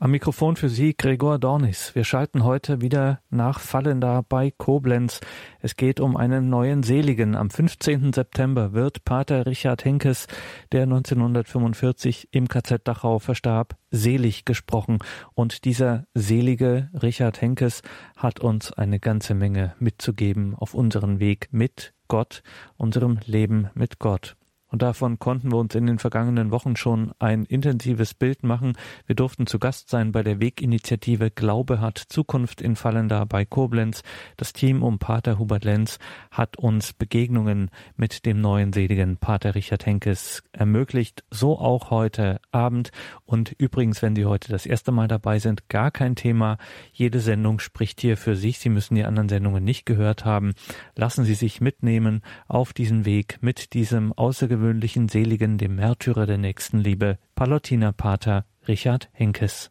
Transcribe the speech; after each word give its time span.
Am 0.00 0.12
Mikrofon 0.12 0.54
für 0.54 0.68
Sie 0.68 0.96
Gregor 0.96 1.40
Dornis. 1.40 1.92
Wir 1.96 2.04
schalten 2.04 2.44
heute 2.44 2.80
wieder 2.80 3.20
nach 3.30 3.58
Fallenda 3.58 4.22
bei 4.28 4.52
Koblenz. 4.56 5.18
Es 5.58 5.74
geht 5.74 5.98
um 5.98 6.16
einen 6.16 6.48
neuen 6.48 6.84
Seligen. 6.84 7.34
Am 7.34 7.50
15. 7.50 8.12
September 8.12 8.72
wird 8.74 9.04
Pater 9.04 9.44
Richard 9.44 9.84
Henkes, 9.84 10.28
der 10.70 10.84
1945 10.84 12.28
im 12.30 12.46
KZ 12.46 12.86
Dachau 12.86 13.18
verstarb, 13.18 13.76
selig 13.90 14.44
gesprochen. 14.44 14.98
Und 15.34 15.64
dieser 15.64 16.06
selige 16.14 16.90
Richard 16.94 17.40
Henkes 17.40 17.82
hat 18.16 18.38
uns 18.38 18.72
eine 18.72 19.00
ganze 19.00 19.34
Menge 19.34 19.74
mitzugeben 19.80 20.54
auf 20.54 20.74
unseren 20.74 21.18
Weg 21.18 21.48
mit 21.50 21.92
Gott, 22.06 22.44
unserem 22.76 23.18
Leben 23.26 23.68
mit 23.74 23.98
Gott. 23.98 24.37
Und 24.70 24.82
davon 24.82 25.18
konnten 25.18 25.50
wir 25.50 25.56
uns 25.56 25.74
in 25.74 25.86
den 25.86 25.98
vergangenen 25.98 26.50
Wochen 26.50 26.76
schon 26.76 27.12
ein 27.18 27.44
intensives 27.44 28.12
Bild 28.12 28.42
machen. 28.42 28.76
Wir 29.06 29.16
durften 29.16 29.46
zu 29.46 29.58
Gast 29.58 29.88
sein 29.88 30.12
bei 30.12 30.22
der 30.22 30.40
Weginitiative 30.40 31.30
Glaube 31.30 31.80
hat 31.80 31.98
Zukunft 31.98 32.60
in 32.60 32.76
Fallenda 32.76 33.24
bei 33.24 33.46
Koblenz. 33.46 34.02
Das 34.36 34.52
Team 34.52 34.82
um 34.82 34.98
Pater 34.98 35.38
Hubert 35.38 35.64
Lenz 35.64 35.98
hat 36.30 36.58
uns 36.58 36.92
Begegnungen 36.92 37.70
mit 37.96 38.26
dem 38.26 38.42
neuen 38.42 38.74
seligen 38.74 39.16
Pater 39.16 39.54
Richard 39.54 39.86
Henkes 39.86 40.42
ermöglicht. 40.52 41.24
So 41.30 41.58
auch 41.58 41.90
heute 41.90 42.38
Abend. 42.52 42.90
Und 43.24 43.52
übrigens, 43.52 44.02
wenn 44.02 44.14
Sie 44.14 44.26
heute 44.26 44.50
das 44.52 44.66
erste 44.66 44.92
Mal 44.92 45.08
dabei 45.08 45.38
sind, 45.38 45.70
gar 45.70 45.90
kein 45.90 46.14
Thema. 46.14 46.58
Jede 46.92 47.20
Sendung 47.20 47.58
spricht 47.58 48.02
hier 48.02 48.18
für 48.18 48.36
sich. 48.36 48.58
Sie 48.58 48.68
müssen 48.68 48.96
die 48.96 49.04
anderen 49.04 49.30
Sendungen 49.30 49.64
nicht 49.64 49.86
gehört 49.86 50.26
haben. 50.26 50.52
Lassen 50.94 51.24
Sie 51.24 51.34
sich 51.34 51.62
mitnehmen 51.62 52.20
auf 52.48 52.74
diesen 52.74 53.06
Weg 53.06 53.38
mit 53.40 53.72
diesem 53.72 54.12
außergewöhnlichen 54.12 54.57
außergewöhnlichen 54.58 55.08
Seligen, 55.08 55.56
dem 55.56 55.76
Märtyrer 55.76 56.26
der 56.26 56.38
Nächstenliebe, 56.38 57.18
Palutinerpater 57.36 58.44
Richard 58.66 59.08
Henkes. 59.12 59.70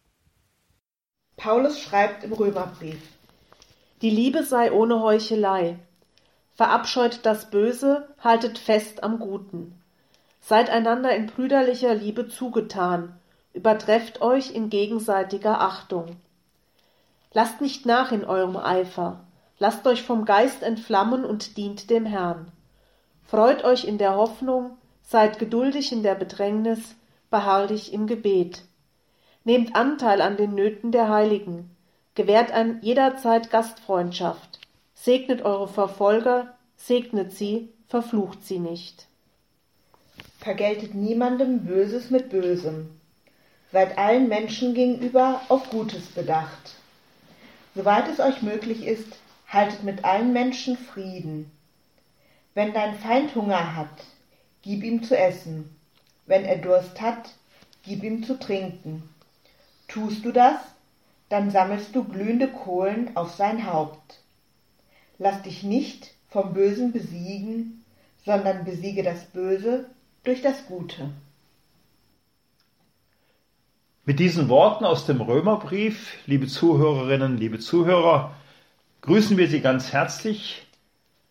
Paulus 1.36 1.80
schreibt 1.80 2.23
im 2.23 2.32
Römerbrief: 2.32 3.02
Die 4.02 4.09
Liebe 4.09 4.44
sei 4.44 4.72
ohne 4.72 5.02
Heuchelei. 5.02 5.78
Verabscheut 6.56 7.20
das 7.23 7.52
Böse, 7.52 8.08
haltet 8.20 8.58
fest 8.58 9.03
am 9.03 9.20
Guten. 9.20 9.75
Seid 10.39 10.70
einander 10.70 11.14
in 11.16 11.28
brüderlicher 11.28 11.94
Liebe 11.94 12.30
zugetan, 12.30 13.14
übertrefft 13.53 14.22
euch 14.22 14.56
in 14.56 14.69
gegenseitiger 14.69 15.59
Achtung. 15.62 16.16
Lasst 17.34 17.59
nicht 17.62 17.86
nach 17.86 18.12
in 18.14 18.23
eurem 18.23 18.56
Eifer, 18.56 19.19
lasst 19.59 19.86
euch 19.86 20.02
vom 20.03 20.23
Geist 20.23 20.64
entflammen 20.64 21.25
und 21.25 21.58
dient 21.58 21.90
dem 21.90 22.06
Herrn. 22.06 22.52
Freut 23.28 23.66
euch 23.66 23.83
in 23.83 23.97
der 23.97 24.16
Hoffnung, 24.16 24.78
seid 25.03 25.38
geduldig 25.38 25.92
in 25.92 26.02
der 26.02 26.16
Bedrängnis, 26.16 26.95
beharrlich 27.30 27.92
im 27.92 28.08
Gebet. 28.08 28.64
Nehmt 29.44 29.75
Anteil 29.75 30.22
an 30.22 30.38
den 30.38 30.56
Nöten 30.56 30.94
der 30.94 31.09
Heiligen, 31.09 31.69
gewährt 32.16 32.52
an 32.52 32.80
jederzeit 32.81 33.52
Gastfreundschaft, 33.52 34.59
segnet 34.94 35.44
eure 35.44 35.67
Verfolger, 35.67 36.56
segnet 36.78 37.34
sie, 37.34 37.67
verflucht 37.89 38.45
sie 38.45 38.59
nicht. 38.59 39.08
Vergeltet 40.39 40.95
niemandem 40.95 41.66
Böses 41.66 42.09
mit 42.09 42.30
Bösem. 42.30 42.89
Seid 43.73 43.97
allen 43.97 44.30
Menschen 44.30 44.73
gegenüber 44.73 45.41
auf 45.50 45.69
Gutes 45.69 46.06
bedacht. 46.08 46.75
Soweit 47.75 48.08
es 48.08 48.22
euch 48.22 48.41
möglich 48.41 48.86
ist, 48.88 49.17
haltet 49.50 49.84
mit 49.84 50.06
allen 50.06 50.31
Menschen 50.31 50.78
Frieden. 50.78 51.52
Wenn 52.58 52.73
dein 52.73 52.95
Feind 52.95 53.36
Hunger 53.36 53.75
hat, 53.75 54.03
gib 54.63 54.83
ihm 54.83 55.03
zu 55.03 55.16
essen. 55.16 55.69
Wenn 56.25 56.44
er 56.44 56.58
Durst 56.58 57.00
hat, 57.00 57.30
gib 57.83 58.02
ihm 58.02 58.23
zu 58.23 58.39
trinken. 58.39 59.03
Tust 59.88 60.25
du 60.25 60.31
das, 60.31 60.55
dann 61.30 61.52
sammelst 61.52 61.95
du 61.95 62.03
glühende 62.03 62.47
Kohlen 62.47 63.16
auf 63.16 63.35
sein 63.35 63.72
Haupt. 63.72 64.23
Lass 65.19 65.44
dich 65.44 65.61
nicht 65.61 66.16
vom 66.30 66.55
Bösen 66.55 66.91
besiegen, 66.91 67.85
sondern 68.25 68.66
besiege 68.66 69.03
das 69.03 69.25
Böse 69.25 69.85
durch 70.23 70.41
das 70.41 70.66
Gute. 70.66 71.12
Mit 74.03 74.17
diesen 74.19 74.50
Worten 74.50 74.84
aus 74.84 75.06
dem 75.06 75.22
Römerbrief, 75.22 76.17
liebe 76.25 76.47
Zuhörerinnen, 76.47 77.38
liebe 77.38 77.59
Zuhörer, 77.59 78.34
grüßen 79.01 79.38
wir 79.38 79.47
Sie 79.47 79.62
ganz 79.62 79.94
herzlich 79.94 80.66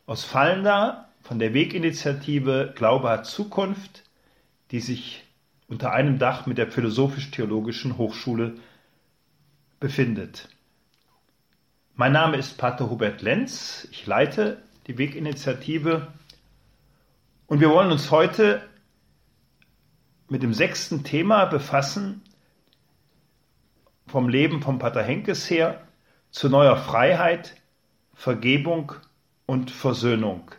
aus 0.06 0.22
Fallender 0.22 1.05
von 1.26 1.40
der 1.40 1.54
Weginitiative 1.54 2.72
Glaube 2.76 3.08
hat 3.08 3.26
Zukunft, 3.26 4.04
die 4.70 4.78
sich 4.78 5.24
unter 5.66 5.92
einem 5.92 6.20
Dach 6.20 6.46
mit 6.46 6.56
der 6.56 6.70
Philosophisch-Theologischen 6.70 7.98
Hochschule 7.98 8.54
befindet. 9.80 10.48
Mein 11.96 12.12
Name 12.12 12.36
ist 12.36 12.58
Pater 12.58 12.90
Hubert 12.90 13.22
Lenz, 13.22 13.88
ich 13.90 14.06
leite 14.06 14.62
die 14.86 14.98
Weginitiative 14.98 16.06
und 17.48 17.58
wir 17.58 17.70
wollen 17.70 17.90
uns 17.90 18.12
heute 18.12 18.62
mit 20.28 20.44
dem 20.44 20.54
sechsten 20.54 21.02
Thema 21.02 21.46
befassen, 21.46 22.22
vom 24.06 24.28
Leben 24.28 24.62
von 24.62 24.78
Pater 24.78 25.02
Henkes 25.02 25.50
her 25.50 25.82
zu 26.30 26.48
neuer 26.48 26.76
Freiheit, 26.76 27.56
Vergebung 28.14 28.92
und 29.46 29.72
Versöhnung. 29.72 30.52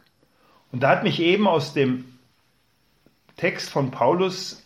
Und 0.72 0.82
da 0.82 0.90
hat 0.90 1.04
mich 1.04 1.20
eben 1.20 1.48
aus 1.48 1.74
dem 1.74 2.06
Text 3.36 3.70
von 3.70 3.92
Paulus 3.92 4.64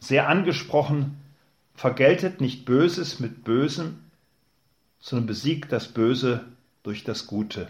sehr 0.00 0.28
angesprochen, 0.28 1.16
vergeltet 1.74 2.40
nicht 2.40 2.64
Böses 2.64 3.20
mit 3.20 3.44
Bösem, 3.44 3.98
sondern 5.00 5.26
besiegt 5.26 5.72
das 5.72 5.88
Böse 5.88 6.44
durch 6.82 7.04
das 7.04 7.26
Gute. 7.26 7.68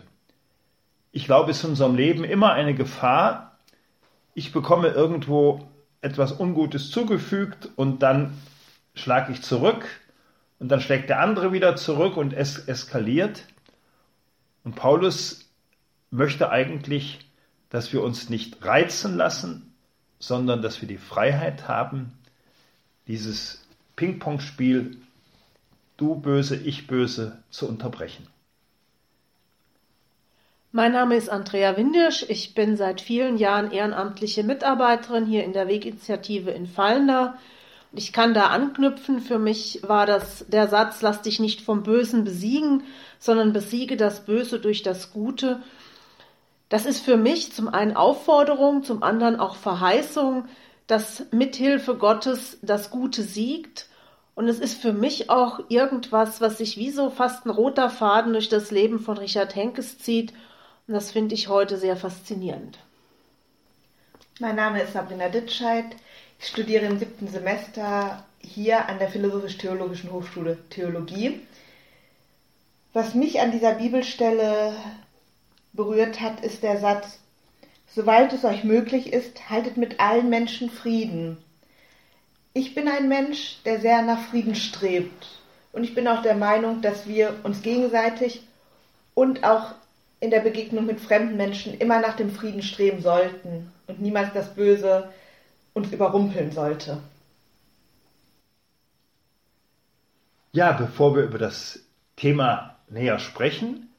Ich 1.13 1.25
glaube, 1.25 1.51
es 1.51 1.59
ist 1.59 1.65
in 1.65 1.71
unserem 1.71 1.95
Leben 1.95 2.25
immer 2.25 2.53
eine 2.53 2.75
Gefahr. 2.75 3.57
Ich 4.35 4.53
bekomme 4.53 4.89
irgendwo 4.89 5.67
etwas 6.03 6.39
Ungutes 6.39 6.91
zugefügt 6.91 7.71
und 7.77 8.03
dann 8.03 8.37
schlage 8.95 9.33
ich 9.33 9.43
zurück 9.43 9.87
und 10.59 10.69
dann 10.69 10.81
schlägt 10.81 11.09
der 11.09 11.21
andere 11.21 11.53
wieder 11.53 11.77
zurück 11.77 12.17
und 12.17 12.33
es 12.33 12.59
eskaliert. 12.69 13.45
Und 14.65 14.75
Paulus 14.75 15.49
möchte 16.11 16.51
eigentlich 16.51 17.26
dass 17.77 17.93
wir 17.93 18.03
uns 18.03 18.31
nicht 18.31 18.65
reizen 18.65 19.19
lassen, 19.19 19.75
sondern 20.19 20.63
dass 20.63 20.81
wir 20.81 20.89
die 20.89 20.97
Freiheit 20.97 21.69
haben, 21.69 22.11
dieses 23.07 23.67
Ping-Pong-Spiel 23.97 24.97
du 25.99 26.15
böse, 26.15 26.57
ich 26.57 26.87
böse 26.87 27.43
zu 27.51 27.69
unterbrechen. 27.69 28.27
Mein 30.73 30.93
Name 30.93 31.17
ist 31.17 31.29
Andrea 31.29 31.77
Windisch. 31.77 32.25
Ich 32.31 32.55
bin 32.55 32.79
seit 32.79 33.03
vielen 33.03 33.37
Jahren 33.37 33.71
ehrenamtliche 33.71 34.43
Mitarbeiterin 34.43 35.27
hier 35.27 35.45
in 35.45 35.53
der 35.53 35.69
Weginitiative 35.69 36.53
in 36.53 36.67
Fallender. 36.67 37.37
Und 37.93 37.99
ich 37.99 38.15
kann 38.15 38.33
da 38.33 38.47
anknüpfen. 38.47 39.21
Für 39.21 39.39
mich 39.39 39.83
war 39.87 40.07
das 40.07 40.47
der 40.49 40.69
Satz, 40.69 41.03
lass 41.03 41.21
dich 41.21 41.41
nicht 41.41 41.61
vom 41.61 41.83
Bösen 41.83 42.25
besiegen, 42.25 42.85
sondern 43.19 43.53
besiege 43.53 43.99
das 43.99 44.25
Böse 44.25 44.61
durch 44.61 44.83
das 44.83 45.13
Gute. 45.13 45.61
Das 46.69 46.85
ist 46.85 47.01
für 47.05 47.17
mich 47.17 47.53
zum 47.53 47.69
einen 47.69 47.97
Aufforderung, 47.97 48.83
zum 48.83 49.03
anderen 49.03 49.39
auch 49.39 49.57
Verheißung, 49.57 50.47
dass 50.87 51.27
mithilfe 51.31 51.97
Gottes 51.97 52.59
das 52.63 52.91
Gute 52.91 53.23
siegt. 53.23 53.89
Und 54.35 54.49
es 54.49 54.59
ist 54.59 54.81
für 54.81 54.93
mich 54.93 55.31
auch 55.31 55.61
irgendwas, 55.69 56.41
was 56.41 56.59
sich 56.59 56.77
wie 56.77 56.91
so 56.91 57.11
fast 57.11 57.47
ein 57.47 57.51
roter 57.51 57.89
Faden 57.89 58.33
durch 58.33 58.49
das 58.49 58.71
Leben 58.71 58.99
von 58.99 59.17
Richard 59.17 59.55
Henkes 59.55 59.99
zieht. 59.99 60.33
Und 60.87 60.95
das 60.95 61.13
finde 61.13 61.35
ich 61.35 61.49
heute 61.49 61.79
sehr 61.79 61.97
faszinierend. 61.97 62.79
Mein 64.39 64.57
Name 64.57 64.83
ist 64.83 64.93
Sabrina 64.93 65.29
Ditscheid. 65.29 65.87
Ich 66.39 66.49
studiere 66.49 66.85
im 66.85 66.99
siebten 66.99 67.29
Semester 67.29 68.25
hier 68.41 68.87
an 68.89 68.99
der 68.99 69.09
Philosophisch-Theologischen 69.09 70.13
Hochschule 70.13 70.59
Theologie. 70.69 71.41
Was 72.93 73.15
mich 73.15 73.41
an 73.41 73.53
dieser 73.53 73.73
Bibelstelle 73.73 74.75
berührt 75.77 76.21
hat, 76.21 76.41
ist 76.41 76.63
der 76.63 76.79
Satz, 76.79 77.19
soweit 77.87 78.33
es 78.33 78.45
euch 78.45 78.65
möglich 78.65 79.13
ist, 79.13 79.49
haltet 79.51 79.77
mit 79.77 80.01
allen 80.01 80.29
Menschen 80.29 80.71
Frieden. 80.71 81.37
Ich 82.53 82.75
bin 82.75 82.89
ein 82.89 83.09
Mensch, 83.09 83.59
der 83.65 83.81
sehr 83.81 84.03
nach 84.03 84.23
Frieden 84.29 84.55
strebt. 84.55 85.41
Und 85.73 85.85
ich 85.85 85.95
bin 85.95 86.09
auch 86.09 86.23
der 86.23 86.35
Meinung, 86.35 86.81
dass 86.81 87.07
wir 87.07 87.39
uns 87.43 87.61
gegenseitig 87.61 88.43
und 89.13 89.45
auch 89.45 89.75
in 90.21 90.31
der 90.31 90.41
Begegnung 90.41 90.87
mit 90.87 91.01
fremden 91.01 91.37
Menschen 91.37 91.79
immer 91.79 92.01
nach 92.01 92.17
dem 92.17 92.31
Frieden 92.31 92.63
streben 92.63 93.03
sollten 93.03 93.71
und 93.87 94.01
niemals 94.01 94.33
das 94.33 94.55
Böse 94.55 95.11
uns 95.75 95.93
überrumpeln 95.93 96.51
sollte. 96.53 96.99
Ja, 100.53 100.73
bevor 100.73 101.15
wir 101.15 101.25
über 101.25 101.37
das 101.37 101.81
Thema 102.17 102.77
näher 102.89 103.19
sprechen, 103.19 103.91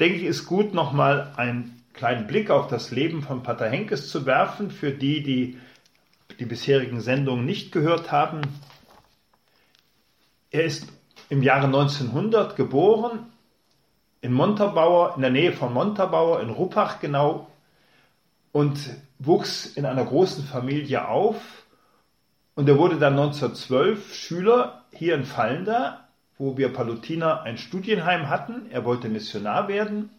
denke 0.00 0.18
ich, 0.18 0.24
ist 0.24 0.46
gut, 0.46 0.74
nochmal 0.74 1.32
einen 1.36 1.82
kleinen 1.92 2.26
Blick 2.26 2.50
auf 2.50 2.66
das 2.66 2.90
Leben 2.90 3.22
von 3.22 3.42
Pater 3.42 3.68
Henkes 3.68 4.08
zu 4.08 4.26
werfen, 4.26 4.70
für 4.70 4.90
die, 4.90 5.22
die 5.22 5.58
die 6.38 6.46
bisherigen 6.46 7.00
Sendungen 7.00 7.44
nicht 7.44 7.72
gehört 7.72 8.10
haben. 8.10 8.42
er 10.50 10.64
ist 10.64 10.88
im 11.28 11.42
Jahre 11.42 11.66
1900 11.66 12.56
geboren 12.56 13.26
in 14.20 14.32
Montabaur, 14.32 15.14
in 15.16 15.22
der 15.22 15.30
Nähe 15.30 15.52
von 15.52 15.72
Montabaur, 15.72 16.40
in 16.40 16.50
Ruppach 16.50 17.00
genau, 17.00 17.50
und 18.52 18.78
wuchs 19.18 19.66
in 19.66 19.84
einer 19.84 20.04
großen 20.04 20.44
Familie 20.44 21.08
auf. 21.08 21.66
Und 22.54 22.68
er 22.68 22.78
wurde 22.78 22.98
dann 22.98 23.14
1912 23.14 24.14
Schüler 24.14 24.84
hier 24.92 25.14
in 25.14 25.24
Fallenda, 25.24 26.03
wo 26.38 26.56
wir 26.56 26.72
Palutiner 26.72 27.42
ein 27.42 27.58
Studienheim 27.58 28.28
hatten. 28.28 28.70
Er 28.70 28.84
wollte 28.84 29.08
Missionar 29.08 29.68
werden 29.68 30.10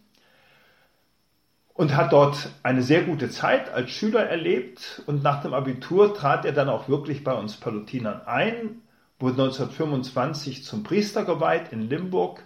und 1.74 1.96
hat 1.96 2.14
dort 2.14 2.50
eine 2.64 2.82
sehr 2.82 3.04
gute 3.04 3.30
Zeit 3.30 3.74
als 3.74 3.92
Schüler 3.92 4.26
erlebt. 4.26 5.04
Und 5.06 5.24
nach 5.24 5.42
dem 5.42 5.54
Abitur 5.54 6.14
trat 6.14 6.46
er 6.46 6.54
dann 6.54 6.70
auch 6.70 6.88
wirklich 6.88 7.24
bei 7.24 7.34
uns 7.34 7.58
Palutinern 7.58 8.22
ein, 8.26 8.82
wurde 9.20 9.44
1925 9.44 10.64
zum 10.64 10.84
Priester 10.84 11.26
geweiht 11.26 11.72
in 11.72 11.90
Limburg 11.90 12.44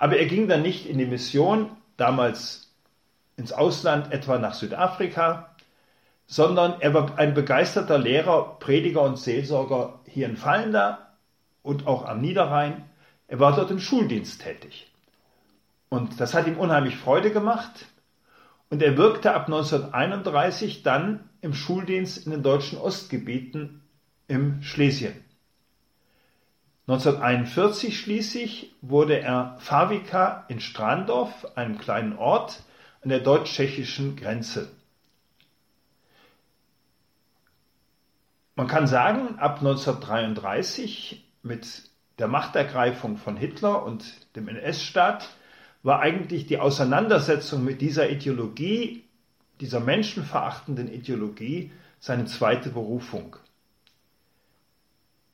aber 0.00 0.16
er 0.16 0.24
ging 0.24 0.48
dann 0.48 0.62
nicht 0.62 0.86
in 0.86 0.96
die 0.96 1.04
Mission, 1.04 1.76
damals 1.98 2.72
ins 3.36 3.52
Ausland, 3.52 4.10
etwa 4.12 4.38
nach 4.38 4.54
Südafrika, 4.54 5.54
sondern 6.26 6.80
er 6.80 6.94
war 6.94 7.18
ein 7.18 7.34
begeisterter 7.34 7.98
Lehrer, 7.98 8.56
Prediger 8.60 9.02
und 9.02 9.18
Seelsorger 9.18 10.00
hier 10.06 10.26
in 10.26 10.38
Fallender 10.38 11.10
und 11.62 11.86
auch 11.86 12.06
am 12.06 12.22
Niederrhein. 12.22 12.88
Er 13.30 13.38
war 13.38 13.54
dort 13.54 13.70
im 13.70 13.78
Schuldienst 13.78 14.42
tätig. 14.42 14.90
Und 15.88 16.18
das 16.18 16.34
hat 16.34 16.48
ihm 16.48 16.58
unheimlich 16.58 16.96
Freude 16.96 17.30
gemacht. 17.30 17.86
Und 18.70 18.82
er 18.82 18.96
wirkte 18.96 19.34
ab 19.34 19.46
1931 19.46 20.82
dann 20.82 21.30
im 21.40 21.54
Schuldienst 21.54 22.26
in 22.26 22.32
den 22.32 22.42
deutschen 22.42 22.76
Ostgebieten 22.76 23.82
im 24.26 24.62
Schlesien. 24.62 25.14
1941 26.88 28.00
schließlich 28.00 28.74
wurde 28.80 29.20
er 29.20 29.58
Pfarrvikar 29.60 30.46
in 30.48 30.58
Strandorf, 30.58 31.46
einem 31.54 31.78
kleinen 31.78 32.16
Ort 32.16 32.64
an 33.00 33.10
der 33.10 33.20
deutsch-tschechischen 33.20 34.16
Grenze. 34.16 34.72
Man 38.56 38.66
kann 38.66 38.88
sagen, 38.88 39.38
ab 39.38 39.58
1933 39.58 41.24
mit 41.44 41.89
der 42.20 42.28
Machtergreifung 42.28 43.16
von 43.16 43.36
Hitler 43.38 43.82
und 43.82 44.04
dem 44.36 44.46
NS-Staat 44.48 45.30
war 45.82 46.00
eigentlich 46.00 46.46
die 46.46 46.58
Auseinandersetzung 46.58 47.64
mit 47.64 47.80
dieser 47.80 48.10
Ideologie, 48.10 49.04
dieser 49.60 49.80
menschenverachtenden 49.80 50.92
Ideologie, 50.92 51.72
seine 51.98 52.26
zweite 52.26 52.68
Berufung. 52.68 53.36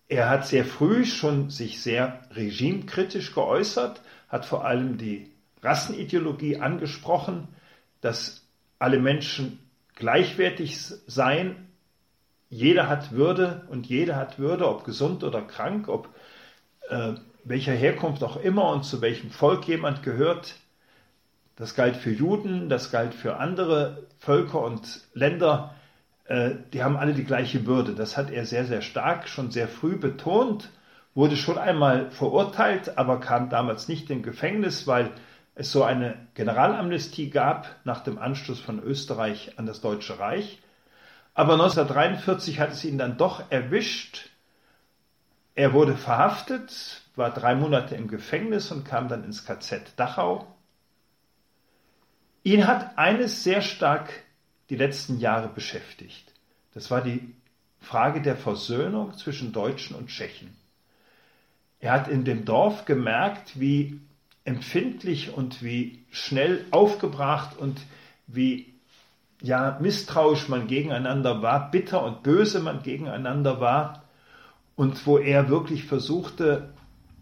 Er 0.09 0.31
hat 0.31 0.47
sehr 0.47 0.65
früh 0.65 1.05
schon 1.05 1.50
sich 1.50 1.83
sehr 1.83 2.23
regimekritisch 2.31 3.35
geäußert, 3.35 4.00
hat 4.29 4.47
vor 4.47 4.65
allem 4.65 4.97
die 4.97 5.33
Rassenideologie 5.62 6.59
angesprochen, 6.59 7.49
dass 8.00 8.47
alle 8.79 9.00
Menschen 9.00 9.59
gleichwertig 9.97 10.79
seien. 10.79 11.67
Jeder 12.49 12.88
hat 12.88 13.11
Würde 13.11 13.67
und 13.69 13.87
jeder 13.87 14.15
hat 14.15 14.38
Würde, 14.38 14.69
ob 14.69 14.85
gesund 14.85 15.25
oder 15.25 15.43
krank, 15.43 15.88
ob 15.88 16.09
äh, 16.88 17.15
welcher 17.44 17.73
Herkunft 17.73 18.23
auch 18.25 18.37
immer 18.37 18.71
und 18.71 18.85
zu 18.85 19.00
welchem 19.00 19.31
Volk 19.31 19.67
jemand 19.69 20.03
gehört. 20.03 20.56
Das 21.56 21.75
galt 21.75 21.97
für 21.97 22.11
Juden, 22.11 22.69
das 22.69 22.91
galt 22.91 23.15
für 23.15 23.37
andere 23.38 24.06
Völker 24.19 24.62
und 24.62 25.00
Länder. 25.15 25.75
Äh, 26.25 26.50
die 26.73 26.83
haben 26.83 26.97
alle 26.97 27.15
die 27.15 27.25
gleiche 27.25 27.67
Würde. 27.67 27.94
Das 27.94 28.17
hat 28.17 28.31
er 28.31 28.44
sehr, 28.44 28.65
sehr 28.65 28.83
stark, 28.83 29.29
schon 29.29 29.50
sehr 29.50 29.69
früh 29.69 29.97
betont, 29.97 30.71
wurde 31.15 31.37
schon 31.37 31.56
einmal 31.56 32.11
verurteilt, 32.11 32.99
aber 32.99 33.21
kam 33.21 33.49
damals 33.49 33.88
nicht 33.88 34.11
in 34.11 34.23
Gefängnis, 34.23 34.87
weil 34.87 35.12
es 35.55 35.73
so 35.73 35.83
eine 35.83 36.17
Generalamnestie 36.35 37.31
gab 37.31 37.75
nach 37.85 38.03
dem 38.03 38.19
Anschluss 38.19 38.61
von 38.61 38.83
Österreich 38.83 39.53
an 39.56 39.65
das 39.65 39.81
Deutsche 39.81 40.19
Reich. 40.19 40.61
Aber 41.33 41.55
1943 41.55 42.61
hat 42.61 42.73
es 42.73 42.85
ihn 42.85 42.99
dann 42.99 43.17
doch 43.17 43.50
erwischt. 43.50 44.31
Er 45.56 45.73
wurde 45.73 45.97
verhaftet, 45.97 47.00
war 47.17 47.32
drei 47.32 47.55
Monate 47.55 47.94
im 47.94 48.08
Gefängnis 48.08 48.70
und 48.70 48.85
kam 48.85 49.08
dann 49.08 49.25
ins 49.25 49.47
KZ 49.47 49.94
Dachau. 49.97 50.47
Ihn 52.44 52.67
hat 52.67 52.99
eines 52.99 53.43
sehr 53.43 53.62
stark 53.62 54.12
die 54.69 54.76
letzten 54.76 55.19
Jahre 55.19 55.49
beschäftigt. 55.49 56.31
Das 56.75 56.91
war 56.91 57.00
die 57.00 57.35
Frage 57.81 58.20
der 58.20 58.37
Versöhnung 58.37 59.17
zwischen 59.17 59.53
Deutschen 59.53 59.97
und 59.97 60.08
Tschechen. 60.08 60.55
Er 61.81 61.93
hat 61.93 62.09
in 62.09 62.26
dem 62.26 62.44
Dorf 62.44 62.85
gemerkt, 62.85 63.59
wie 63.59 63.99
empfindlich 64.44 65.32
und 65.32 65.62
wie 65.62 66.05
schnell 66.11 66.67
aufgebracht 66.70 67.56
und 67.56 67.81
wie 68.26 68.75
ja 69.41 69.79
misstrauisch 69.81 70.50
man 70.50 70.67
gegeneinander 70.67 71.41
war, 71.41 71.70
bitter 71.70 72.05
und 72.05 72.23
böse 72.23 72.61
man 72.61 72.82
gegeneinander 72.82 73.59
war 73.59 74.06
und 74.76 75.06
wo 75.06 75.19
er 75.19 75.49
wirklich 75.49 75.84
versuchte 75.84 76.73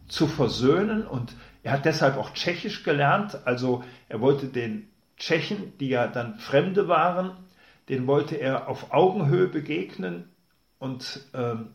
zu 0.08 0.26
versöhnen. 0.26 1.06
Und 1.06 1.34
er 1.62 1.72
hat 1.72 1.84
deshalb 1.84 2.18
auch 2.18 2.34
Tschechisch 2.34 2.82
gelernt, 2.82 3.38
also 3.46 3.82
er 4.08 4.20
wollte 4.20 4.48
den 4.48 4.88
Tschechen, 5.16 5.72
die 5.78 5.88
ja 5.88 6.08
dann 6.08 6.38
Fremde 6.38 6.88
waren, 6.88 7.30
den 7.88 8.06
wollte 8.06 8.36
er 8.36 8.68
auf 8.68 8.92
Augenhöhe 8.92 9.46
begegnen 9.46 10.28
und 10.78 11.20
ähm, 11.32 11.74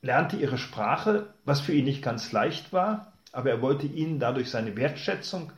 lernte 0.00 0.36
ihre 0.36 0.58
Sprache, 0.58 1.34
was 1.44 1.60
für 1.60 1.72
ihn 1.72 1.84
nicht 1.84 2.02
ganz 2.02 2.32
leicht 2.32 2.72
war, 2.72 3.12
aber 3.32 3.50
er 3.50 3.62
wollte 3.62 3.86
ihnen 3.86 4.18
dadurch 4.18 4.50
seine 4.50 4.76
Wertschätzung 4.76 5.52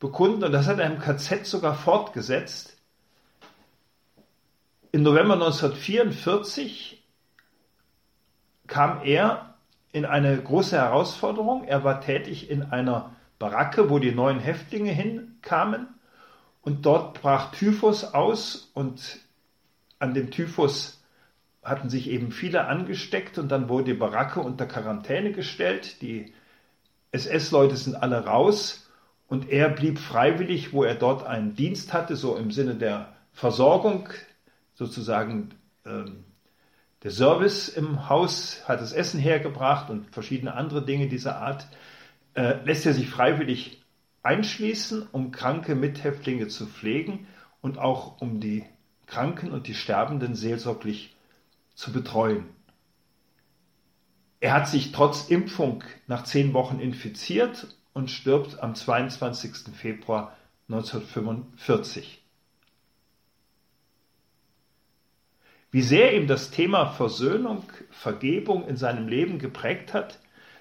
bekunden. 0.00 0.44
Und 0.44 0.52
das 0.52 0.66
hat 0.66 0.78
er 0.78 0.86
im 0.86 0.98
KZ 0.98 1.46
sogar 1.46 1.74
fortgesetzt. 1.74 2.76
Im 4.90 5.02
November 5.02 5.34
1944 5.34 7.01
kam 8.72 9.02
er 9.04 9.54
in 9.92 10.06
eine 10.06 10.34
große 10.34 10.78
Herausforderung. 10.78 11.64
Er 11.64 11.84
war 11.84 12.00
tätig 12.00 12.50
in 12.50 12.62
einer 12.62 13.14
Baracke, 13.38 13.90
wo 13.90 13.98
die 13.98 14.12
neuen 14.12 14.38
Häftlinge 14.38 14.92
hinkamen. 14.92 15.88
Und 16.62 16.86
dort 16.86 17.20
brach 17.20 17.50
Typhus 17.50 18.02
aus 18.02 18.70
und 18.72 19.18
an 19.98 20.14
dem 20.14 20.30
Typhus 20.30 21.04
hatten 21.62 21.90
sich 21.90 22.08
eben 22.08 22.32
viele 22.32 22.64
angesteckt 22.64 23.36
und 23.36 23.50
dann 23.50 23.68
wurde 23.68 23.92
die 23.92 23.98
Baracke 23.98 24.40
unter 24.40 24.64
Quarantäne 24.64 25.32
gestellt. 25.32 26.00
Die 26.00 26.32
SS-Leute 27.10 27.76
sind 27.76 27.96
alle 27.96 28.24
raus 28.24 28.88
und 29.28 29.50
er 29.50 29.68
blieb 29.68 29.98
freiwillig, 29.98 30.72
wo 30.72 30.82
er 30.82 30.94
dort 30.94 31.26
einen 31.26 31.54
Dienst 31.56 31.92
hatte, 31.92 32.16
so 32.16 32.36
im 32.36 32.50
Sinne 32.50 32.76
der 32.76 33.12
Versorgung, 33.32 34.08
sozusagen 34.72 35.50
ähm, 35.84 36.24
der 37.02 37.10
Service 37.10 37.68
im 37.68 38.08
Haus, 38.08 38.62
hat 38.66 38.80
das 38.80 38.92
Essen 38.92 39.18
hergebracht 39.18 39.90
und 39.90 40.10
verschiedene 40.12 40.54
andere 40.54 40.84
Dinge 40.84 41.08
dieser 41.08 41.38
Art 41.38 41.66
äh, 42.34 42.64
lässt 42.64 42.86
er 42.86 42.94
sich 42.94 43.08
freiwillig 43.08 43.82
einschließen, 44.22 45.08
um 45.10 45.32
kranke 45.32 45.74
Mithäftlinge 45.74 46.48
zu 46.48 46.66
pflegen 46.66 47.26
und 47.60 47.78
auch 47.78 48.20
um 48.20 48.40
die 48.40 48.64
Kranken 49.06 49.50
und 49.50 49.66
die 49.66 49.74
Sterbenden 49.74 50.34
seelsorglich 50.34 51.14
zu 51.74 51.92
betreuen. 51.92 52.48
Er 54.40 54.52
hat 54.52 54.68
sich 54.68 54.92
trotz 54.92 55.28
Impfung 55.28 55.84
nach 56.06 56.24
zehn 56.24 56.52
Wochen 56.52 56.78
infiziert 56.78 57.76
und 57.92 58.10
stirbt 58.10 58.60
am 58.60 58.74
22. 58.74 59.74
Februar 59.74 60.36
1945. 60.68 62.21
Wie 65.72 65.82
sehr 65.82 66.12
ihm 66.14 66.26
das 66.26 66.50
Thema 66.50 66.92
Versöhnung, 66.92 67.64
Vergebung 67.90 68.68
in 68.68 68.76
seinem 68.76 69.08
Leben 69.08 69.38
geprägt 69.38 69.94
hat, 69.94 70.18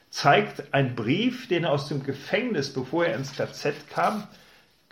zeigt 0.10 0.74
ein 0.74 0.96
Brief, 0.96 1.50
den 1.50 1.66
er 1.66 1.74
aus 1.74 1.90
dem 1.90 2.04
Gefängnis, 2.04 2.72
bevor 2.72 3.06
er 3.06 3.18
ins 3.18 3.36
KZ 3.36 3.90
kam, 3.90 4.26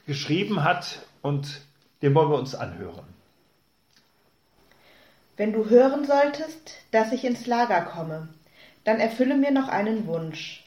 geschrieben 0.05 0.65
hat 0.65 0.99
und 1.21 1.61
den 2.01 2.13
wollen 2.15 2.31
wir 2.31 2.38
uns 2.38 2.53
anhören. 2.53 3.05
Wenn 5.38 5.53
du 5.53 5.69
hören 5.69 6.05
solltest, 6.05 6.75
dass 6.91 7.13
ich 7.13 7.23
ins 7.23 7.47
Lager 7.47 7.81
komme, 7.83 8.27
dann 8.83 8.99
erfülle 8.99 9.38
mir 9.38 9.51
noch 9.51 9.69
einen 9.69 10.05
Wunsch. 10.05 10.65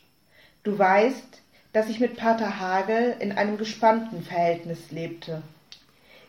Du 0.62 0.78
weißt, 0.78 1.42
dass 1.74 1.90
ich 1.90 2.00
mit 2.00 2.16
Pater 2.16 2.58
Hagel 2.58 3.16
in 3.20 3.32
einem 3.32 3.58
gespannten 3.58 4.22
Verhältnis 4.22 4.90
lebte. 4.90 5.42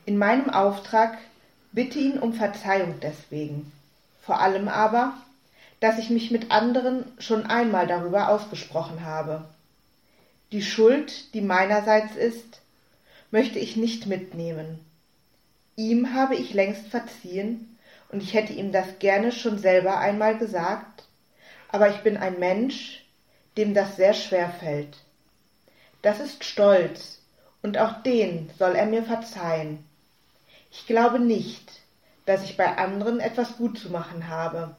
In 0.05 0.17
meinem 0.17 0.49
Auftrag 0.49 1.17
bitte 1.73 1.99
ihn 1.99 2.19
um 2.19 2.33
Verzeihung 2.33 2.95
deswegen. 3.01 3.71
Vor 4.21 4.39
allem 4.39 4.69
aber, 4.69 5.17
dass 5.81 5.97
ich 5.97 6.09
mich 6.09 6.31
mit 6.31 6.49
anderen 6.51 7.03
schon 7.19 7.45
einmal 7.45 7.87
darüber 7.87 8.29
ausgesprochen 8.29 9.03
habe. 9.03 9.43
Die 10.53 10.61
Schuld, 10.61 11.33
die 11.33 11.41
meinerseits 11.41 12.15
ist, 12.15 12.61
möchte 13.31 13.59
ich 13.59 13.75
nicht 13.75 14.05
mitnehmen. 14.05 14.79
Ihm 15.75 16.13
habe 16.13 16.35
ich 16.35 16.53
längst 16.53 16.87
verziehen, 16.87 17.69
und 18.09 18.21
ich 18.21 18.35
hätte 18.35 18.53
ihm 18.53 18.71
das 18.71 18.99
gerne 18.99 19.31
schon 19.31 19.57
selber 19.57 19.97
einmal 19.97 20.37
gesagt, 20.37 21.03
aber 21.69 21.89
ich 21.89 22.01
bin 22.01 22.15
ein 22.15 22.37
Mensch, 22.37 23.03
dem 23.57 23.73
das 23.73 23.95
sehr 23.95 24.13
schwer 24.13 24.49
fällt. 24.49 24.97
Das 26.03 26.19
ist 26.19 26.43
Stolz, 26.43 27.19
und 27.63 27.79
auch 27.79 28.03
den 28.03 28.51
soll 28.59 28.75
er 28.75 28.85
mir 28.85 29.03
verzeihen. 29.03 29.83
Ich 30.71 30.85
glaube 30.85 31.19
nicht, 31.19 31.62
dass 32.25 32.43
ich 32.43 32.57
bei 32.57 32.77
anderen 32.77 33.19
etwas 33.19 33.57
gut 33.57 33.77
zu 33.77 33.89
machen 33.89 34.27
habe. 34.27 34.75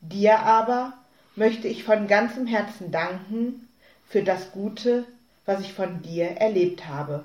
Dir 0.00 0.40
aber 0.40 0.92
möchte 1.34 1.68
ich 1.68 1.84
von 1.84 2.06
ganzem 2.06 2.46
Herzen 2.46 2.90
danken 2.90 3.68
für 4.08 4.22
das 4.22 4.52
Gute, 4.52 5.04
was 5.44 5.60
ich 5.60 5.72
von 5.72 6.02
dir 6.02 6.26
erlebt 6.32 6.86
habe. 6.86 7.24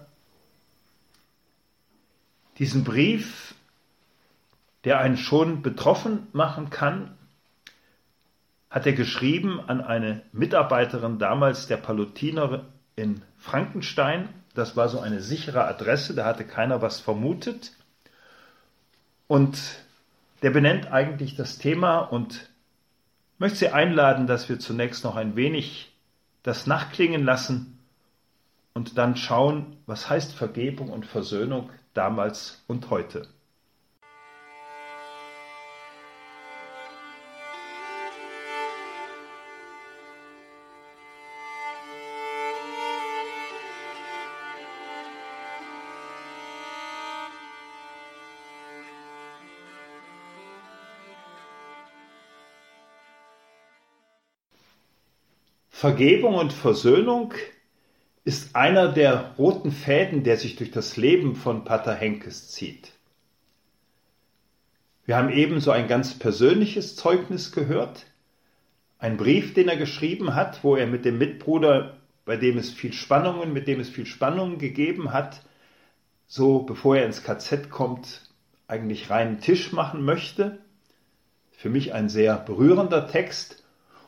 Diesen 2.60 2.84
Brief, 2.84 3.56
der 4.84 5.00
einen 5.00 5.18
schon 5.18 5.62
betroffen 5.62 6.28
machen 6.32 6.70
kann, 6.70 7.18
hat 8.70 8.86
er 8.86 8.94
geschrieben 8.94 9.60
an 9.60 9.82
eine 9.82 10.22
Mitarbeiterin 10.32 11.20
damals 11.20 11.68
der 11.68 11.78
Palutiner 11.78 12.66
in 12.96 13.22
Frankenstein. 13.38 14.30
Das 14.54 14.78
war 14.78 14.90
so 14.90 15.00
eine 15.00 15.22
sichere 15.22 15.66
Adresse, 15.66 16.14
da 16.14 16.26
hatte 16.26 16.46
keiner 16.46 16.82
was 16.82 17.00
vermutet. 17.00 17.74
Und 19.32 19.78
der 20.42 20.50
benennt 20.50 20.92
eigentlich 20.92 21.38
das 21.38 21.58
Thema 21.58 22.00
und 22.00 22.50
möchte 23.38 23.60
Sie 23.60 23.70
einladen, 23.70 24.28
dass 24.28 24.50
wir 24.50 24.60
zunächst 24.60 25.06
noch 25.06 25.16
ein 25.16 25.38
wenig 25.38 25.94
das 26.44 26.68
nachklingen 26.68 27.24
lassen 27.24 27.80
und 28.74 28.98
dann 28.98 29.16
schauen, 29.16 29.78
was 29.86 30.10
heißt 30.10 30.34
Vergebung 30.34 30.90
und 30.90 31.06
Versöhnung 31.06 31.70
damals 31.94 32.62
und 32.68 32.90
heute. 32.90 33.26
Vergebung 55.82 56.36
und 56.36 56.54
Versöhnung 56.54 57.34
ist 58.24 58.56
einer 58.56 58.90
der 58.90 59.34
roten 59.40 59.72
Fäden, 59.72 60.24
der 60.24 60.38
sich 60.38 60.56
durch 60.56 60.70
das 60.70 60.96
Leben 60.96 61.36
von 61.36 61.64
Pater 61.64 61.96
Henkes 61.96 62.50
zieht. 62.52 62.92
Wir 65.08 65.18
haben 65.18 65.32
ebenso 65.32 65.72
ein 65.72 65.88
ganz 65.88 66.20
persönliches 66.20 66.96
Zeugnis 66.96 67.52
gehört, 67.52 68.06
ein 69.00 69.18
Brief, 69.18 69.56
den 69.56 69.70
er 69.70 69.76
geschrieben 69.76 70.36
hat, 70.36 70.64
wo 70.64 70.76
er 70.76 70.86
mit 70.86 71.04
dem 71.04 71.18
Mitbruder, 71.18 71.98
bei 72.26 72.38
dem 72.38 72.60
es 72.60 72.70
viel 72.70 72.94
Spannungen, 72.94 73.52
mit 73.52 73.68
dem 73.68 73.80
es 73.80 73.90
viel 73.90 74.06
Spannungen 74.06 74.60
gegeben 74.60 75.12
hat, 75.12 75.42
so 76.28 76.60
bevor 76.60 76.98
er 76.98 77.08
ins 77.08 77.24
KZ 77.24 77.72
kommt, 77.72 78.30
eigentlich 78.68 79.10
reinen 79.10 79.40
Tisch 79.40 79.72
machen 79.72 80.06
möchte. 80.06 80.60
Für 81.50 81.72
mich 81.72 81.92
ein 81.92 82.08
sehr 82.08 82.38
berührender 82.38 83.08
Text 83.08 83.61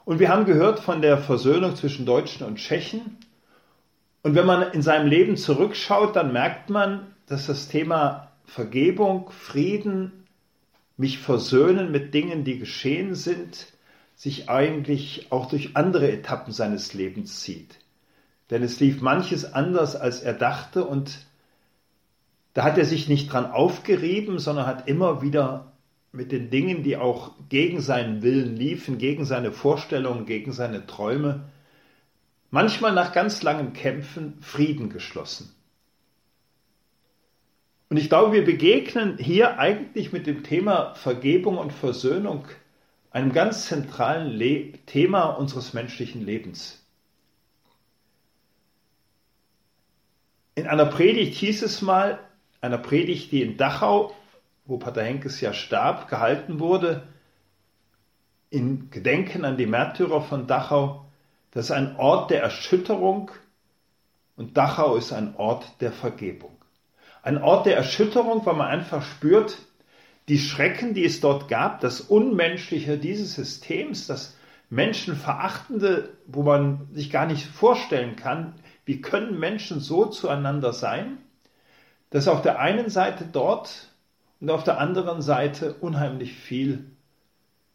und 0.06 0.20
wir 0.20 0.30
haben 0.30 0.46
gehört 0.46 0.80
von 0.80 1.02
der 1.02 1.18
Versöhnung 1.18 1.76
zwischen 1.76 2.06
Deutschen 2.06 2.46
und 2.46 2.58
Tschechen. 2.58 3.18
Und 4.22 4.36
wenn 4.36 4.46
man 4.46 4.72
in 4.72 4.82
seinem 4.82 5.08
Leben 5.08 5.38
zurückschaut, 5.38 6.16
dann 6.16 6.34
merkt 6.34 6.70
man, 6.70 7.14
dass 7.28 7.48
das 7.48 7.68
Thema 7.68 8.32
Vergebung, 8.46 9.30
Frieden, 9.30 10.26
mich 10.98 11.20
versöhnen 11.20 11.92
mit 11.92 12.14
Dingen, 12.14 12.44
die 12.44 12.60
geschehen 12.60 13.16
sind, 13.16 13.68
sich 14.16 14.50
eigentlich 14.50 15.32
auch 15.32 15.48
durch 15.48 15.76
andere 15.76 16.12
Etappen 16.12 16.54
seines 16.54 16.94
Lebens 16.94 17.42
zieht. 17.42 17.80
Denn 18.50 18.62
es 18.62 18.80
lief 18.80 19.02
manches 19.02 19.54
anders, 19.54 19.96
als 19.96 20.22
er 20.22 20.34
dachte 20.34 20.86
und 20.86 21.26
da 22.54 22.64
hat 22.64 22.78
er 22.78 22.86
sich 22.86 23.10
nicht 23.10 23.34
dran 23.34 23.50
aufgerieben, 23.50 24.38
sondern 24.38 24.68
hat 24.68 24.88
immer 24.88 25.24
wieder 25.24 25.73
mit 26.14 26.32
den 26.32 26.52
Dingen, 26.52 26.84
die 26.84 26.96
auch 26.96 27.34
gegen 27.50 27.82
seinen 27.82 28.22
Willen 28.22 28.56
liefen, 28.56 29.00
gegen 29.00 29.26
seine 29.26 29.52
Vorstellungen, 29.52 30.26
gegen 30.28 30.52
seine 30.52 30.86
Träume, 30.86 31.50
manchmal 32.52 32.94
nach 32.94 33.14
ganz 33.14 33.42
langen 33.42 33.74
Kämpfen 33.74 34.38
Frieden 34.40 34.90
geschlossen. 34.90 35.54
Und 37.90 37.98
ich 37.98 38.10
glaube, 38.10 38.32
wir 38.32 38.46
begegnen 38.46 39.18
hier 39.18 39.58
eigentlich 39.58 40.14
mit 40.14 40.28
dem 40.28 40.44
Thema 40.44 40.94
Vergebung 40.94 41.58
und 41.58 41.74
Versöhnung 41.74 42.46
einem 43.10 43.32
ganz 43.32 43.68
zentralen 43.68 44.32
Le 44.32 44.74
Thema 44.86 45.26
unseres 45.26 45.74
menschlichen 45.74 46.24
Lebens. 46.24 46.84
In 50.56 50.68
einer 50.68 50.86
Predigt 50.86 51.36
hieß 51.36 51.64
es 51.64 51.82
mal, 51.82 52.20
einer 52.62 52.78
Predigt, 52.78 53.32
die 53.32 53.42
in 53.42 53.58
Dachau 53.58 54.16
wo 54.66 54.78
Pater 54.78 55.04
Henkes 55.04 55.42
ja 55.42 55.54
starb, 55.54 56.08
gehalten 56.08 56.60
wurde, 56.60 57.04
in 58.50 58.90
Gedenken 58.92 59.46
an 59.46 59.58
die 59.58 59.66
Märtyrer 59.66 60.22
von 60.22 60.48
Dachau. 60.48 61.06
Das 61.52 61.66
ist 61.66 61.72
ein 61.72 61.96
Ort 61.98 62.30
der 62.30 62.42
Erschütterung 62.42 63.32
und 64.36 64.58
Dachau 64.58 64.96
ist 64.96 65.12
ein 65.12 65.36
Ort 65.36 65.82
der 65.82 65.92
Vergebung. 65.92 66.56
Ein 67.22 67.42
Ort 67.42 67.66
der 67.66 67.76
Erschütterung, 67.78 68.46
weil 68.46 68.56
man 68.56 68.68
einfach 68.68 69.04
spürt, 69.04 69.58
die 70.28 70.40
Schrecken, 70.40 70.94
die 70.94 71.06
es 71.06 71.20
dort 71.20 71.48
gab, 71.48 71.82
das 71.82 72.02
Unmenschliche 72.02 72.98
dieses 72.98 73.34
Systems, 73.36 74.08
das 74.08 74.38
Menschenverachtende, 74.70 76.10
wo 76.26 76.44
man 76.44 76.88
sich 76.94 77.12
gar 77.12 77.26
nicht 77.26 77.46
vorstellen 77.46 78.16
kann, 78.16 78.56
wie 78.86 79.02
können 79.02 79.40
Menschen 79.40 79.80
so 79.80 80.06
zueinander 80.06 80.74
sein, 80.74 81.18
dass 82.10 82.28
auf 82.28 82.42
der 82.42 82.60
einen 82.60 82.90
Seite 82.90 83.26
dort 83.32 83.93
und 84.44 84.52
auf 84.52 84.66
der 84.66 84.78
anderen 84.78 85.22
Seite 85.22 85.76
unheimlich 85.76 86.34
viel 86.34 86.84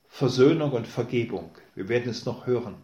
Versöhnung 0.06 0.72
und 0.72 0.86
Vergebung. 0.86 1.50
Wir 1.74 1.88
werden 1.88 2.10
es 2.10 2.26
noch 2.26 2.46
hören. 2.46 2.74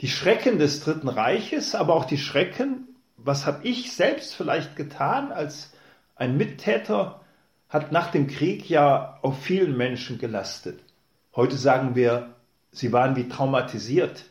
Die 0.00 0.06
Schrecken 0.06 0.60
des 0.60 0.78
Dritten 0.78 1.08
Reiches, 1.08 1.74
aber 1.74 1.94
auch 1.94 2.04
die 2.04 2.16
Schrecken, 2.16 2.86
was 3.16 3.44
habe 3.44 3.66
ich 3.66 3.92
selbst 3.92 4.36
vielleicht 4.36 4.76
getan 4.76 5.32
als 5.32 5.72
ein 6.14 6.36
Mittäter, 6.36 7.22
hat 7.68 7.90
nach 7.90 8.12
dem 8.12 8.28
Krieg 8.28 8.70
ja 8.70 9.18
auf 9.22 9.42
vielen 9.42 9.76
Menschen 9.76 10.18
gelastet. 10.18 10.78
Heute 11.34 11.56
sagen 11.56 11.96
wir, 11.96 12.36
sie 12.70 12.92
waren 12.92 13.16
wie 13.16 13.28
traumatisiert. 13.28 14.26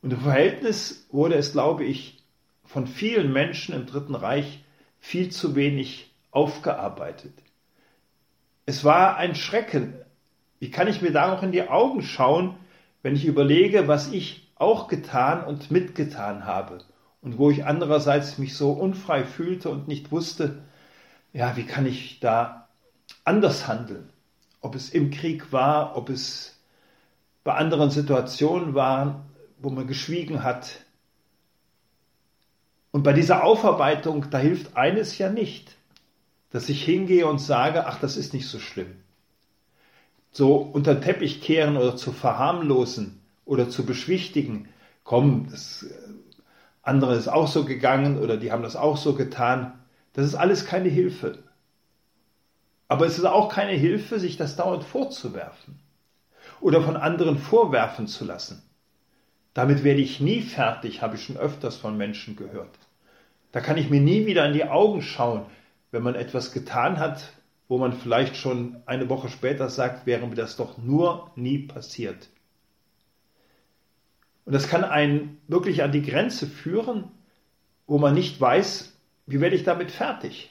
Und 0.00 0.14
im 0.14 0.20
Verhältnis 0.20 1.06
wurde 1.10 1.34
es, 1.34 1.52
glaube 1.52 1.84
ich, 1.84 2.24
von 2.64 2.86
vielen 2.86 3.34
Menschen 3.34 3.74
im 3.74 3.84
Dritten 3.84 4.14
Reich 4.14 4.64
viel 4.98 5.30
zu 5.30 5.56
wenig 5.56 6.10
aufgearbeitet. 6.34 7.32
Es 8.66 8.84
war 8.84 9.16
ein 9.16 9.34
Schrecken. 9.34 9.94
Wie 10.58 10.70
kann 10.70 10.88
ich 10.88 11.02
mir 11.02 11.12
da 11.12 11.28
noch 11.28 11.42
in 11.42 11.52
die 11.52 11.68
Augen 11.68 12.02
schauen, 12.02 12.56
wenn 13.02 13.14
ich 13.14 13.26
überlege, 13.26 13.86
was 13.86 14.10
ich 14.12 14.50
auch 14.56 14.88
getan 14.88 15.44
und 15.44 15.70
mitgetan 15.70 16.46
habe 16.46 16.78
und 17.20 17.38
wo 17.38 17.50
ich 17.50 17.66
andererseits 17.66 18.38
mich 18.38 18.56
so 18.56 18.72
unfrei 18.72 19.24
fühlte 19.24 19.68
und 19.68 19.88
nicht 19.88 20.10
wusste, 20.10 20.62
ja, 21.32 21.56
wie 21.56 21.64
kann 21.64 21.86
ich 21.86 22.20
da 22.20 22.68
anders 23.24 23.68
handeln? 23.68 24.08
Ob 24.60 24.74
es 24.74 24.88
im 24.90 25.10
Krieg 25.10 25.52
war, 25.52 25.96
ob 25.96 26.08
es 26.08 26.58
bei 27.42 27.52
anderen 27.54 27.90
Situationen 27.90 28.74
war, 28.74 29.26
wo 29.58 29.68
man 29.68 29.86
geschwiegen 29.86 30.42
hat. 30.42 30.80
Und 32.90 33.02
bei 33.02 33.12
dieser 33.12 33.44
Aufarbeitung, 33.44 34.30
da 34.30 34.38
hilft 34.38 34.76
eines 34.76 35.18
ja 35.18 35.28
nicht 35.28 35.76
dass 36.54 36.68
ich 36.68 36.84
hingehe 36.84 37.26
und 37.26 37.40
sage, 37.40 37.88
ach, 37.88 37.98
das 37.98 38.16
ist 38.16 38.32
nicht 38.32 38.46
so 38.46 38.60
schlimm. 38.60 38.94
So 40.30 40.54
unter 40.54 40.94
den 40.94 41.02
Teppich 41.02 41.40
kehren 41.40 41.76
oder 41.76 41.96
zu 41.96 42.12
verharmlosen 42.12 43.20
oder 43.44 43.68
zu 43.68 43.84
beschwichtigen, 43.84 44.68
komm, 45.02 45.48
das 45.50 45.82
äh, 45.82 45.92
andere 46.80 47.16
ist 47.16 47.26
auch 47.26 47.48
so 47.48 47.64
gegangen 47.64 48.22
oder 48.22 48.36
die 48.36 48.52
haben 48.52 48.62
das 48.62 48.76
auch 48.76 48.96
so 48.96 49.14
getan, 49.14 49.72
das 50.12 50.26
ist 50.26 50.36
alles 50.36 50.64
keine 50.64 50.88
Hilfe. 50.88 51.40
Aber 52.86 53.04
es 53.04 53.18
ist 53.18 53.24
auch 53.24 53.48
keine 53.48 53.72
Hilfe, 53.72 54.20
sich 54.20 54.36
das 54.36 54.54
dauernd 54.54 54.84
vorzuwerfen 54.84 55.80
oder 56.60 56.82
von 56.82 56.96
anderen 56.96 57.36
vorwerfen 57.36 58.06
zu 58.06 58.24
lassen. 58.24 58.62
Damit 59.54 59.82
werde 59.82 60.02
ich 60.02 60.20
nie 60.20 60.40
fertig, 60.40 61.02
habe 61.02 61.16
ich 61.16 61.24
schon 61.24 61.36
öfters 61.36 61.74
von 61.74 61.96
Menschen 61.96 62.36
gehört. 62.36 62.78
Da 63.50 63.60
kann 63.60 63.76
ich 63.76 63.90
mir 63.90 64.00
nie 64.00 64.26
wieder 64.26 64.46
in 64.46 64.52
die 64.52 64.66
Augen 64.66 65.02
schauen, 65.02 65.46
wenn 65.94 66.02
man 66.02 66.16
etwas 66.16 66.50
getan 66.50 66.98
hat, 66.98 67.32
wo 67.68 67.78
man 67.78 67.92
vielleicht 67.92 68.36
schon 68.36 68.82
eine 68.84 69.08
Woche 69.08 69.28
später 69.28 69.68
sagt, 69.68 70.06
wäre 70.06 70.26
mir 70.26 70.34
das 70.34 70.56
doch 70.56 70.76
nur 70.76 71.30
nie 71.36 71.60
passiert. 71.60 72.28
Und 74.44 74.54
das 74.54 74.66
kann 74.66 74.82
einen 74.82 75.40
wirklich 75.46 75.84
an 75.84 75.92
die 75.92 76.02
Grenze 76.02 76.48
führen, 76.48 77.12
wo 77.86 77.98
man 77.98 78.12
nicht 78.12 78.40
weiß, 78.40 78.92
wie 79.26 79.40
werde 79.40 79.54
ich 79.54 79.62
damit 79.62 79.92
fertig. 79.92 80.50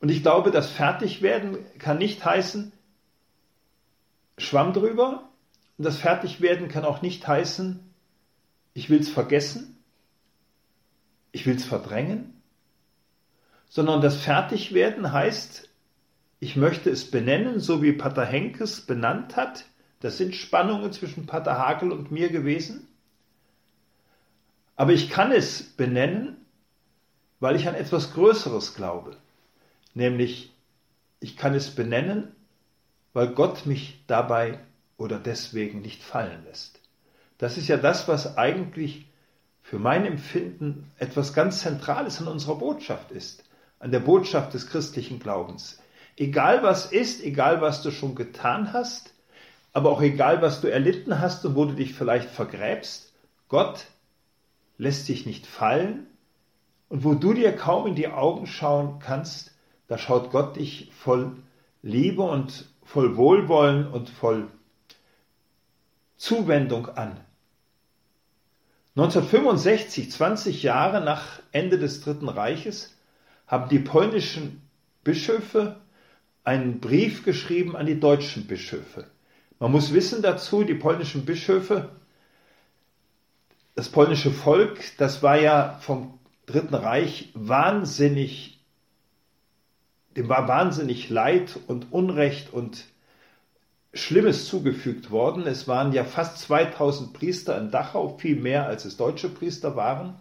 Und 0.00 0.08
ich 0.08 0.22
glaube, 0.22 0.50
das 0.50 0.70
Fertigwerden 0.70 1.58
kann 1.78 1.98
nicht 1.98 2.24
heißen, 2.24 2.72
Schwamm 4.38 4.72
drüber. 4.72 5.28
Und 5.76 5.84
das 5.84 5.98
Fertigwerden 5.98 6.68
kann 6.68 6.86
auch 6.86 7.02
nicht 7.02 7.28
heißen, 7.28 7.80
ich 8.72 8.88
will 8.88 9.00
es 9.00 9.10
vergessen, 9.10 9.76
ich 11.32 11.44
will 11.44 11.56
es 11.56 11.66
verdrängen, 11.66 12.37
sondern 13.68 14.00
das 14.00 14.16
Fertigwerden 14.16 15.12
heißt, 15.12 15.68
ich 16.40 16.56
möchte 16.56 16.90
es 16.90 17.10
benennen, 17.10 17.60
so 17.60 17.82
wie 17.82 17.92
Pater 17.92 18.24
Henkes 18.24 18.80
benannt 18.80 19.36
hat. 19.36 19.64
Das 20.00 20.16
sind 20.16 20.34
Spannungen 20.34 20.92
zwischen 20.92 21.26
Pater 21.26 21.58
Hagel 21.58 21.90
und 21.90 22.12
mir 22.12 22.28
gewesen. 22.28 22.86
Aber 24.76 24.92
ich 24.92 25.10
kann 25.10 25.32
es 25.32 25.62
benennen, 25.62 26.36
weil 27.40 27.56
ich 27.56 27.66
an 27.66 27.74
etwas 27.74 28.12
Größeres 28.12 28.74
glaube. 28.74 29.16
Nämlich, 29.94 30.52
ich 31.18 31.36
kann 31.36 31.54
es 31.54 31.74
benennen, 31.74 32.28
weil 33.12 33.28
Gott 33.34 33.66
mich 33.66 34.04
dabei 34.06 34.60
oder 34.96 35.18
deswegen 35.18 35.80
nicht 35.80 36.02
fallen 36.02 36.44
lässt. 36.44 36.80
Das 37.38 37.58
ist 37.58 37.66
ja 37.66 37.76
das, 37.76 38.06
was 38.06 38.36
eigentlich 38.36 39.06
für 39.62 39.78
mein 39.80 40.06
Empfinden 40.06 40.90
etwas 40.98 41.34
ganz 41.34 41.60
Zentrales 41.60 42.20
an 42.20 42.28
unserer 42.28 42.56
Botschaft 42.56 43.10
ist, 43.10 43.44
an 43.78 43.90
der 43.90 44.00
Botschaft 44.00 44.54
des 44.54 44.68
christlichen 44.68 45.20
Glaubens. 45.20 45.80
Egal 46.16 46.62
was 46.62 46.90
ist, 46.90 47.22
egal 47.22 47.60
was 47.60 47.82
du 47.82 47.90
schon 47.90 48.14
getan 48.14 48.72
hast, 48.72 49.14
aber 49.72 49.90
auch 49.90 50.02
egal 50.02 50.42
was 50.42 50.60
du 50.60 50.68
erlitten 50.68 51.20
hast 51.20 51.44
und 51.44 51.54
wo 51.54 51.64
du 51.64 51.74
dich 51.74 51.94
vielleicht 51.94 52.28
vergräbst, 52.30 53.12
Gott 53.48 53.86
lässt 54.78 55.08
dich 55.08 55.26
nicht 55.26 55.46
fallen 55.46 56.06
und 56.88 57.04
wo 57.04 57.14
du 57.14 57.34
dir 57.34 57.54
kaum 57.54 57.86
in 57.86 57.94
die 57.94 58.08
Augen 58.08 58.46
schauen 58.46 58.98
kannst, 58.98 59.52
da 59.86 59.98
schaut 59.98 60.30
Gott 60.30 60.56
dich 60.56 60.90
voll 60.92 61.36
Liebe 61.82 62.22
und 62.22 62.68
voll 62.84 63.16
Wohlwollen 63.16 63.86
und 63.86 64.10
voll 64.10 64.48
Zuwendung 66.16 66.88
an. 66.88 67.20
1965, 68.96 70.10
20 70.10 70.62
Jahre 70.64 71.00
nach 71.00 71.40
Ende 71.52 71.78
des 71.78 72.00
Dritten 72.00 72.28
Reiches, 72.28 72.97
haben 73.48 73.68
die 73.68 73.80
polnischen 73.80 74.62
Bischöfe 75.02 75.76
einen 76.44 76.80
Brief 76.80 77.24
geschrieben 77.24 77.76
an 77.76 77.86
die 77.86 77.98
deutschen 77.98 78.46
Bischöfe. 78.46 79.06
Man 79.58 79.72
muss 79.72 79.92
wissen 79.92 80.22
dazu, 80.22 80.62
die 80.62 80.74
polnischen 80.74 81.24
Bischöfe, 81.24 81.90
das 83.74 83.88
polnische 83.88 84.30
Volk, 84.30 84.80
das 84.98 85.22
war 85.22 85.40
ja 85.40 85.78
vom 85.80 86.18
Dritten 86.46 86.74
Reich 86.74 87.30
wahnsinnig, 87.34 88.60
dem 90.16 90.28
war 90.28 90.48
wahnsinnig 90.48 91.10
Leid 91.10 91.58
und 91.66 91.92
Unrecht 91.92 92.52
und 92.52 92.84
Schlimmes 93.94 94.46
zugefügt 94.46 95.10
worden. 95.10 95.46
Es 95.46 95.68
waren 95.68 95.92
ja 95.92 96.04
fast 96.04 96.38
2000 96.38 97.12
Priester 97.12 97.58
in 97.58 97.70
Dachau, 97.70 98.16
viel 98.18 98.36
mehr 98.36 98.66
als 98.66 98.84
es 98.84 98.96
deutsche 98.96 99.28
Priester 99.28 99.76
waren. 99.76 100.14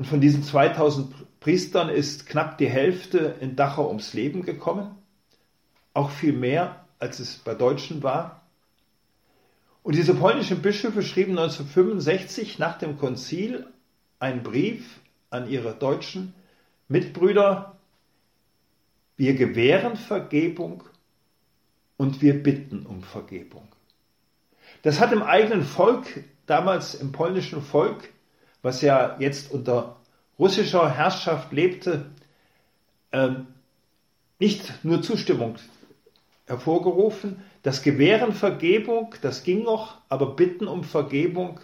Und 0.00 0.06
von 0.06 0.22
diesen 0.22 0.42
2000 0.42 1.12
Priestern 1.40 1.90
ist 1.90 2.24
knapp 2.24 2.56
die 2.56 2.70
Hälfte 2.70 3.36
in 3.40 3.54
Dachau 3.54 3.88
ums 3.88 4.14
Leben 4.14 4.40
gekommen. 4.46 4.96
Auch 5.92 6.08
viel 6.08 6.32
mehr, 6.32 6.86
als 6.98 7.18
es 7.20 7.34
bei 7.36 7.54
Deutschen 7.54 8.02
war. 8.02 8.40
Und 9.82 9.96
diese 9.96 10.14
polnischen 10.14 10.62
Bischöfe 10.62 11.02
schrieben 11.02 11.38
1965 11.38 12.58
nach 12.58 12.78
dem 12.78 12.96
Konzil 12.96 13.66
einen 14.20 14.42
Brief 14.42 15.00
an 15.28 15.50
ihre 15.50 15.74
deutschen 15.74 16.32
Mitbrüder. 16.88 17.76
Wir 19.18 19.34
gewähren 19.34 19.96
Vergebung 19.96 20.82
und 21.98 22.22
wir 22.22 22.42
bitten 22.42 22.86
um 22.86 23.02
Vergebung. 23.02 23.68
Das 24.80 24.98
hat 24.98 25.12
im 25.12 25.22
eigenen 25.22 25.62
Volk, 25.62 26.24
damals 26.46 26.94
im 26.94 27.12
polnischen 27.12 27.60
Volk, 27.60 28.08
was 28.62 28.82
ja 28.82 29.16
jetzt 29.18 29.50
unter 29.50 29.96
russischer 30.38 30.90
Herrschaft 30.90 31.52
lebte, 31.52 32.06
ähm, 33.12 33.46
nicht 34.38 34.84
nur 34.84 35.02
Zustimmung 35.02 35.56
hervorgerufen. 36.46 37.42
Das 37.62 37.82
Gewähren 37.82 38.32
Vergebung, 38.32 39.14
das 39.22 39.44
ging 39.44 39.62
noch, 39.62 39.98
aber 40.08 40.34
Bitten 40.34 40.66
um 40.66 40.82
Vergebung, 40.84 41.60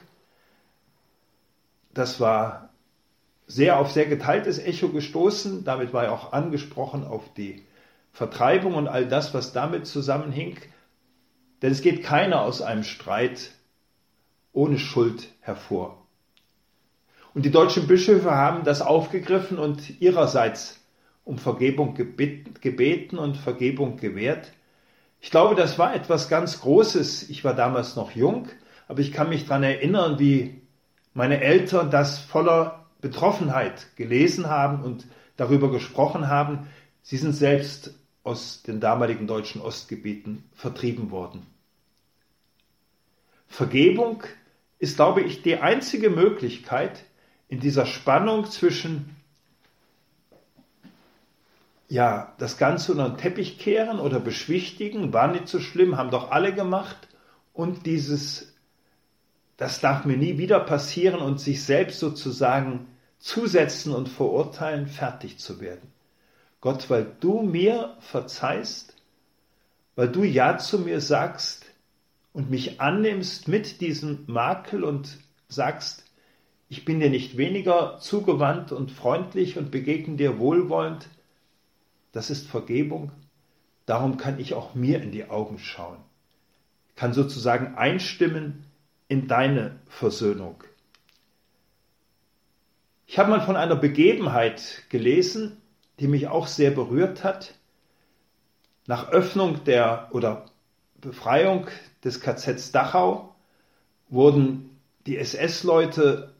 das 1.93 2.21
war 2.21 2.69
sehr 3.47 3.79
auf 3.79 3.91
sehr 3.91 4.07
geteiltes 4.07 4.59
Echo 4.59 4.89
gestoßen. 4.89 5.65
Damit 5.65 5.93
war 5.93 6.05
er 6.05 6.13
auch 6.13 6.33
angesprochen 6.33 7.05
auf 7.05 7.33
die 7.35 7.65
Vertreibung 8.13 8.75
und 8.75 8.89
all 8.89 9.07
das, 9.07 9.33
was 9.33 9.53
damit 9.53 9.87
zusammenhing. 9.87 10.59
Denn 11.63 11.73
es 11.73 11.81
geht 11.81 12.03
keiner 12.03 12.43
aus 12.43 12.61
einem 12.61 12.85
Streit 12.85 13.53
ohne 14.53 14.79
Schuld 14.79 15.29
hervor. 15.41 16.06
Und 17.37 17.44
die 17.44 17.51
deutschen 17.51 17.87
Bischöfe 17.87 18.31
haben 18.31 18.64
das 18.64 18.81
aufgegriffen 18.81 19.59
und 19.59 20.01
ihrerseits 20.01 20.81
um 21.22 21.37
Vergebung 21.37 21.92
gebeten 21.94 23.18
und 23.18 23.37
Vergebung 23.37 23.99
gewährt. 23.99 24.53
Ich 25.20 25.31
glaube, 25.31 25.55
das 25.55 25.79
war 25.79 25.94
etwas 25.94 26.31
ganz 26.31 26.62
Großes. 26.62 27.29
Ich 27.29 27.44
war 27.44 27.53
damals 27.53 27.94
noch 27.94 28.12
jung, 28.12 28.49
aber 28.88 29.01
ich 29.01 29.12
kann 29.12 29.29
mich 29.29 29.44
daran 29.44 29.64
erinnern, 29.64 30.18
wie 30.18 30.62
meine 31.12 31.42
Eltern 31.42 31.90
das 31.90 32.18
voller 32.18 32.87
Betroffenheit 33.03 33.94
gelesen 33.96 34.49
haben 34.49 34.83
und 34.83 35.07
darüber 35.37 35.70
gesprochen 35.70 36.29
haben. 36.29 36.66
Sie 37.03 37.18
sind 37.18 37.33
selbst 37.33 37.99
aus 38.25 38.62
den 38.62 38.81
damaligen 38.81 39.27
deutschen 39.27 39.61
Ostgebieten 39.61 40.42
vertrieben 40.55 41.11
worden. 41.11 41.46
Vergebung 43.46 44.22
ist, 44.79 44.96
glaube 44.96 45.20
ich, 45.20 45.42
die 45.42 45.59
einzige 45.59 46.09
Möglichkeit 46.09 47.05
in 47.49 47.61
dieser 47.61 47.87
Spannung 47.87 48.47
zwischen 48.47 49.17
ja, 51.89 52.35
das 52.39 52.59
Ganze 52.59 52.93
unter 52.93 53.11
den 53.11 53.19
Teppich 53.19 53.59
kehren 53.59 54.01
oder 54.01 54.19
beschwichtigen, 54.19 55.13
war 55.13 55.29
nicht 55.29 55.49
so 55.49 55.61
schlimm, 55.61 55.97
haben 55.97 56.11
doch 56.11 56.31
alle 56.31 56.53
gemacht 56.53 57.09
und 57.53 57.87
dieses, 57.87 58.55
das 59.57 59.81
darf 59.81 60.05
mir 60.05 60.17
nie 60.17 60.39
wieder 60.39 60.61
passieren 60.61 61.21
und 61.21 61.41
sich 61.41 61.63
selbst 61.63 62.01
sozusagen 62.01 62.89
zusetzen 63.19 63.95
und 63.95 64.09
verurteilen, 64.09 64.89
fertig 64.89 65.39
zu 65.39 65.61
werden. 65.61 65.93
Gott, 66.61 66.91
weil 66.91 67.07
du 67.21 67.43
mir 67.43 67.97
verzeihst, 68.01 68.95
weil 69.95 70.09
du 70.09 70.25
Ja 70.25 70.59
zu 70.59 70.81
mir 70.81 71.01
sagst 71.01 71.67
und 72.33 72.51
mich 72.51 72.81
annimmst 72.81 73.47
mit 73.47 73.81
diesem 73.81 74.25
Makel 74.27 74.83
und 74.83 75.19
sagst, 75.49 76.05
ich 76.68 76.85
bin 76.85 77.00
dir 77.00 77.11
nicht 77.11 77.37
weniger 77.37 77.98
zugewandt 77.98 78.72
und 78.72 78.90
freundlich 78.90 79.57
und 79.57 79.70
begegne 79.70 80.16
dir 80.16 80.38
wohlwollend, 80.38 81.09
das 82.12 82.31
ist 82.31 82.48
Vergebung. 82.48 83.12
Darum 83.85 84.16
kann 84.16 84.40
ich 84.40 84.55
auch 84.55 84.74
mir 84.74 85.00
in 85.00 85.12
die 85.12 85.29
Augen 85.29 85.59
schauen, 85.59 85.98
kann 86.96 87.12
sozusagen 87.12 87.76
einstimmen 87.76 88.64
in 89.07 89.29
deine 89.29 89.79
Versöhnung. 89.87 90.64
Ich 93.07 93.20
habe 93.20 93.31
mal 93.31 93.40
von 93.40 93.57
einer 93.57 93.76
Begebenheit 93.76 94.83
gelesen, 94.88 95.59
die 96.00 96.09
mich 96.09 96.26
auch 96.26 96.48
sehr 96.48 96.72
berührt 96.72 97.22
hat. 97.22 97.55
Nach 98.88 99.09
Öffnung 99.11 99.62
der 99.64 100.09
oder 100.11 100.46
Befreiung 101.00 101.68
des 102.02 102.20
KZs 102.20 102.72
Dachau 102.72 103.35
wurden 104.09 104.76
die 105.07 105.16
SS-Leute 105.16 106.35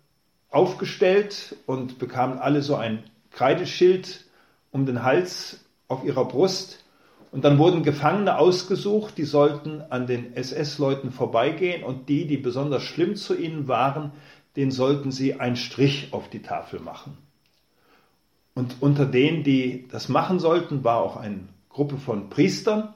aufgestellt 0.57 1.55
und 1.66 1.99
bekamen 1.99 2.38
alle 2.38 2.62
so 2.62 2.77
ein 2.77 3.05
Kreideschild 3.31 4.25
um 4.71 4.87
den 4.87 5.03
Hals 5.03 5.66
auf 5.87 6.03
ihrer 6.03 6.25
Brust. 6.25 6.83
Und 7.31 7.45
dann 7.45 7.59
wurden 7.59 7.83
Gefangene 7.83 8.38
ausgesucht, 8.38 9.19
die 9.19 9.25
sollten 9.25 9.83
an 9.90 10.07
den 10.07 10.35
SS-Leuten 10.35 11.11
vorbeigehen 11.11 11.85
und 11.85 12.09
die, 12.09 12.27
die 12.27 12.38
besonders 12.38 12.83
schlimm 12.85 13.16
zu 13.16 13.37
ihnen 13.37 13.69
waren, 13.69 14.12
den 14.57 14.71
sollten 14.71 15.12
sie 15.12 15.38
einen 15.38 15.57
Strich 15.57 16.09
auf 16.12 16.31
die 16.31 16.40
Tafel 16.40 16.81
machen. 16.81 17.19
Und 18.55 18.77
unter 18.81 19.05
denen, 19.05 19.45
die 19.45 19.87
das 19.88 20.09
machen 20.09 20.38
sollten, 20.38 20.83
war 20.85 21.03
auch 21.03 21.19
eine 21.19 21.40
Gruppe 21.69 21.99
von 21.99 22.31
Priestern. 22.31 22.95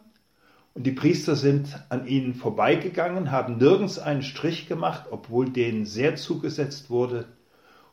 Und 0.73 0.87
die 0.87 0.93
Priester 0.93 1.37
sind 1.37 1.79
an 1.91 2.07
ihnen 2.07 2.33
vorbeigegangen, 2.33 3.31
haben 3.31 3.59
nirgends 3.59 3.99
einen 3.99 4.23
Strich 4.23 4.67
gemacht, 4.67 5.09
obwohl 5.11 5.51
denen 5.51 5.85
sehr 5.85 6.17
zugesetzt 6.17 6.89
wurde, 6.89 7.27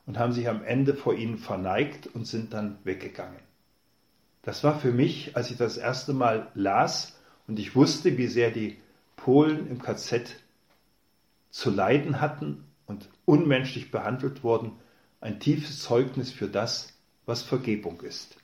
und 0.07 0.17
haben 0.17 0.31
sich 0.31 0.49
am 0.49 0.63
Ende 0.63 0.95
vor 0.95 1.13
ihnen 1.13 1.37
verneigt 1.37 2.07
und 2.07 2.25
sind 2.25 2.53
dann 2.53 2.79
weggegangen. 2.83 3.39
Das 4.41 4.63
war 4.63 4.79
für 4.79 4.91
mich, 4.91 5.35
als 5.35 5.51
ich 5.51 5.57
das 5.57 5.77
erste 5.77 6.13
Mal 6.13 6.49
las 6.55 7.19
und 7.47 7.59
ich 7.59 7.75
wusste, 7.75 8.17
wie 8.17 8.27
sehr 8.27 8.49
die 8.49 8.77
Polen 9.17 9.69
im 9.69 9.81
KZ 9.81 10.35
zu 11.51 11.69
leiden 11.69 12.21
hatten 12.21 12.63
und 12.85 13.09
unmenschlich 13.25 13.91
behandelt 13.91 14.43
wurden, 14.43 14.71
ein 15.19 15.39
tiefes 15.39 15.81
Zeugnis 15.81 16.31
für 16.31 16.47
das, 16.47 16.93
was 17.25 17.41
Vergebung 17.41 17.99
ist. 18.01 18.37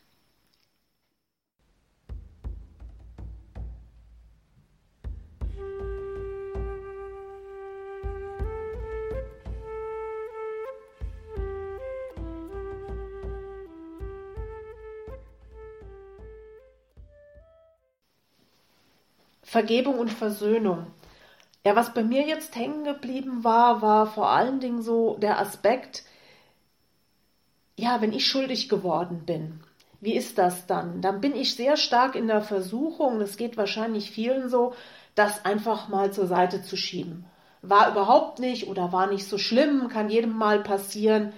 Vergebung 19.54 20.00
und 20.00 20.12
Versöhnung. 20.12 20.88
Ja, 21.64 21.76
was 21.76 21.94
bei 21.94 22.04
mir 22.04 22.26
jetzt 22.26 22.56
hängen 22.56 22.84
geblieben 22.84 23.44
war, 23.44 23.84
war 23.84 24.08
vor 24.08 24.30
allen 24.32 24.60
Dingen 24.60 24.82
so 24.82 25.16
der 25.20 25.40
Aspekt, 25.40 26.02
ja, 27.78 28.02
wenn 28.02 28.14
ich 28.14 28.26
schuldig 28.26 28.68
geworden 28.68 29.26
bin, 29.28 29.60
wie 30.02 30.16
ist 30.16 30.40
das 30.40 30.66
dann? 30.66 31.02
Dann 31.02 31.22
bin 31.22 31.36
ich 31.36 31.56
sehr 31.56 31.78
stark 31.78 32.16
in 32.16 32.26
der 32.28 32.42
Versuchung, 32.42 33.20
das 33.20 33.38
geht 33.38 33.56
wahrscheinlich 33.56 34.10
vielen 34.10 34.50
so, 34.50 34.74
das 35.14 35.46
einfach 35.46 35.88
mal 35.88 36.12
zur 36.12 36.26
Seite 36.26 36.64
zu 36.64 36.76
schieben. 36.76 37.26
War 37.62 37.92
überhaupt 37.92 38.40
nicht 38.40 38.68
oder 38.68 38.92
war 38.92 39.06
nicht 39.06 39.28
so 39.28 39.38
schlimm, 39.38 39.88
kann 39.88 40.10
jedem 40.10 40.36
mal 40.36 40.64
passieren. 40.64 41.32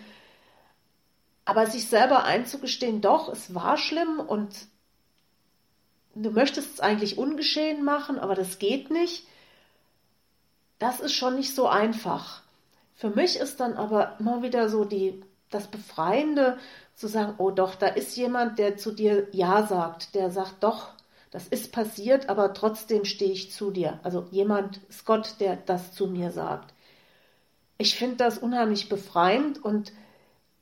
Aber 1.43 1.67
sich 1.67 1.89
selber 1.89 2.23
einzugestehen, 2.23 3.01
doch, 3.01 3.27
es 3.27 3.53
war 3.53 3.75
schlimm 3.75 4.21
und 4.25 4.55
du 6.15 6.31
möchtest 6.31 6.75
es 6.75 6.79
eigentlich 6.79 7.17
ungeschehen 7.17 7.83
machen, 7.83 8.17
aber 8.17 8.35
das 8.35 8.57
geht 8.57 8.89
nicht, 8.89 9.27
das 10.79 10.99
ist 10.99 11.13
schon 11.13 11.35
nicht 11.35 11.53
so 11.53 11.67
einfach. 11.67 12.41
Für 12.95 13.09
mich 13.09 13.37
ist 13.37 13.59
dann 13.59 13.73
aber 13.73 14.15
immer 14.19 14.41
wieder 14.41 14.69
so 14.69 14.85
die, 14.85 15.21
das 15.49 15.67
Befreiende 15.67 16.57
zu 16.95 17.07
sagen, 17.07 17.35
oh 17.37 17.51
doch, 17.51 17.75
da 17.75 17.87
ist 17.87 18.15
jemand, 18.15 18.57
der 18.57 18.77
zu 18.77 18.91
dir 18.91 19.27
Ja 19.31 19.67
sagt, 19.67 20.15
der 20.15 20.31
sagt, 20.31 20.63
doch, 20.63 20.89
das 21.31 21.47
ist 21.47 21.73
passiert, 21.73 22.29
aber 22.29 22.53
trotzdem 22.53 23.03
stehe 23.03 23.33
ich 23.33 23.51
zu 23.51 23.69
dir. 23.69 23.99
Also 24.03 24.27
jemand 24.31 24.79
ist 24.87 25.05
Gott, 25.05 25.35
der 25.41 25.57
das 25.57 25.91
zu 25.91 26.07
mir 26.07 26.31
sagt. 26.31 26.73
Ich 27.77 27.95
finde 27.97 28.15
das 28.15 28.37
unheimlich 28.37 28.87
befreiend 28.87 29.61
und 29.63 29.91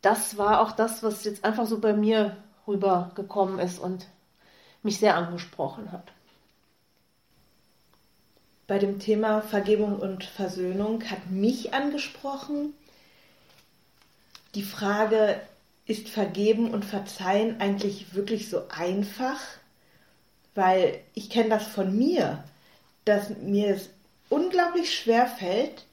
das 0.02 0.38
war 0.38 0.62
auch 0.62 0.72
das, 0.72 1.04
was 1.04 1.24
jetzt 1.24 1.46
einfach 1.46 1.68
so 1.68 1.80
bei 1.80 1.94
mir 1.94 2.38
rübergekommen 2.68 3.60
ist 3.60 3.78
und 3.78 4.08
mich 4.84 5.00
sehr 5.00 5.15
angesprochen 5.15 5.91
hat. 5.91 6.12
Bei 8.67 8.80
dem 8.80 9.00
Thema 9.00 9.41
Vergebung 9.41 9.98
und 9.98 10.24
Versöhnung 10.24 11.04
hat 11.10 11.30
mich 11.30 11.74
angesprochen 11.74 12.74
die 14.56 14.63
Frage, 14.63 15.39
ist 15.86 16.10
Vergeben 16.10 16.72
und 16.72 16.86
Verzeihen 16.86 17.60
eigentlich 17.60 18.13
wirklich 18.13 18.50
so 18.50 18.63
einfach? 18.69 19.39
Weil 20.56 21.00
ich 21.13 21.30
kenne 21.30 21.50
das 21.50 21.65
von 21.65 21.98
mir, 21.98 22.43
dass 23.06 23.30
mir 23.41 23.76
es 23.76 23.89
unglaublich 24.30 24.96
schwer 24.96 25.28
fällt, 25.28 25.86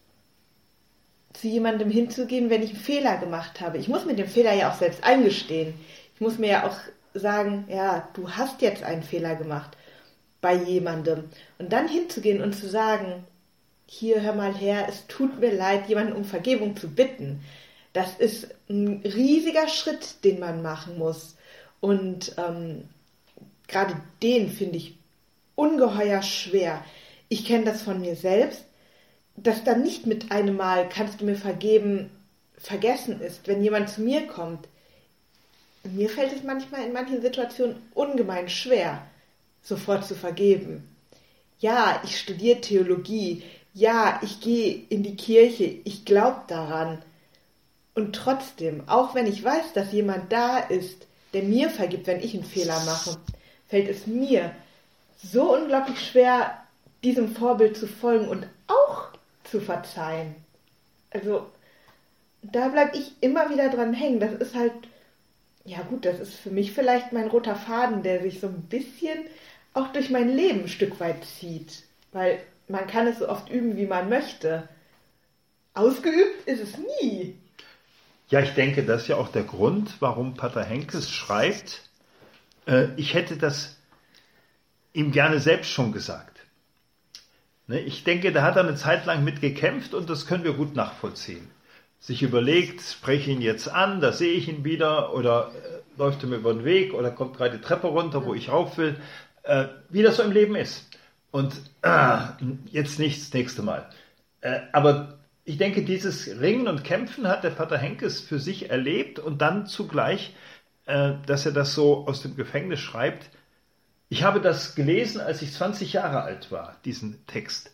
zu 1.33 1.49
jemandem 1.49 1.91
hinzugehen, 1.91 2.51
wenn 2.51 2.63
ich 2.63 2.71
einen 2.71 2.81
Fehler 2.81 3.17
gemacht 3.17 3.61
habe. 3.61 3.79
Ich 3.79 3.89
muss 3.89 4.05
mir 4.05 4.15
den 4.15 4.29
Fehler 4.29 4.53
ja 4.53 4.71
auch 4.71 4.79
selbst 4.79 5.03
eingestehen. 5.05 5.75
Ich 6.15 6.21
muss 6.21 6.39
mir 6.39 6.51
ja 6.51 6.67
auch 6.67 6.77
sagen, 7.15 7.65
ja, 7.69 8.09
du 8.15 8.31
hast 8.31 8.63
jetzt 8.63 8.83
einen 8.83 9.03
Fehler 9.03 9.35
gemacht 9.35 9.77
bei 10.41 10.55
jemandem. 10.55 11.25
Und 11.59 11.73
dann 11.73 11.89
hinzugehen 11.89 12.43
und 12.43 12.55
zu 12.55 12.69
sagen, 12.69 13.25
hier 13.87 14.23
hör 14.23 14.35
mal 14.35 14.55
her, 14.55 14.87
es 14.89 15.07
tut 15.07 15.41
mir 15.41 15.53
leid, 15.53 15.89
jemanden 15.89 16.13
um 16.13 16.25
Vergebung 16.25 16.77
zu 16.77 16.89
bitten. 16.89 17.43
Das 17.93 18.15
ist 18.19 18.49
ein 18.69 19.03
riesiger 19.05 19.69
Schritt, 19.69 20.25
den 20.25 20.39
man 20.39 20.63
machen 20.63 20.97
muss. 20.97 21.37
Und 21.81 22.35
ähm, 22.39 22.85
gerade 23.67 23.97
den 24.23 24.49
finde 24.49 24.77
ich 24.77 24.97
ungeheuer 25.57 26.23
schwer. 26.23 26.85
Ich 27.29 27.45
kenne 27.45 27.65
das 27.65 27.83
von 27.83 28.01
mir 28.01 28.17
selbst, 28.17 28.65
dass 29.37 29.65
dann 29.65 29.83
nicht 29.83 30.07
mit 30.07 30.31
einem 30.31 30.57
Mal 30.57 30.89
kannst 30.89 31.21
du 31.21 31.25
mir 31.25 31.37
vergeben 31.37 32.11
vergessen 32.57 33.21
ist, 33.21 33.49
wenn 33.49 33.63
jemand 33.63 33.89
zu 33.89 34.03
mir 34.03 34.27
kommt. 34.27 34.69
Mir 35.85 36.11
fällt 36.11 36.33
es 36.33 36.43
manchmal 36.43 36.85
in 36.85 36.93
manchen 36.93 37.23
Situationen 37.23 37.77
ungemein 37.95 38.49
schwer, 38.49 39.03
sofort 39.63 40.07
zu 40.07 40.15
vergeben. 40.15 40.89
Ja, 41.59 42.01
ich 42.05 42.19
studiere 42.19 42.61
Theologie. 42.61 43.43
Ja, 43.73 44.21
ich 44.23 44.41
gehe 44.41 44.83
in 44.89 45.03
die 45.03 45.17
Kirche. 45.17 45.65
Ich 45.85 46.05
glaube 46.05 46.43
daran. 46.49 47.03
Und 47.95 48.15
trotzdem, 48.15 48.89
auch 48.89 49.15
wenn 49.15 49.27
ich 49.27 49.43
weiß, 49.43 49.73
dass 49.75 49.93
jemand 49.93 50.33
da 50.33 50.59
ist, 50.59 51.07
der 51.33 51.43
mir 51.43 51.71
vergibt, 51.71 52.07
wenn 52.07 52.21
ich 52.21 52.35
einen 52.35 52.45
Fehler 52.45 52.83
mache, 52.85 53.17
fällt 53.69 53.89
es 53.89 54.07
mir 54.07 54.55
so 55.23 55.55
unglaublich 55.55 56.01
schwer, 56.01 56.63
diesem 57.05 57.35
Vorbild 57.35 57.77
zu 57.77 57.87
folgen 57.87 58.29
und 58.29 58.47
auch 58.67 59.09
zu 59.45 59.61
verzeihen. 59.61 60.35
Also, 61.11 61.47
da 62.43 62.69
bleibe 62.69 62.97
ich 62.97 63.13
immer 63.21 63.51
wieder 63.51 63.69
dran 63.69 63.93
hängen. 63.93 64.21
Das 64.21 64.33
ist 64.33 64.55
halt, 64.55 64.73
ja 65.65 65.83
gut, 65.83 66.05
das 66.05 66.21
ist 66.21 66.35
für 66.35 66.51
mich 66.51 66.73
vielleicht 66.73 67.13
mein 67.13 67.29
roter 67.29 67.57
Faden, 67.57 68.03
der 68.03 68.23
sich 68.23 68.41
so 68.41 68.47
ein 68.47 68.63
bisschen 68.63 69.19
auch 69.75 69.93
durch 69.93 70.11
mein 70.11 70.29
Leben 70.29 70.63
ein 70.63 70.69
Stück 70.69 71.01
weit 71.01 71.25
zieht. 71.25 71.85
Weil 72.13 72.41
man 72.69 72.87
kann 72.87 73.07
es 73.07 73.19
so 73.19 73.29
oft 73.29 73.51
üben, 73.51 73.77
wie 73.77 73.87
man 73.87 74.09
möchte. 74.09 74.69
Ausgeübt 75.75 76.47
ist 76.47 76.61
es 76.61 76.79
nie. 76.79 77.39
Ja, 78.29 78.41
ich 78.41 78.51
denke, 78.55 78.85
das 78.85 79.03
ist 79.03 79.09
ja 79.09 79.17
auch 79.17 79.29
der 79.29 79.43
Grund, 79.43 79.97
warum 80.01 80.35
Pater 80.35 80.65
Henkes 80.65 81.11
schreibt, 81.11 81.89
äh, 82.67 82.89
ich 82.97 83.15
hätte 83.15 83.37
das 83.37 83.77
ihm 84.93 85.13
gerne 85.13 85.41
selbst 85.41 85.71
schon 85.71 85.93
gesagt. 85.93 86.41
Ne, 87.67 87.81
ich 87.81 88.05
denke, 88.05 88.33
da 88.33 88.43
hat 88.43 88.57
er 88.57 88.65
eine 88.65 88.77
Zeit 88.77 89.07
lang 89.07 89.25
mit 89.25 89.41
gekämpft 89.41 89.95
und 89.95 90.11
das 90.11 90.27
können 90.27 90.45
wir 90.45 90.55
gut 90.55 90.75
nachvollziehen. 90.75 91.51
Sich 92.01 92.23
überlegt, 92.23 92.81
spreche 92.81 93.31
ich 93.31 93.37
ihn 93.37 93.43
jetzt 93.43 93.69
an, 93.69 94.01
da 94.01 94.13
sehe 94.13 94.33
ich 94.33 94.49
ihn 94.49 94.65
wieder 94.65 95.15
oder 95.15 95.53
äh, 95.55 95.99
läuft 95.99 96.23
er 96.23 96.31
mir 96.31 96.37
über 96.37 96.53
den 96.53 96.65
Weg 96.65 96.95
oder 96.95 97.11
kommt 97.11 97.37
gerade 97.37 97.59
die 97.59 97.63
Treppe 97.63 97.87
runter, 97.87 98.25
wo 98.25 98.35
ich 98.35 98.49
rauf 98.49 98.79
will, 98.79 98.97
äh, 99.43 99.67
wie 99.91 100.03
das 100.03 100.17
so 100.17 100.23
im 100.23 100.33
Leben 100.33 100.57
ist. 100.57 100.89
Und 101.31 101.55
äh, 101.83 102.19
jetzt 102.73 102.99
nicht 102.99 103.21
das 103.21 103.33
nächste 103.33 103.63
Mal. 103.63 103.89
Äh, 104.41 104.61
aber 104.73 105.19
ich 105.45 105.59
denke, 105.59 105.83
dieses 105.83 106.41
Ringen 106.41 106.69
und 106.69 106.85
Kämpfen 106.85 107.29
hat 107.29 107.45
der 107.45 107.51
Pater 107.51 107.79
Henkes 107.79 108.21
für 108.21 108.39
sich 108.39 108.71
erlebt 108.71 109.19
und 109.19 109.43
dann 109.43 109.67
zugleich, 109.67 110.35
äh, 110.87 111.15
dass 111.27 111.47
er 111.47 111.53
das 111.53 111.75
so 111.75 112.07
aus 112.07 112.23
dem 112.23 112.37
Gefängnis 112.37 112.81
schreibt. 112.81 113.31
Ich 114.09 114.23
habe 114.25 114.41
das 114.41 114.75
gelesen, 114.75 115.21
als 115.21 115.43
ich 115.43 115.53
20 115.53 115.93
Jahre 115.93 116.23
alt 116.23 116.51
war, 116.51 116.77
diesen 116.85 117.25
Text. 117.27 117.73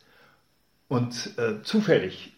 Und 0.88 1.36
äh, 1.38 1.62
zufällig, 1.62 2.36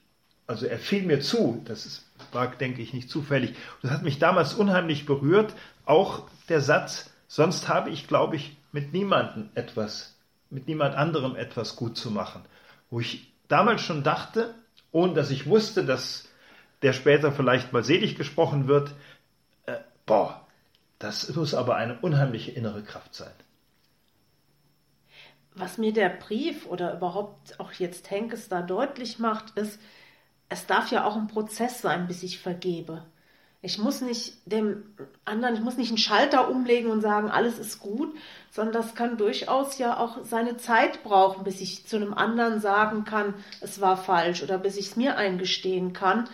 also 0.48 0.66
er 0.66 0.78
fiel 0.78 1.02
mir 1.02 1.20
zu, 1.20 1.62
das 1.66 1.86
ist, 1.86 2.06
war, 2.32 2.48
denke 2.48 2.80
ich, 2.80 2.94
nicht 2.94 3.10
zufällig. 3.10 3.54
Das 3.82 3.92
hat 3.92 4.02
mich 4.02 4.18
damals 4.18 4.54
unheimlich 4.54 5.04
berührt. 5.04 5.54
Auch 5.84 6.26
der 6.48 6.62
Satz, 6.62 7.10
sonst 7.28 7.68
habe 7.68 7.90
ich, 7.90 8.08
glaube 8.08 8.36
ich, 8.36 8.56
mit 8.72 8.94
niemandem 8.94 9.50
etwas, 9.54 10.16
mit 10.48 10.66
niemand 10.66 10.96
anderem 10.96 11.36
etwas 11.36 11.76
gut 11.76 11.98
zu 11.98 12.10
machen. 12.10 12.42
Wo 12.90 12.98
ich 12.98 13.30
damals 13.48 13.82
schon 13.82 14.02
dachte, 14.02 14.54
ohne 14.90 15.12
dass 15.12 15.30
ich 15.30 15.46
wusste, 15.46 15.84
dass 15.84 16.26
der 16.80 16.94
später 16.94 17.30
vielleicht 17.30 17.74
mal 17.74 17.84
selig 17.84 18.16
gesprochen 18.16 18.68
wird. 18.68 18.92
Äh, 19.66 19.76
boah, 20.06 20.46
das 20.98 21.34
muss 21.36 21.52
aber 21.52 21.76
eine 21.76 21.98
unheimliche 21.98 22.52
innere 22.52 22.82
Kraft 22.82 23.14
sein. 23.14 23.34
Was 25.54 25.76
mir 25.76 25.92
der 25.92 26.08
Brief 26.08 26.64
oder 26.66 26.94
überhaupt 26.94 27.60
auch 27.60 27.72
jetzt 27.72 28.10
Henkes 28.10 28.48
da 28.48 28.62
deutlich 28.62 29.18
macht, 29.18 29.58
ist, 29.58 29.78
es 30.48 30.66
darf 30.66 30.90
ja 30.90 31.04
auch 31.04 31.16
ein 31.16 31.28
Prozess 31.28 31.80
sein, 31.80 32.06
bis 32.06 32.22
ich 32.22 32.38
vergebe. 32.38 33.04
Ich 33.60 33.78
muss 33.78 34.02
nicht 34.02 34.34
dem 34.46 34.84
anderen, 35.24 35.56
ich 35.56 35.60
muss 35.60 35.76
nicht 35.76 35.88
einen 35.88 35.98
Schalter 35.98 36.48
umlegen 36.48 36.90
und 36.90 37.00
sagen, 37.00 37.28
alles 37.28 37.58
ist 37.58 37.80
gut, 37.80 38.14
sondern 38.52 38.72
das 38.72 38.94
kann 38.94 39.16
durchaus 39.16 39.78
ja 39.78 39.98
auch 39.98 40.24
seine 40.24 40.58
Zeit 40.58 41.02
brauchen, 41.02 41.42
bis 41.42 41.60
ich 41.60 41.84
zu 41.86 41.96
einem 41.96 42.14
anderen 42.14 42.60
sagen 42.60 43.04
kann, 43.04 43.34
es 43.60 43.80
war 43.80 43.96
falsch 43.96 44.44
oder 44.44 44.58
bis 44.58 44.76
ich 44.76 44.90
es 44.90 44.96
mir 44.96 45.16
eingestehen 45.16 45.92
kann. 45.92 46.28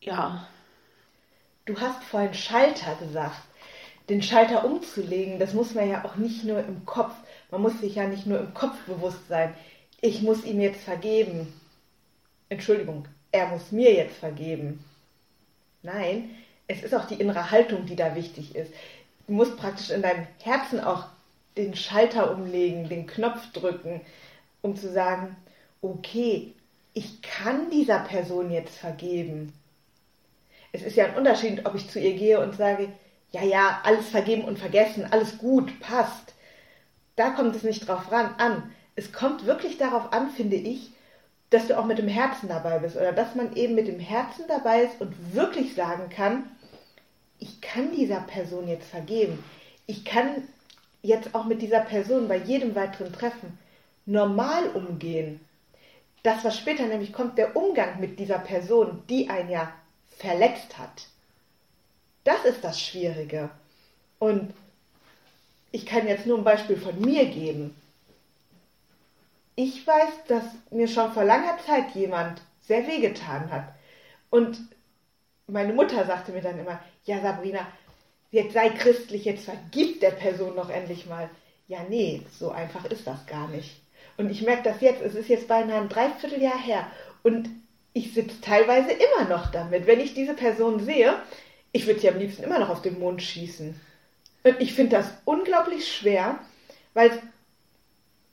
Ja. 0.00 0.46
Du 1.66 1.78
hast 1.80 2.02
vorhin 2.04 2.34
Schalter 2.34 2.94
gesagt. 2.94 3.42
Den 4.08 4.22
Schalter 4.22 4.64
umzulegen, 4.64 5.38
das 5.38 5.52
muss 5.52 5.74
man 5.74 5.90
ja 5.90 6.04
auch 6.04 6.14
nicht 6.14 6.44
nur 6.44 6.60
im 6.60 6.86
Kopf, 6.86 7.12
man 7.50 7.60
muss 7.60 7.80
sich 7.80 7.96
ja 7.96 8.06
nicht 8.06 8.24
nur 8.24 8.38
im 8.38 8.54
Kopf 8.54 8.78
bewusst 8.86 9.26
sein, 9.28 9.52
ich 10.00 10.22
muss 10.22 10.44
ihm 10.44 10.60
jetzt 10.60 10.82
vergeben. 10.84 11.52
Entschuldigung, 12.48 13.06
er 13.32 13.48
muss 13.48 13.72
mir 13.72 13.94
jetzt 13.94 14.16
vergeben. 14.16 14.84
Nein, 15.82 16.30
es 16.66 16.82
ist 16.82 16.94
auch 16.94 17.06
die 17.06 17.20
innere 17.20 17.50
Haltung, 17.50 17.86
die 17.86 17.96
da 17.96 18.14
wichtig 18.14 18.54
ist. 18.54 18.72
Du 19.26 19.34
musst 19.34 19.56
praktisch 19.56 19.90
in 19.90 20.02
deinem 20.02 20.26
Herzen 20.42 20.80
auch 20.80 21.06
den 21.56 21.74
Schalter 21.74 22.32
umlegen, 22.32 22.88
den 22.88 23.06
Knopf 23.06 23.52
drücken, 23.52 24.00
um 24.62 24.76
zu 24.76 24.90
sagen, 24.90 25.36
okay, 25.82 26.54
ich 26.94 27.22
kann 27.22 27.70
dieser 27.70 28.00
Person 28.00 28.50
jetzt 28.50 28.76
vergeben. 28.76 29.52
Es 30.72 30.82
ist 30.82 30.96
ja 30.96 31.06
ein 31.06 31.16
Unterschied, 31.16 31.66
ob 31.66 31.74
ich 31.74 31.88
zu 31.90 32.00
ihr 32.00 32.14
gehe 32.14 32.40
und 32.40 32.56
sage, 32.56 32.88
ja, 33.30 33.42
ja, 33.42 33.80
alles 33.84 34.08
vergeben 34.08 34.44
und 34.44 34.58
vergessen, 34.58 35.06
alles 35.10 35.38
gut, 35.38 35.78
passt. 35.80 36.34
Da 37.16 37.30
kommt 37.30 37.54
es 37.56 37.62
nicht 37.62 37.86
drauf 37.86 38.10
ran, 38.10 38.34
an. 38.38 38.72
Es 38.96 39.12
kommt 39.12 39.46
wirklich 39.46 39.76
darauf 39.78 40.12
an, 40.12 40.30
finde 40.30 40.56
ich, 40.56 40.90
dass 41.50 41.66
du 41.66 41.78
auch 41.78 41.86
mit 41.86 41.98
dem 41.98 42.08
Herzen 42.08 42.48
dabei 42.48 42.78
bist 42.78 42.96
oder 42.96 43.12
dass 43.12 43.34
man 43.34 43.54
eben 43.56 43.74
mit 43.74 43.88
dem 43.88 44.00
Herzen 44.00 44.44
dabei 44.48 44.82
ist 44.82 45.00
und 45.00 45.34
wirklich 45.34 45.74
sagen 45.74 46.10
kann, 46.10 46.44
ich 47.38 47.60
kann 47.60 47.92
dieser 47.92 48.20
Person 48.20 48.68
jetzt 48.68 48.88
vergeben. 48.88 49.42
Ich 49.86 50.04
kann 50.04 50.42
jetzt 51.02 51.34
auch 51.34 51.44
mit 51.44 51.62
dieser 51.62 51.80
Person 51.80 52.28
bei 52.28 52.36
jedem 52.36 52.74
weiteren 52.74 53.12
Treffen 53.12 53.58
normal 54.06 54.68
umgehen. 54.70 55.40
Das, 56.22 56.44
was 56.44 56.58
später 56.58 56.86
nämlich 56.86 57.12
kommt, 57.12 57.38
der 57.38 57.56
Umgang 57.56 58.00
mit 58.00 58.18
dieser 58.18 58.38
Person, 58.38 59.02
die 59.08 59.30
einen 59.30 59.50
ja 59.50 59.72
verletzt 60.18 60.76
hat. 60.78 61.06
Das 62.24 62.44
ist 62.44 62.62
das 62.64 62.80
Schwierige. 62.80 63.50
Und 64.18 64.52
ich 65.70 65.86
kann 65.86 66.08
jetzt 66.08 66.26
nur 66.26 66.38
ein 66.38 66.44
Beispiel 66.44 66.76
von 66.76 67.00
mir 67.00 67.26
geben. 67.26 67.74
Ich 69.60 69.84
weiß, 69.84 70.10
dass 70.28 70.44
mir 70.70 70.86
schon 70.86 71.10
vor 71.10 71.24
langer 71.24 71.58
Zeit 71.66 71.90
jemand 71.96 72.40
sehr 72.60 72.86
wehgetan 72.86 73.50
hat. 73.50 73.64
Und 74.30 74.56
meine 75.48 75.72
Mutter 75.72 76.06
sagte 76.06 76.30
mir 76.30 76.42
dann 76.42 76.60
immer, 76.60 76.80
ja 77.02 77.20
Sabrina, 77.20 77.66
jetzt 78.30 78.52
sei 78.52 78.68
christlich, 78.68 79.24
jetzt 79.24 79.46
vergib 79.46 79.98
der 79.98 80.12
Person 80.12 80.54
noch 80.54 80.70
endlich 80.70 81.06
mal. 81.06 81.28
Ja, 81.66 81.80
nee, 81.88 82.22
so 82.38 82.52
einfach 82.52 82.84
ist 82.84 83.04
das 83.04 83.26
gar 83.26 83.48
nicht. 83.48 83.80
Und 84.16 84.30
ich 84.30 84.42
merke 84.42 84.62
das 84.62 84.80
jetzt, 84.80 85.02
es 85.02 85.16
ist 85.16 85.28
jetzt 85.28 85.48
beinahe 85.48 85.80
ein 85.80 85.88
Dreivierteljahr 85.88 86.56
her 86.56 86.86
und 87.24 87.50
ich 87.94 88.14
sitze 88.14 88.40
teilweise 88.40 88.92
immer 88.92 89.28
noch 89.28 89.50
damit. 89.50 89.88
Wenn 89.88 89.98
ich 89.98 90.14
diese 90.14 90.34
Person 90.34 90.84
sehe, 90.84 91.16
ich 91.72 91.88
würde 91.88 91.98
sie 91.98 92.08
am 92.08 92.18
liebsten 92.20 92.44
immer 92.44 92.60
noch 92.60 92.70
auf 92.70 92.82
den 92.82 93.00
Mond 93.00 93.24
schießen. 93.24 93.74
Und 94.44 94.60
ich 94.60 94.72
finde 94.72 94.98
das 94.98 95.10
unglaublich 95.24 95.92
schwer, 95.92 96.38
weil 96.94 97.10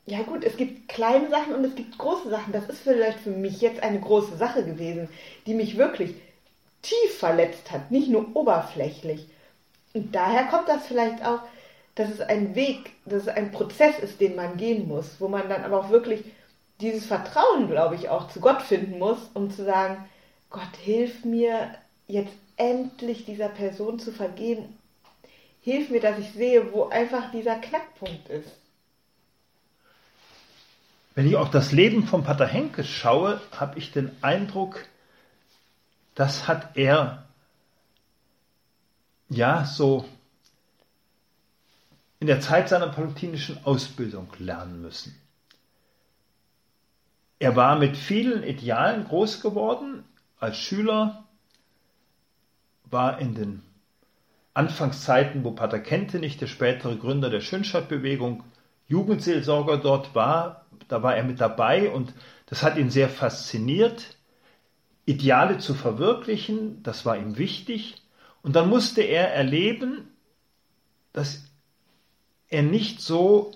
ja 0.06 0.22
gut, 0.22 0.44
es 0.44 0.58
gibt 0.58 0.88
kleine 0.88 1.30
Sachen 1.30 1.56
und 1.56 1.66
es 1.66 1.76
gibt 1.76 1.98
große 1.98 2.30
Sachen. 2.30 2.54
Das 2.54 2.70
ist 2.70 2.82
vielleicht 2.82 3.20
für 3.20 3.32
mich 3.32 3.62
jetzt 3.62 3.82
eine 3.82 4.00
große 4.00 4.38
Sache 4.38 4.64
gewesen, 4.64 5.10
die 5.48 5.54
mich 5.54 5.78
wirklich 5.78 6.16
tief 6.82 7.18
verletzt 7.18 7.72
hat, 7.72 7.90
nicht 7.92 8.10
nur 8.10 8.36
oberflächlich. 8.36 9.28
Und 9.94 10.14
daher 10.14 10.46
kommt 10.46 10.70
das 10.70 10.86
vielleicht 10.86 11.26
auch, 11.26 11.40
dass 11.96 12.10
es 12.10 12.22
ein 12.22 12.54
Weg, 12.56 12.92
dass 13.06 13.24
es 13.24 13.28
ein 13.30 13.52
Prozess 13.52 13.98
ist, 14.00 14.22
den 14.22 14.36
man 14.36 14.58
gehen 14.58 14.88
muss, 14.88 15.20
wo 15.20 15.28
man 15.28 15.50
dann 15.50 15.64
aber 15.64 15.80
auch 15.80 15.90
wirklich 15.90 16.24
dieses 16.82 17.06
Vertrauen, 17.06 17.68
glaube 17.70 17.96
ich, 17.96 18.10
auch 18.10 18.28
zu 18.28 18.42
Gott 18.42 18.62
finden 18.62 19.00
muss, 19.00 19.18
um 19.34 19.50
zu 19.50 19.64
sagen, 19.64 20.06
Gott, 20.50 20.76
hilf 20.84 21.24
mir 21.24 21.74
jetzt 22.08 22.34
endlich 22.58 23.26
dieser 23.26 23.50
Person 23.50 23.98
zu 23.98 24.12
vergeben. 24.12 24.78
Hilf 25.62 25.90
mir, 25.90 26.02
dass 26.02 26.20
ich 26.20 26.32
sehe, 26.32 26.74
wo 26.74 26.90
einfach 26.90 27.32
dieser 27.32 27.56
Knackpunkt 27.56 28.30
ist. 28.30 28.52
Wenn 31.16 31.28
ich 31.28 31.38
auf 31.38 31.50
das 31.50 31.72
Leben 31.72 32.06
von 32.06 32.26
Pater 32.26 32.46
Henke 32.46 32.84
schaue, 32.84 33.40
habe 33.52 33.80
ich 33.80 33.94
den 33.94 34.12
Eindruck, 34.22 34.86
das 36.14 36.48
hat 36.48 36.76
er 36.76 37.26
ja 39.30 39.64
so 39.66 40.06
in 42.20 42.28
der 42.28 42.42
Zeit 42.42 42.68
seiner 42.68 42.90
palutinischen 42.90 43.64
Ausbildung 43.66 44.28
lernen 44.40 44.82
müssen. 44.82 45.16
Er 47.40 47.56
war 47.56 47.78
mit 47.78 47.96
vielen 47.96 48.44
Idealen 48.44 49.06
groß 49.06 49.42
geworden. 49.42 50.04
Als 50.40 50.58
Schüler 50.58 51.24
war 52.86 53.20
in 53.20 53.36
den 53.36 53.62
Anfangszeiten, 54.54 55.44
wo 55.46 55.52
Pater 55.52 55.80
Kentenich, 55.80 56.38
der 56.38 56.48
spätere 56.48 56.98
Gründer 56.98 57.30
der 57.30 57.42
Schönstadtbewegung, 57.42 58.44
Jugendseelsorger 58.88 59.78
dort 59.78 60.14
war, 60.14 60.65
da 60.88 61.04
war 61.04 61.16
er 61.16 61.24
mit 61.24 61.42
dabei 61.42 61.90
und 61.90 62.14
das 62.48 62.64
hat 62.64 62.78
ihn 62.78 62.90
sehr 62.90 63.10
fasziniert. 63.10 64.18
Ideale 65.06 65.60
zu 65.60 65.74
verwirklichen, 65.74 66.82
das 66.84 67.06
war 67.06 67.18
ihm 67.18 67.38
wichtig. 67.38 68.02
Und 68.42 68.56
dann 68.56 68.70
musste 68.70 69.02
er 69.02 69.34
erleben, 69.34 70.10
dass 71.14 71.46
er 72.50 72.64
nicht 72.64 73.02
so 73.02 73.52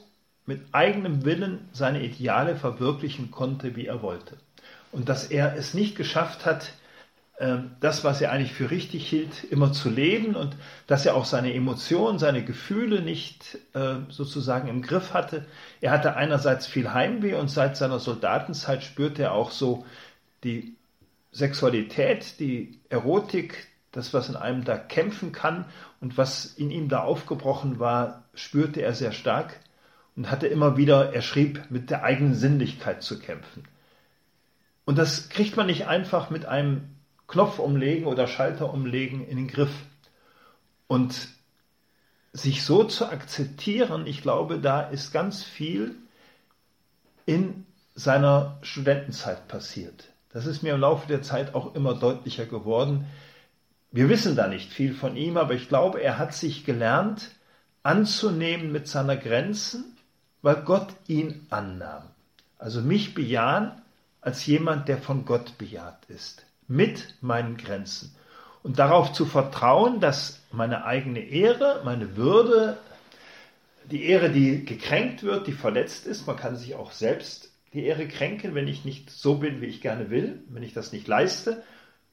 mit 0.46 0.62
eigenem 0.72 1.26
Willen 1.26 1.70
seine 1.74 2.04
Ideale 2.04 2.56
verwirklichen 2.56 3.30
konnte, 3.32 3.76
wie 3.76 3.86
er 3.86 4.02
wollte. 4.02 4.38
Und 4.92 5.10
dass 5.10 5.26
er 5.26 5.56
es 5.56 5.74
nicht 5.74 5.96
geschafft 5.96 6.46
hat, 6.46 6.74
das, 7.80 8.04
was 8.04 8.20
er 8.20 8.34
eigentlich 8.34 8.52
für 8.52 8.70
richtig 8.70 9.08
hielt, 9.08 9.46
immer 9.46 9.72
zu 9.72 9.90
leben 9.90 10.36
und 10.36 10.58
dass 10.88 11.06
er 11.06 11.16
auch 11.16 11.24
seine 11.24 11.54
Emotionen, 11.54 12.20
seine 12.20 12.44
Gefühle 12.44 13.02
nicht 13.02 13.58
äh, 13.74 13.96
sozusagen 14.10 14.68
im 14.68 14.82
Griff 14.82 15.14
hatte. 15.14 15.46
Er 15.80 15.92
hatte 15.92 16.18
einerseits 16.18 16.68
viel 16.68 16.92
Heimweh 16.92 17.36
und 17.36 17.50
seit 17.50 17.78
seiner 17.78 18.00
Soldatenzeit 18.00 18.84
spürte 18.84 19.24
er 19.24 19.34
auch 19.34 19.52
so 19.52 19.86
die 20.44 20.76
Sexualität, 21.32 22.42
die 22.42 22.82
Erotik, 22.90 23.68
das, 23.94 24.14
was 24.14 24.28
in 24.28 24.36
einem 24.36 24.66
da 24.66 24.78
kämpfen 24.78 25.32
kann 25.32 25.64
und 26.02 26.18
was 26.18 26.46
in 26.46 26.72
ihm 26.72 26.90
da 26.90 27.04
aufgebrochen 27.04 27.80
war, 27.80 28.26
spürte 28.34 28.82
er 28.82 28.94
sehr 28.94 29.14
stark 29.14 29.62
und 30.18 30.30
hatte 30.30 30.48
immer 30.48 30.76
wieder, 30.76 31.14
er 31.14 31.22
schrieb, 31.22 31.64
mit 31.70 31.90
der 31.90 32.04
eigenen 32.04 32.36
Sinnlichkeit 32.36 33.02
zu 33.02 33.18
kämpfen. 33.18 33.64
Und 34.84 34.98
das 34.98 35.30
kriegt 35.30 35.56
man 35.56 35.68
nicht 35.68 35.88
einfach 35.88 36.30
mit 36.30 36.46
einem 36.46 36.99
Knopf 37.30 37.60
umlegen 37.60 38.06
oder 38.06 38.28
Schalter 38.28 38.74
umlegen 38.74 39.26
in 39.26 39.38
den 39.38 39.48
Griff. 39.48 39.72
Und 40.88 41.30
sich 42.34 42.64
so 42.64 42.84
zu 42.84 43.06
akzeptieren, 43.06 44.06
ich 44.06 44.22
glaube, 44.22 44.60
da 44.60 44.82
ist 44.82 45.14
ganz 45.14 45.44
viel 45.44 45.96
in 47.26 47.66
seiner 47.96 48.58
Studentenzeit 48.62 49.48
passiert. 49.48 50.10
Das 50.32 50.46
ist 50.46 50.62
mir 50.62 50.74
im 50.74 50.82
Laufe 50.82 51.08
der 51.08 51.22
Zeit 51.22 51.56
auch 51.56 51.76
immer 51.76 51.96
deutlicher 51.96 52.46
geworden, 52.46 53.08
wir 53.92 54.08
wissen 54.08 54.36
da 54.36 54.48
nicht 54.48 54.72
viel 54.72 54.94
von 54.94 55.16
ihm, 55.16 55.38
aber 55.38 55.56
ich 55.56 55.68
glaube, 55.68 56.02
er 56.02 56.20
hat 56.20 56.36
sich 56.36 56.64
gelernt 56.64 57.32
anzunehmen 57.82 58.72
mit 58.72 58.88
seiner 58.88 59.18
Grenzen, 59.18 59.98
weil 60.42 60.58
Gott 60.58 60.94
ihn 61.08 61.48
annahm. 61.50 62.04
Also 62.60 62.82
mich 62.82 63.16
bejahen 63.16 63.82
als 64.22 64.46
jemand, 64.46 64.90
der 64.90 65.00
von 65.00 65.26
Gott 65.26 65.58
bejaht 65.58 66.06
ist, 66.08 66.46
mit 66.70 67.16
meinen 67.20 67.58
Grenzen. 67.58 68.16
Und 68.64 68.80
darauf 68.80 69.12
zu 69.12 69.26
vertrauen, 69.26 70.00
dass 70.00 70.42
meine 70.52 70.86
eigene 70.86 71.20
Ehre, 71.20 71.82
meine 71.84 72.16
Würde, 72.16 72.78
die 73.92 74.06
Ehre, 74.06 74.30
die 74.30 74.64
gekränkt 74.64 75.24
wird, 75.24 75.48
die 75.48 75.52
verletzt 75.52 76.06
ist, 76.06 76.28
man 76.28 76.38
kann 76.38 76.56
sich 76.56 76.76
auch 76.76 76.92
selbst 76.92 77.52
die 77.74 77.86
Ehre 77.86 78.08
kränken, 78.08 78.56
wenn 78.56 78.68
ich 78.68 78.86
nicht 78.86 79.10
so 79.10 79.36
bin, 79.36 79.62
wie 79.62 79.66
ich 79.66 79.82
gerne 79.82 80.10
will, 80.10 80.44
wenn 80.50 80.64
ich 80.64 80.74
das 80.74 80.94
nicht 80.94 81.08
leiste, 81.08 81.64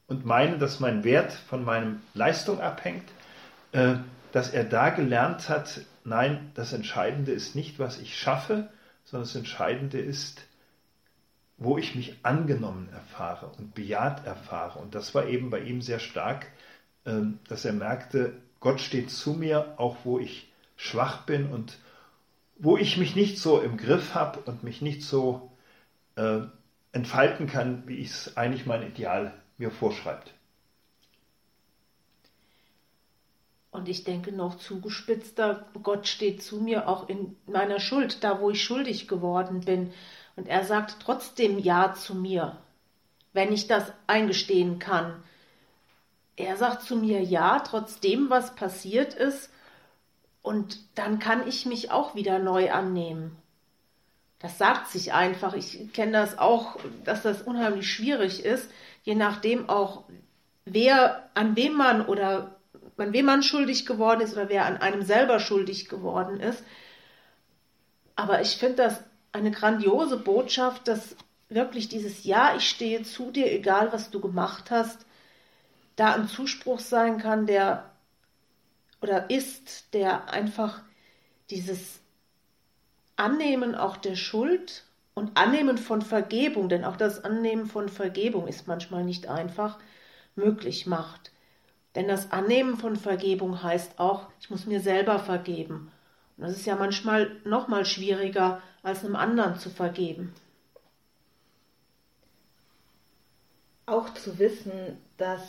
und 0.09 0.25
meine, 0.25 0.59
dass 0.59 0.81
mein 0.81 1.05
Wert 1.05 1.33
von 1.33 1.64
meiner 1.64 1.97
Leistung 2.14 2.61
abhängt, 2.61 3.09
äh, 3.73 3.97
dass 4.33 4.51
er 4.51 4.64
da 4.64 4.90
gelernt 4.90 5.49
hat, 5.49 5.81
nein, 6.05 6.53
das 6.55 6.73
Entscheidende 6.73 7.33
ist 7.33 7.57
nicht, 7.57 7.79
was 7.79 7.99
ich 7.99 8.16
schaffe, 8.16 8.69
sondern 9.05 9.27
das 9.27 9.35
Entscheidende 9.35 9.99
ist, 9.99 10.42
wo 11.59 11.79
ich 11.79 11.95
mich 11.95 12.16
angenommen 12.23 12.88
erfahre 12.92 13.47
und 13.59 13.75
bejaht 13.75 14.27
erfahre. 14.27 14.79
Und 14.79 14.95
das 14.95 15.14
war 15.14 15.27
eben 15.27 15.51
bei 15.51 15.61
ihm 15.61 15.81
sehr 15.81 15.99
stark, 15.99 16.47
ähm, 17.07 17.38
dass 17.49 17.64
er 17.64 17.73
merkte, 17.73 18.35
Gott 18.61 18.81
steht 18.81 19.11
zu 19.11 19.33
mir, 19.35 19.75
auch 19.79 19.97
wo 20.05 20.19
ich 20.19 20.53
schwach 20.77 21.25
bin 21.25 21.51
und 21.51 21.79
wo 22.59 22.77
ich 22.77 22.97
mich 22.97 23.16
nicht 23.16 23.38
so 23.38 23.61
im 23.61 23.77
Griff 23.77 24.14
habe 24.14 24.40
und 24.40 24.62
mich 24.62 24.83
nicht 24.83 25.03
so 25.03 25.51
äh, 26.16 26.40
entfalten 26.92 27.47
kann, 27.47 27.87
wie 27.87 28.03
es 28.03 28.37
eigentlich 28.37 28.66
mein 28.66 28.83
Ideal 28.83 29.33
mir 29.59 29.71
vorschreibt. 29.71 30.33
Und 33.71 33.90
ich 33.90 34.05
denke 34.05 34.33
noch 34.33 34.57
zugespitzter, 34.57 35.66
Gott 35.83 36.07
steht 36.07 36.42
zu 36.42 36.62
mir 36.62 36.88
auch 36.88 37.11
in 37.11 37.37
meiner 37.47 37.79
Schuld, 37.79 38.25
da 38.25 38.40
wo 38.40 38.51
ich 38.51 38.64
schuldig 38.64 39.07
geworden 39.07 39.61
bin. 39.61 39.92
Und 40.37 40.49
er 40.49 40.64
sagt 40.64 40.99
trotzdem 41.01 41.59
Ja 41.59 41.94
zu 41.94 42.14
mir, 42.14 42.59
wenn 43.33 43.53
ich 43.53 43.66
das 43.66 43.92
eingestehen 44.07 44.79
kann. 44.79 45.22
Er 46.37 46.57
sagt 46.57 46.83
zu 46.83 46.96
mir 46.96 47.22
Ja, 47.22 47.61
trotzdem, 47.61 48.29
was 48.31 48.55
passiert 48.55 49.14
ist. 49.14 49.51
Und 50.42 50.79
dann 50.94 51.18
kann 51.18 51.49
ich 51.49 51.66
mich 51.66 51.90
auch 51.90 52.14
wieder 52.14 52.38
neu 52.38 52.70
annehmen. 52.70 53.37
Das 54.38 54.59
sagt 54.59 54.88
sich 54.88 55.12
einfach. 55.12 55.55
Ich 55.55 55.92
kenne 55.92 56.12
das 56.12 56.38
auch, 56.38 56.79
dass 57.05 57.22
das 57.22 57.42
unheimlich 57.42 57.90
schwierig 57.90 58.44
ist, 58.44 58.70
je 59.03 59.14
nachdem 59.14 59.68
auch, 59.68 60.05
wer, 60.66 61.31
an 61.35 61.57
wem 61.57 61.75
man 61.75 62.05
oder 62.05 62.57
an 62.99 63.12
wem 63.12 63.27
man 63.27 63.42
schuldig 63.42 63.87
geworden 63.87 64.20
ist 64.20 64.35
oder 64.35 64.49
wer 64.49 64.66
an 64.66 64.77
einem 64.77 65.03
selber 65.03 65.40
schuldig 65.40 65.88
geworden 65.88 66.40
ist. 66.40 66.62
Aber 68.14 68.40
ich 68.40 68.57
finde 68.57 68.77
das 68.77 69.03
eine 69.37 69.51
grandiose 69.51 70.16
Botschaft, 70.18 70.88
dass 70.88 71.16
wirklich 71.49 71.88
dieses 71.88 72.25
Ja, 72.25 72.57
ich 72.57 72.68
stehe 72.68 73.03
zu 73.03 73.31
dir, 73.31 73.53
egal 73.53 73.92
was 73.92 74.11
du 74.11 74.20
gemacht 74.20 74.70
hast, 74.70 75.07
da 75.96 76.14
ein 76.14 76.29
Zuspruch 76.29 76.81
sein 76.81 77.18
kann, 77.18 77.46
der 77.46 77.90
oder 79.01 79.31
ist, 79.31 79.94
der 79.94 80.31
einfach 80.31 80.83
dieses 81.51 82.01
Annehmen 83.16 83.75
auch 83.75 83.96
der 83.96 84.16
Schuld 84.16 84.85
und 85.14 85.37
Annehmen 85.37 85.79
von 85.79 86.03
Vergebung, 86.03 86.68
denn 86.68 86.85
auch 86.85 86.96
das 86.96 87.25
Annehmen 87.25 87.66
von 87.66 87.88
Vergebung 87.88 88.49
ist 88.49 88.66
manchmal 88.66 89.05
nicht 89.05 89.29
einfach, 89.29 89.79
möglich 90.35 90.87
macht. 90.87 91.31
Denn 91.94 92.09
das 92.09 92.31
Annehmen 92.31 92.77
von 92.77 92.96
Vergebung 92.96 93.62
heißt 93.62 93.99
auch, 93.99 94.29
ich 94.40 94.51
muss 94.51 94.66
mir 94.66 94.81
selber 94.81 95.18
vergeben. 95.18 95.90
Das 96.37 96.53
ist 96.53 96.66
ja 96.66 96.77
manchmal 96.77 97.31
noch 97.44 97.68
mal 97.68 97.85
schwieriger, 97.85 98.62
als 98.83 99.05
einem 99.05 99.16
anderen 99.16 99.59
zu 99.59 99.70
vergeben. 99.70 100.35
Auch 103.87 104.12
zu 104.14 104.38
wissen, 104.38 104.99
dass 105.16 105.42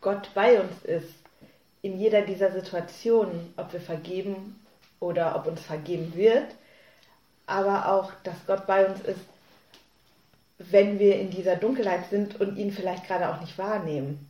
Gott 0.00 0.30
bei 0.34 0.60
uns 0.60 0.82
ist, 0.84 1.14
in 1.82 1.98
jeder 1.98 2.22
dieser 2.22 2.52
Situationen, 2.52 3.52
ob 3.56 3.72
wir 3.72 3.80
vergeben 3.80 4.60
oder 5.00 5.36
ob 5.36 5.46
uns 5.46 5.60
vergeben 5.60 6.14
wird, 6.14 6.46
aber 7.46 7.92
auch, 7.92 8.12
dass 8.22 8.46
Gott 8.46 8.66
bei 8.66 8.86
uns 8.86 9.00
ist, 9.00 9.20
wenn 10.58 10.98
wir 10.98 11.18
in 11.18 11.30
dieser 11.30 11.56
Dunkelheit 11.56 12.08
sind 12.08 12.40
und 12.40 12.56
ihn 12.56 12.70
vielleicht 12.70 13.06
gerade 13.06 13.28
auch 13.28 13.40
nicht 13.40 13.58
wahrnehmen. 13.58 14.28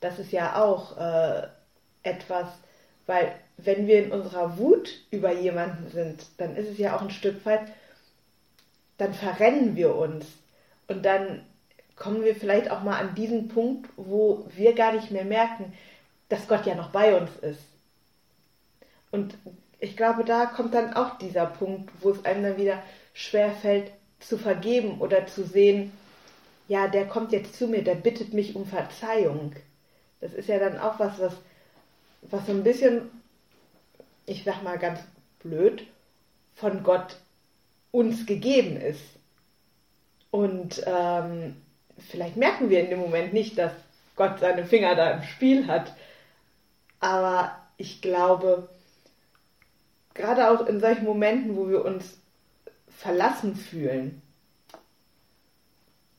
Das 0.00 0.18
ist 0.18 0.30
ja 0.30 0.62
auch 0.62 0.98
äh, 0.98 1.48
etwas, 2.02 2.48
weil 3.06 3.34
wenn 3.64 3.86
wir 3.86 4.04
in 4.04 4.12
unserer 4.12 4.58
Wut 4.58 4.90
über 5.10 5.32
jemanden 5.32 5.90
sind, 5.90 6.26
dann 6.38 6.56
ist 6.56 6.68
es 6.68 6.78
ja 6.78 6.96
auch 6.96 7.02
ein 7.02 7.10
Stück 7.10 7.44
weit, 7.46 7.62
dann 8.98 9.14
verrennen 9.14 9.76
wir 9.76 9.94
uns 9.96 10.26
und 10.88 11.04
dann 11.04 11.44
kommen 11.96 12.24
wir 12.24 12.34
vielleicht 12.34 12.70
auch 12.70 12.82
mal 12.82 12.98
an 12.98 13.14
diesen 13.14 13.48
Punkt, 13.48 13.88
wo 13.96 14.46
wir 14.54 14.74
gar 14.74 14.92
nicht 14.92 15.10
mehr 15.10 15.24
merken, 15.24 15.72
dass 16.28 16.48
Gott 16.48 16.66
ja 16.66 16.74
noch 16.74 16.90
bei 16.90 17.16
uns 17.16 17.30
ist. 17.42 17.62
Und 19.10 19.36
ich 19.78 19.96
glaube, 19.96 20.24
da 20.24 20.46
kommt 20.46 20.74
dann 20.74 20.94
auch 20.94 21.18
dieser 21.18 21.46
Punkt, 21.46 21.90
wo 22.00 22.10
es 22.10 22.24
einem 22.24 22.42
dann 22.42 22.56
wieder 22.56 22.82
schwer 23.12 23.50
fällt, 23.50 23.90
zu 24.20 24.38
vergeben 24.38 25.00
oder 25.00 25.26
zu 25.26 25.44
sehen, 25.44 25.92
ja, 26.68 26.88
der 26.88 27.06
kommt 27.06 27.32
jetzt 27.32 27.56
zu 27.56 27.66
mir, 27.66 27.82
der 27.82 27.96
bittet 27.96 28.32
mich 28.32 28.56
um 28.56 28.64
Verzeihung. 28.64 29.52
Das 30.20 30.32
ist 30.32 30.48
ja 30.48 30.58
dann 30.58 30.78
auch 30.78 30.98
was, 30.98 31.20
was, 31.20 31.34
was 32.22 32.46
so 32.46 32.52
ein 32.52 32.62
bisschen, 32.62 33.10
ich 34.26 34.44
sag 34.44 34.62
mal 34.62 34.78
ganz 34.78 35.00
blöd, 35.40 35.86
von 36.54 36.82
Gott 36.82 37.16
uns 37.90 38.26
gegeben 38.26 38.76
ist. 38.76 39.02
Und 40.30 40.82
ähm, 40.86 41.56
vielleicht 41.98 42.36
merken 42.36 42.70
wir 42.70 42.80
in 42.80 42.90
dem 42.90 43.00
Moment 43.00 43.32
nicht, 43.32 43.58
dass 43.58 43.72
Gott 44.16 44.40
seine 44.40 44.64
Finger 44.64 44.94
da 44.94 45.10
im 45.10 45.22
Spiel 45.22 45.66
hat. 45.66 45.94
Aber 47.00 47.56
ich 47.76 48.00
glaube, 48.00 48.68
gerade 50.14 50.50
auch 50.50 50.66
in 50.66 50.80
solchen 50.80 51.04
Momenten, 51.04 51.56
wo 51.56 51.68
wir 51.68 51.84
uns 51.84 52.18
verlassen 52.88 53.56
fühlen, 53.56 54.22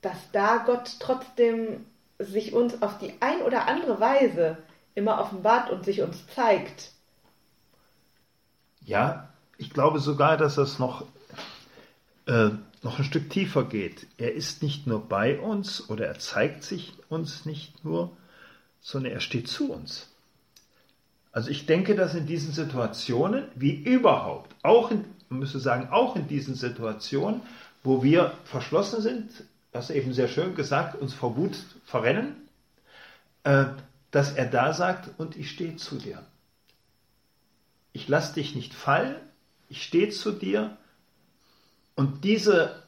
dass 0.01 0.17
da 0.31 0.57
Gott 0.57 0.97
trotzdem 0.99 1.85
sich 2.19 2.53
uns 2.53 2.81
auf 2.81 2.97
die 2.99 3.13
ein 3.19 3.41
oder 3.41 3.67
andere 3.67 3.99
Weise 3.99 4.57
immer 4.95 5.19
offenbart 5.19 5.69
und 5.69 5.85
sich 5.85 6.01
uns 6.01 6.27
zeigt. 6.27 6.91
Ja, 8.85 9.29
ich 9.57 9.69
glaube 9.69 9.99
sogar, 9.99 10.37
dass 10.37 10.55
das 10.55 10.79
noch, 10.79 11.05
äh, 12.27 12.49
noch 12.81 12.99
ein 12.99 13.05
Stück 13.05 13.29
tiefer 13.29 13.63
geht. 13.63 14.07
Er 14.17 14.33
ist 14.33 14.61
nicht 14.61 14.87
nur 14.87 15.07
bei 15.07 15.39
uns 15.39 15.89
oder 15.89 16.05
er 16.07 16.19
zeigt 16.19 16.63
sich 16.63 16.93
uns 17.09 17.45
nicht 17.45 17.85
nur, 17.85 18.15
sondern 18.81 19.13
er 19.13 19.21
steht 19.21 19.47
zu 19.47 19.71
uns. 19.71 20.09
Also 21.31 21.49
ich 21.49 21.65
denke, 21.65 21.95
dass 21.95 22.13
in 22.13 22.27
diesen 22.27 22.53
Situationen, 22.53 23.45
wie 23.55 23.73
überhaupt, 23.73 24.53
auch 24.61 24.91
in, 24.91 25.05
man 25.29 25.39
müsste 25.39 25.59
sagen, 25.59 25.89
auch 25.89 26.15
in 26.15 26.27
diesen 26.27 26.55
Situationen, 26.55 27.41
wo 27.83 28.03
wir 28.03 28.33
verschlossen 28.43 29.01
sind, 29.01 29.31
das 29.71 29.89
eben 29.89 30.13
sehr 30.13 30.27
schön 30.27 30.53
gesagt, 30.53 31.01
uns 31.01 31.13
vor 31.13 31.35
Wut 31.35 31.57
verrennen, 31.85 32.35
äh, 33.43 33.65
dass 34.11 34.33
er 34.33 34.45
da 34.45 34.73
sagt, 34.73 35.09
und 35.17 35.35
ich 35.35 35.49
stehe 35.49 35.75
zu 35.77 35.97
dir. 35.97 36.23
Ich 37.93 38.07
lasse 38.07 38.33
dich 38.33 38.55
nicht 38.55 38.73
fallen, 38.73 39.15
ich 39.69 39.83
stehe 39.83 40.09
zu 40.09 40.31
dir. 40.31 40.77
Und 41.95 42.23
diese, 42.23 42.83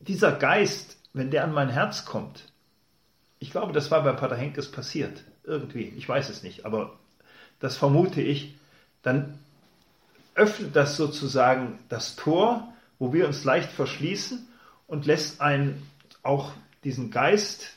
dieser 0.00 0.32
Geist, 0.32 0.96
wenn 1.12 1.30
der 1.30 1.44
an 1.44 1.52
mein 1.52 1.68
Herz 1.68 2.04
kommt, 2.04 2.44
ich 3.38 3.50
glaube, 3.50 3.72
das 3.72 3.90
war 3.90 4.02
bei 4.02 4.12
Pater 4.12 4.36
Henkes 4.36 4.70
passiert, 4.70 5.22
irgendwie, 5.44 5.92
ich 5.96 6.08
weiß 6.08 6.30
es 6.30 6.42
nicht, 6.42 6.64
aber 6.64 6.98
das 7.60 7.76
vermute 7.76 8.20
ich, 8.20 8.56
dann 9.02 9.38
öffnet 10.34 10.74
das 10.74 10.96
sozusagen 10.96 11.78
das 11.88 12.16
Tor, 12.16 12.72
wo 12.98 13.12
wir 13.12 13.26
uns 13.26 13.44
leicht 13.44 13.70
verschließen 13.70 14.46
und 14.86 15.06
lässt 15.06 15.40
einen 15.40 15.86
auch 16.22 16.52
diesen 16.84 17.10
Geist 17.10 17.72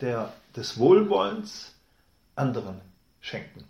der, 0.00 0.32
des 0.56 0.78
Wohlwollens 0.78 1.74
anderen 2.34 2.80
schenken. 3.20 3.64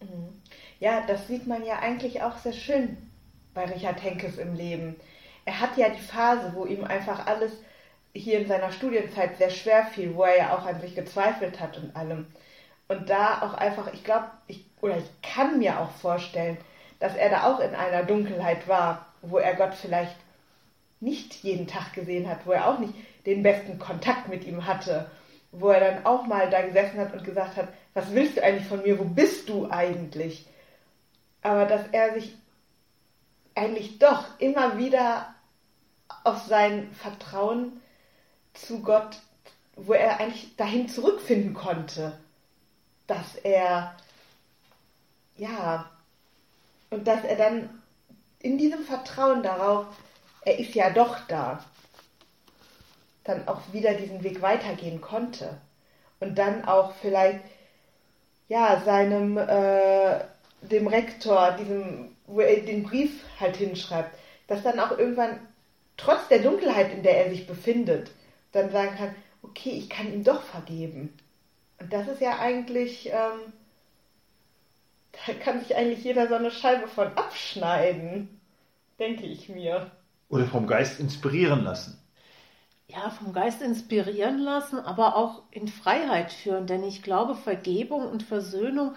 Mhm. 0.00 0.43
Ja, 0.80 1.02
das 1.06 1.26
sieht 1.28 1.46
man 1.46 1.64
ja 1.64 1.78
eigentlich 1.78 2.22
auch 2.22 2.36
sehr 2.38 2.52
schön 2.52 2.96
bei 3.54 3.64
Richard 3.64 4.02
Henkes 4.02 4.38
im 4.38 4.54
Leben. 4.54 4.96
Er 5.44 5.60
hat 5.60 5.76
ja 5.76 5.88
die 5.88 6.02
Phase, 6.02 6.52
wo 6.54 6.64
ihm 6.64 6.84
einfach 6.84 7.26
alles 7.26 7.52
hier 8.12 8.40
in 8.40 8.48
seiner 8.48 8.72
Studienzeit 8.72 9.36
sehr 9.38 9.50
schwer 9.50 9.86
fiel, 9.86 10.14
wo 10.14 10.24
er 10.24 10.36
ja 10.36 10.56
auch 10.56 10.66
an 10.66 10.80
sich 10.80 10.94
gezweifelt 10.94 11.60
hat 11.60 11.78
und 11.78 11.94
allem. 11.96 12.26
Und 12.88 13.08
da 13.08 13.42
auch 13.42 13.54
einfach, 13.54 13.92
ich 13.92 14.04
glaube, 14.04 14.26
ich, 14.46 14.64
oder 14.80 14.98
ich 14.98 15.22
kann 15.22 15.58
mir 15.58 15.80
auch 15.80 15.90
vorstellen, 15.90 16.58
dass 17.00 17.16
er 17.16 17.30
da 17.30 17.52
auch 17.52 17.60
in 17.60 17.74
einer 17.74 18.04
Dunkelheit 18.04 18.68
war, 18.68 19.06
wo 19.22 19.38
er 19.38 19.54
Gott 19.54 19.74
vielleicht 19.74 20.16
nicht 21.00 21.34
jeden 21.42 21.66
Tag 21.66 21.92
gesehen 21.92 22.28
hat, 22.28 22.46
wo 22.46 22.52
er 22.52 22.68
auch 22.68 22.78
nicht 22.78 22.94
den 23.26 23.42
besten 23.42 23.78
Kontakt 23.78 24.28
mit 24.28 24.44
ihm 24.46 24.66
hatte, 24.66 25.10
wo 25.52 25.68
er 25.68 25.80
dann 25.80 26.06
auch 26.06 26.26
mal 26.26 26.50
da 26.50 26.62
gesessen 26.62 26.98
hat 26.98 27.12
und 27.12 27.24
gesagt 27.24 27.56
hat, 27.56 27.68
was 27.94 28.12
willst 28.12 28.36
du 28.36 28.42
eigentlich 28.42 28.66
von 28.66 28.82
mir, 28.82 28.98
wo 28.98 29.04
bist 29.04 29.48
du 29.48 29.70
eigentlich? 29.70 30.46
Aber 31.44 31.66
dass 31.66 31.86
er 31.92 32.14
sich 32.14 32.36
eigentlich 33.54 34.00
doch 34.00 34.24
immer 34.40 34.76
wieder 34.76 35.32
auf 36.24 36.42
sein 36.46 36.92
Vertrauen 36.94 37.80
zu 38.54 38.82
Gott, 38.82 39.20
wo 39.76 39.92
er 39.92 40.18
eigentlich 40.18 40.56
dahin 40.56 40.88
zurückfinden 40.88 41.54
konnte 41.54 42.18
dass 43.06 43.34
er, 43.36 43.94
ja, 45.36 45.90
und 46.90 47.06
dass 47.06 47.24
er 47.24 47.36
dann 47.36 47.82
in 48.40 48.58
diesem 48.58 48.84
Vertrauen 48.84 49.42
darauf, 49.42 49.86
er 50.42 50.58
ist 50.58 50.74
ja 50.74 50.90
doch 50.90 51.18
da, 51.28 51.64
dann 53.24 53.48
auch 53.48 53.60
wieder 53.72 53.94
diesen 53.94 54.22
Weg 54.22 54.42
weitergehen 54.42 55.00
konnte. 55.00 55.58
Und 56.20 56.36
dann 56.36 56.64
auch 56.66 56.92
vielleicht, 57.00 57.40
ja, 58.48 58.80
seinem, 58.84 59.38
äh, 59.38 60.20
dem 60.70 60.86
Rektor, 60.86 61.52
diesem, 61.52 62.16
wo 62.26 62.40
er 62.40 62.62
den 62.62 62.82
Brief 62.84 63.24
halt 63.38 63.56
hinschreibt, 63.56 64.16
dass 64.46 64.62
dann 64.62 64.80
auch 64.80 64.98
irgendwann, 64.98 65.40
trotz 65.96 66.28
der 66.28 66.40
Dunkelheit, 66.40 66.92
in 66.92 67.02
der 67.02 67.24
er 67.24 67.30
sich 67.30 67.46
befindet, 67.46 68.10
dann 68.52 68.70
sagen 68.70 68.96
kann, 68.96 69.14
okay, 69.42 69.70
ich 69.70 69.90
kann 69.90 70.12
ihm 70.12 70.24
doch 70.24 70.42
vergeben. 70.42 71.12
Und 71.80 71.92
das 71.92 72.08
ist 72.08 72.20
ja 72.20 72.38
eigentlich, 72.38 73.10
ähm, 73.10 73.52
da 75.12 75.32
kann 75.34 75.60
sich 75.60 75.76
eigentlich 75.76 76.04
jeder 76.04 76.28
so 76.28 76.34
eine 76.34 76.50
Scheibe 76.50 76.88
von 76.88 77.08
abschneiden, 77.16 78.40
denke 78.98 79.24
ich 79.26 79.48
mir. 79.48 79.90
Oder 80.28 80.46
vom 80.46 80.66
Geist 80.66 81.00
inspirieren 81.00 81.62
lassen. 81.62 82.00
Ja, 82.88 83.10
vom 83.10 83.32
Geist 83.32 83.62
inspirieren 83.62 84.38
lassen, 84.38 84.78
aber 84.78 85.16
auch 85.16 85.42
in 85.50 85.68
Freiheit 85.68 86.32
führen. 86.32 86.66
Denn 86.66 86.84
ich 86.84 87.02
glaube, 87.02 87.34
Vergebung 87.34 88.06
und 88.08 88.22
Versöhnung, 88.22 88.94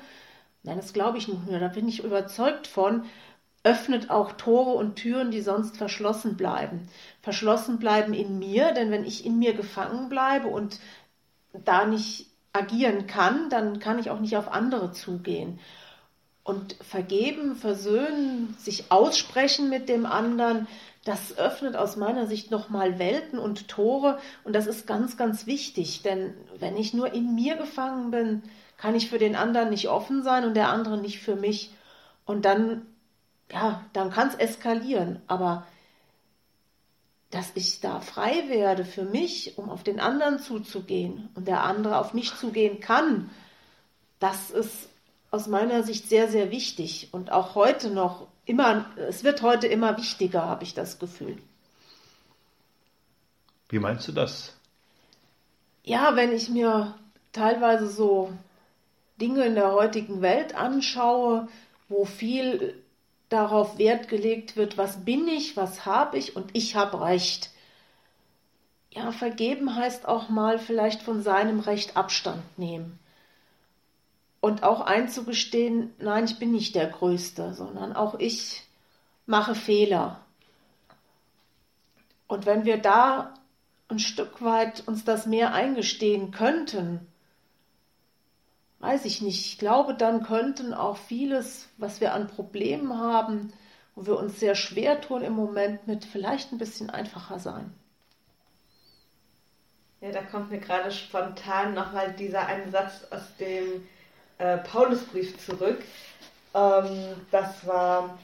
nein, 0.63 0.77
das 0.77 0.93
glaube 0.93 1.17
ich 1.17 1.27
nicht 1.27 1.47
nur, 1.47 1.59
da 1.59 1.67
bin 1.67 1.87
ich 1.87 2.03
überzeugt 2.03 2.67
von, 2.67 3.03
öffnet 3.63 4.09
auch 4.09 4.33
Tore 4.33 4.71
und 4.71 4.95
Türen, 4.95 5.31
die 5.31 5.41
sonst 5.41 5.77
verschlossen 5.77 6.37
bleiben. 6.37 6.87
Verschlossen 7.21 7.79
bleiben 7.79 8.13
in 8.13 8.39
mir, 8.39 8.71
denn 8.71 8.91
wenn 8.91 9.03
ich 9.03 9.25
in 9.25 9.39
mir 9.39 9.53
gefangen 9.53 10.07
bleibe 10.09 10.47
und 10.47 10.79
da 11.51 11.85
nicht 11.85 12.27
agieren 12.53 13.07
kann, 13.07 13.49
dann 13.49 13.79
kann 13.79 13.99
ich 13.99 14.09
auch 14.09 14.19
nicht 14.19 14.37
auf 14.37 14.51
andere 14.51 14.91
zugehen. 14.91 15.59
Und 16.43 16.77
vergeben, 16.81 17.55
versöhnen, 17.55 18.55
sich 18.57 18.89
aussprechen 18.89 19.69
mit 19.69 19.89
dem 19.89 20.05
anderen, 20.05 20.67
das 21.03 21.37
öffnet 21.37 21.75
aus 21.75 21.97
meiner 21.97 22.25
Sicht 22.25 22.51
nochmal 22.51 22.99
Welten 22.99 23.37
und 23.37 23.67
Tore. 23.67 24.19
Und 24.45 24.53
das 24.53 24.65
ist 24.65 24.87
ganz, 24.87 25.17
ganz 25.17 25.45
wichtig. 25.45 26.03
Denn 26.03 26.33
wenn 26.59 26.77
ich 26.77 26.93
nur 26.93 27.13
in 27.13 27.35
mir 27.35 27.57
gefangen 27.57 28.11
bin, 28.11 28.43
kann 28.77 28.95
ich 28.95 29.09
für 29.09 29.17
den 29.17 29.35
anderen 29.35 29.69
nicht 29.69 29.89
offen 29.89 30.23
sein 30.23 30.45
und 30.45 30.53
der 30.53 30.69
andere 30.69 30.97
nicht 30.97 31.19
für 31.19 31.35
mich. 31.35 31.71
Und 32.25 32.45
dann, 32.45 32.85
ja, 33.51 33.83
dann 33.93 34.11
kann 34.11 34.29
es 34.29 34.35
eskalieren. 34.35 35.21
Aber 35.27 35.65
dass 37.31 37.51
ich 37.55 37.81
da 37.81 37.99
frei 37.99 38.47
werde 38.47 38.85
für 38.85 39.03
mich, 39.03 39.57
um 39.57 39.69
auf 39.69 39.83
den 39.83 39.99
anderen 39.99 40.39
zuzugehen 40.39 41.29
und 41.35 41.47
der 41.47 41.63
andere 41.63 41.97
auf 41.97 42.13
mich 42.13 42.35
zugehen 42.35 42.79
kann, 42.79 43.29
das 44.19 44.51
ist 44.51 44.89
aus 45.29 45.47
meiner 45.47 45.83
Sicht 45.83 46.07
sehr, 46.07 46.29
sehr 46.29 46.51
wichtig 46.51 47.09
und 47.11 47.31
auch 47.31 47.55
heute 47.55 47.89
noch 47.89 48.27
immer, 48.45 48.85
es 48.95 49.23
wird 49.23 49.41
heute 49.41 49.67
immer 49.67 49.97
wichtiger, 49.97 50.43
habe 50.43 50.63
ich 50.63 50.73
das 50.73 50.99
Gefühl. 50.99 51.37
Wie 53.69 53.79
meinst 53.79 54.07
du 54.07 54.13
das? 54.13 54.53
Ja, 55.83 56.15
wenn 56.15 56.31
ich 56.31 56.49
mir 56.49 56.95
teilweise 57.33 57.89
so 57.89 58.31
Dinge 59.19 59.45
in 59.45 59.55
der 59.55 59.71
heutigen 59.71 60.21
Welt 60.21 60.55
anschaue, 60.55 61.47
wo 61.89 62.05
viel 62.05 62.81
darauf 63.29 63.77
Wert 63.77 64.07
gelegt 64.07 64.55
wird, 64.55 64.77
was 64.77 65.03
bin 65.03 65.27
ich, 65.27 65.57
was 65.57 65.85
habe 65.85 66.17
ich 66.17 66.35
und 66.35 66.49
ich 66.53 66.75
habe 66.75 67.01
Recht. 67.01 67.51
Ja, 68.91 69.11
vergeben 69.11 69.75
heißt 69.75 70.07
auch 70.07 70.29
mal 70.29 70.59
vielleicht 70.59 71.01
von 71.01 71.21
seinem 71.21 71.59
Recht 71.59 71.97
Abstand 71.97 72.43
nehmen. 72.57 72.99
Und 74.39 74.63
auch 74.63 74.81
einzugestehen, 74.81 75.93
nein, 75.99 76.25
ich 76.25 76.39
bin 76.39 76.51
nicht 76.51 76.75
der 76.75 76.87
Größte, 76.87 77.53
sondern 77.53 77.93
auch 77.93 78.19
ich 78.19 78.63
mache 79.25 79.55
Fehler. 79.55 80.21
Und 82.27 82.45
wenn 82.45 82.65
wir 82.65 82.77
da 82.77 83.33
ein 83.89 83.99
Stück 83.99 84.41
weit 84.41 84.87
uns 84.87 85.03
das 85.03 85.25
mehr 85.25 85.53
eingestehen 85.53 86.31
könnten, 86.31 87.07
weiß 88.79 89.05
ich 89.05 89.21
nicht, 89.21 89.45
ich 89.45 89.57
glaube, 89.57 89.93
dann 89.93 90.23
könnten 90.23 90.73
auch 90.73 90.97
vieles, 90.97 91.67
was 91.77 92.01
wir 92.01 92.13
an 92.13 92.27
Problemen 92.27 92.97
haben, 92.99 93.51
wo 93.95 94.05
wir 94.05 94.17
uns 94.17 94.39
sehr 94.39 94.55
schwer 94.55 95.01
tun 95.01 95.23
im 95.23 95.33
Moment 95.33 95.87
mit, 95.87 96.05
vielleicht 96.05 96.51
ein 96.51 96.59
bisschen 96.59 96.89
einfacher 96.89 97.39
sein. 97.39 97.73
Ja, 99.99 100.11
da 100.11 100.21
kommt 100.21 100.51
mir 100.51 100.59
gerade 100.59 100.91
spontan 100.91 101.73
nochmal 101.73 102.13
dieser 102.13 102.45
eine 102.45 102.69
Satz 102.69 103.07
aus 103.09 103.35
dem 103.39 103.87
äh, 104.37 104.57
Paulusbrief 104.59 105.43
zurück. 105.43 105.83
Ähm, 106.53 107.15
das 107.31 107.65
war, 107.65 108.19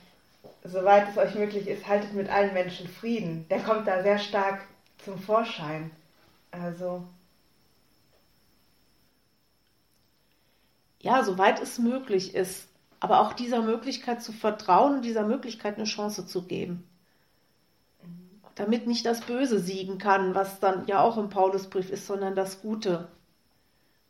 soweit 0.63 1.09
es 1.09 1.17
euch 1.17 1.33
möglich 1.33 1.67
ist, 1.67 1.87
haltet 1.87 2.13
mit 2.13 2.29
allen 2.29 2.53
Menschen 2.53 2.87
Frieden. 2.87 3.47
Der 3.49 3.59
kommt 3.59 3.87
da 3.87 4.03
sehr 4.03 4.19
stark 4.19 4.61
zum 5.03 5.17
Vorschein. 5.17 5.89
Also. 6.51 7.03
Ja, 11.03 11.21
soweit 11.23 11.61
es 11.61 11.77
möglich 11.77 12.33
ist. 12.33 12.67
Aber 12.99 13.19
auch 13.19 13.33
dieser 13.33 13.61
Möglichkeit 13.61 14.23
zu 14.23 14.31
vertrauen 14.31 15.01
dieser 15.01 15.27
Möglichkeit 15.27 15.75
eine 15.75 15.83
Chance 15.83 16.25
zu 16.25 16.43
geben. 16.43 16.85
Damit 18.55 18.87
nicht 18.87 19.05
das 19.05 19.21
Böse 19.21 19.59
siegen 19.59 19.97
kann, 19.97 20.33
was 20.33 20.61
dann 20.61 20.87
ja 20.87 21.01
auch 21.01 21.17
im 21.17 21.29
Paulusbrief 21.29 21.89
ist, 21.89 22.07
sondern 22.07 22.35
das 22.35 22.61
Gute 22.61 23.09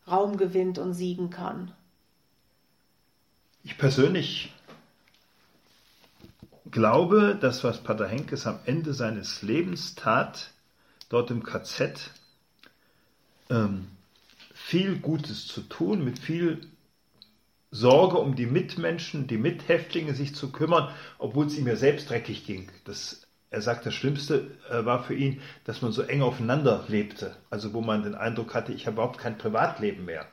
Raum 0.07 0.37
gewinnt 0.37 0.77
und 0.77 0.93
siegen 0.93 1.31
kann. 1.31 1.71
Ich 3.63 3.77
persönlich 3.79 4.53
glaube, 6.69 7.35
dass 7.39 7.63
was 7.63 7.81
Pater 7.81 8.07
Henkes 8.07 8.45
am 8.45 8.59
Ende 8.65 8.93
seines 8.93 9.41
Lebens 9.41 9.95
tat, 9.95 10.51
dort 11.09 11.31
im 11.31 11.41
KZ, 11.41 12.11
ähm, 13.49 13.87
viel 14.53 14.99
Gutes 14.99 15.47
zu 15.47 15.61
tun, 15.61 16.03
mit 16.03 16.19
viel 16.19 16.67
Sorge 17.73 18.19
um 18.19 18.35
die 18.35 18.45
Mitmenschen, 18.45 19.25
die 19.25 19.39
Mithäftlinge 19.39 20.13
sich 20.13 20.35
zu 20.35 20.51
kümmern, 20.51 20.89
obwohl 21.17 21.47
es 21.47 21.57
ihm 21.57 21.65
ja 21.65 21.75
selbst 21.75 22.07
dreckig 22.07 22.45
ging. 22.45 22.71
Das, 22.85 23.25
er 23.49 23.63
sagt, 23.63 23.87
das 23.87 23.95
Schlimmste 23.95 24.51
äh, 24.69 24.85
war 24.85 25.03
für 25.03 25.15
ihn, 25.15 25.41
dass 25.65 25.81
man 25.81 25.91
so 25.91 26.03
eng 26.03 26.21
aufeinander 26.21 26.85
lebte, 26.87 27.35
also 27.49 27.73
wo 27.73 27.81
man 27.81 28.03
den 28.03 28.13
Eindruck 28.13 28.53
hatte, 28.53 28.73
ich 28.73 28.85
habe 28.85 28.95
überhaupt 28.95 29.17
kein 29.17 29.39
Privatleben 29.39 30.05
mehr. 30.05 30.27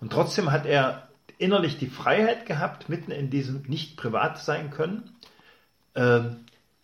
Und 0.00 0.12
trotzdem 0.12 0.52
hat 0.52 0.66
er 0.66 1.08
innerlich 1.36 1.78
die 1.78 1.88
Freiheit 1.88 2.46
gehabt, 2.46 2.88
mitten 2.88 3.10
in 3.10 3.28
diesem 3.28 3.62
nicht 3.62 3.96
privat 3.96 4.38
sein 4.38 4.70
können, 4.70 5.10
äh, 5.94 6.20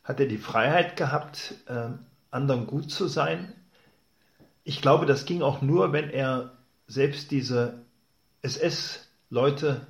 hat 0.03 0.19
er 0.19 0.27
die 0.27 0.39
Freiheit 0.39 0.97
gehabt, 0.97 1.55
äh, 1.69 1.91
anderen 2.33 2.67
gut 2.67 2.91
zu 2.91 3.07
sein. 3.07 3.53
Ich 4.65 4.83
glaube, 4.83 5.07
das 5.07 5.25
ging 5.25 5.43
auch 5.43 5.63
nur, 5.63 5.93
wenn 5.93 6.11
er 6.11 6.59
selbst 6.89 7.31
diese 7.31 7.83
SS-Leute 8.43 9.87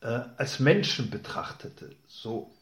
äh, 0.00 0.20
als 0.36 0.60
Menschen 0.60 1.10
betrachtete. 1.10 1.94
So 2.06 2.52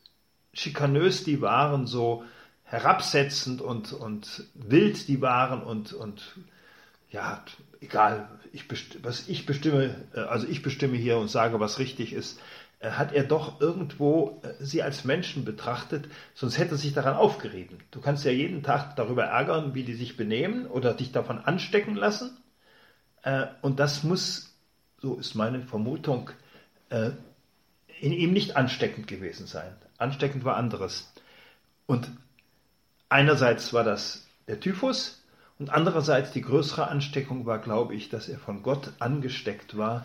schikanös 0.53 1.25
die 1.25 1.41
waren, 1.41 1.87
so 1.87 2.25
herabsetzend 2.65 3.61
und, 3.61 3.93
und 3.93 4.45
wild 4.55 5.09
die 5.09 5.21
waren 5.21 5.63
und, 5.63 5.93
und 5.93 6.37
ja, 7.11 7.45
egal, 7.81 8.29
ich 8.53 8.65
was 9.03 9.29
ich 9.29 9.47
bestimme, 9.47 9.95
äh, 10.15 10.21
also 10.21 10.49
ich 10.49 10.63
bestimme 10.63 10.97
hier 10.97 11.19
und 11.19 11.29
sage, 11.29 11.61
was 11.61 11.79
richtig 11.79 12.13
ist, 12.13 12.41
äh, 12.81 12.91
hat 12.91 13.13
er 13.13 13.25
doch 13.25 13.61
irgendwo 13.61 14.41
äh, 14.43 14.65
sie 14.65 14.83
als 14.83 15.05
Menschen 15.05 15.45
betrachtet, 15.45 16.09
sonst 16.35 16.59
hätte 16.59 16.75
er 16.75 16.79
sich 16.79 16.93
daran 16.93 17.15
aufgerieben. 17.15 17.79
Du 17.93 18.01
kannst 18.01 18.25
ja 18.25 18.33
jeden 18.33 18.63
Tag 18.63 18.97
darüber 18.97 19.25
ärgern, 19.25 19.75
wie 19.75 19.85
die 19.85 19.95
sich 19.95 20.17
benehmen 20.17 20.67
oder 20.67 20.95
dich 20.95 21.13
davon 21.13 21.39
anstecken 21.39 21.95
lassen. 21.95 22.37
Und 23.63 23.81
das 23.81 24.03
muss, 24.03 24.55
so 25.01 25.15
ist 25.15 25.35
meine 25.35 25.63
Vermutung, 25.63 26.29
in 26.91 28.13
ihm 28.13 28.33
nicht 28.33 28.57
ansteckend 28.57 29.07
gewesen 29.07 29.47
sein. 29.47 29.75
Ansteckend 29.99 30.45
war 30.45 30.57
anderes. 30.57 31.13
Und 31.87 32.11
einerseits 33.09 33.73
war 33.73 33.85
das 33.85 34.27
der 34.47 34.61
Typhus, 34.61 35.25
und 35.59 35.71
andererseits 35.71 36.33
die 36.33 36.43
größere 36.43 36.89
Ansteckung 36.89 37.47
war, 37.47 37.59
glaube 37.59 37.95
ich, 37.95 38.09
dass 38.09 38.29
er 38.29 38.39
von 38.39 38.63
Gott 38.63 38.93
angesteckt 38.99 39.77
war 39.77 40.05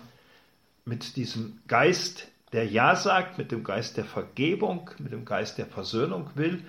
mit 0.85 1.15
diesem 1.15 1.59
Geist, 1.67 2.27
der 2.51 2.65
Ja 2.65 2.95
sagt, 2.95 3.37
mit 3.37 3.51
dem 3.51 3.63
Geist 3.63 3.97
der 3.97 4.05
Vergebung, 4.05 4.91
mit 4.99 5.11
dem 5.11 5.25
Geist 5.25 5.57
der 5.57 5.65
Versöhnung 5.65 6.29
will 6.35 6.63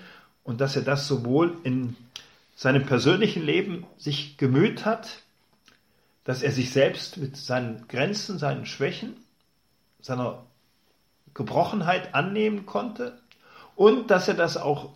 und 0.45 0.61
dass 0.61 0.77
er 0.77 0.83
das 0.83 1.07
sowohl 1.07 1.59
in 1.63 1.97
seinem 2.57 2.85
persönlichen 2.85 3.43
Leben 3.43 3.87
sich 3.97 4.37
gemüht 4.37 4.85
hat, 4.85 5.23
dass 6.25 6.43
er 6.43 6.53
sich 6.53 6.71
selbst 6.73 7.17
mit 7.17 7.37
seinen 7.37 7.87
Grenzen, 7.89 8.39
seinen 8.39 8.67
Schwächen, 8.67 9.17
seiner 10.03 10.45
Gebrochenheit 11.35 12.15
annehmen 12.15 12.67
konnte 12.67 13.19
und 13.77 14.11
dass 14.11 14.29
er 14.29 14.35
das 14.35 14.57
auch 14.57 14.91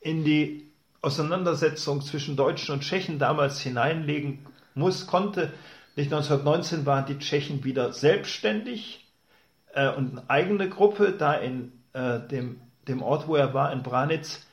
in 0.00 0.24
die 0.24 0.70
Auseinandersetzung 1.02 2.02
zwischen 2.02 2.36
Deutschen 2.36 2.72
und 2.72 2.82
Tschechen 2.82 3.18
damals 3.18 3.60
hineinlegen 3.60 4.46
muss, 4.74 5.06
konnte. 5.06 5.52
Nicht 5.96 6.12
1919 6.12 6.86
waren 6.86 7.06
die 7.06 7.18
Tschechen 7.18 7.64
wieder 7.64 7.92
selbstständig 7.92 9.06
äh, 9.74 9.88
und 9.88 10.12
eine 10.12 10.30
eigene 10.30 10.68
Gruppe 10.68 11.12
da 11.12 11.34
in 11.34 11.72
äh, 11.92 12.20
dem, 12.20 12.60
dem 12.88 13.02
Ort, 13.02 13.28
wo 13.28 13.36
er 13.36 13.54
war, 13.54 13.72
in 13.72 13.82
Branitz. 13.82 14.46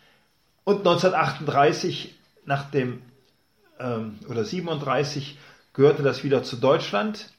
Und 0.64 0.80
1938 0.80 2.16
nach 2.46 2.70
dem 2.72 3.02
ähm, 3.80 4.20
oder 4.28 4.44
37 4.44 5.38
gehörte 5.74 6.04
das 6.04 6.24
wieder 6.24 6.44
zu 6.44 6.58
Deutschland 6.58 7.32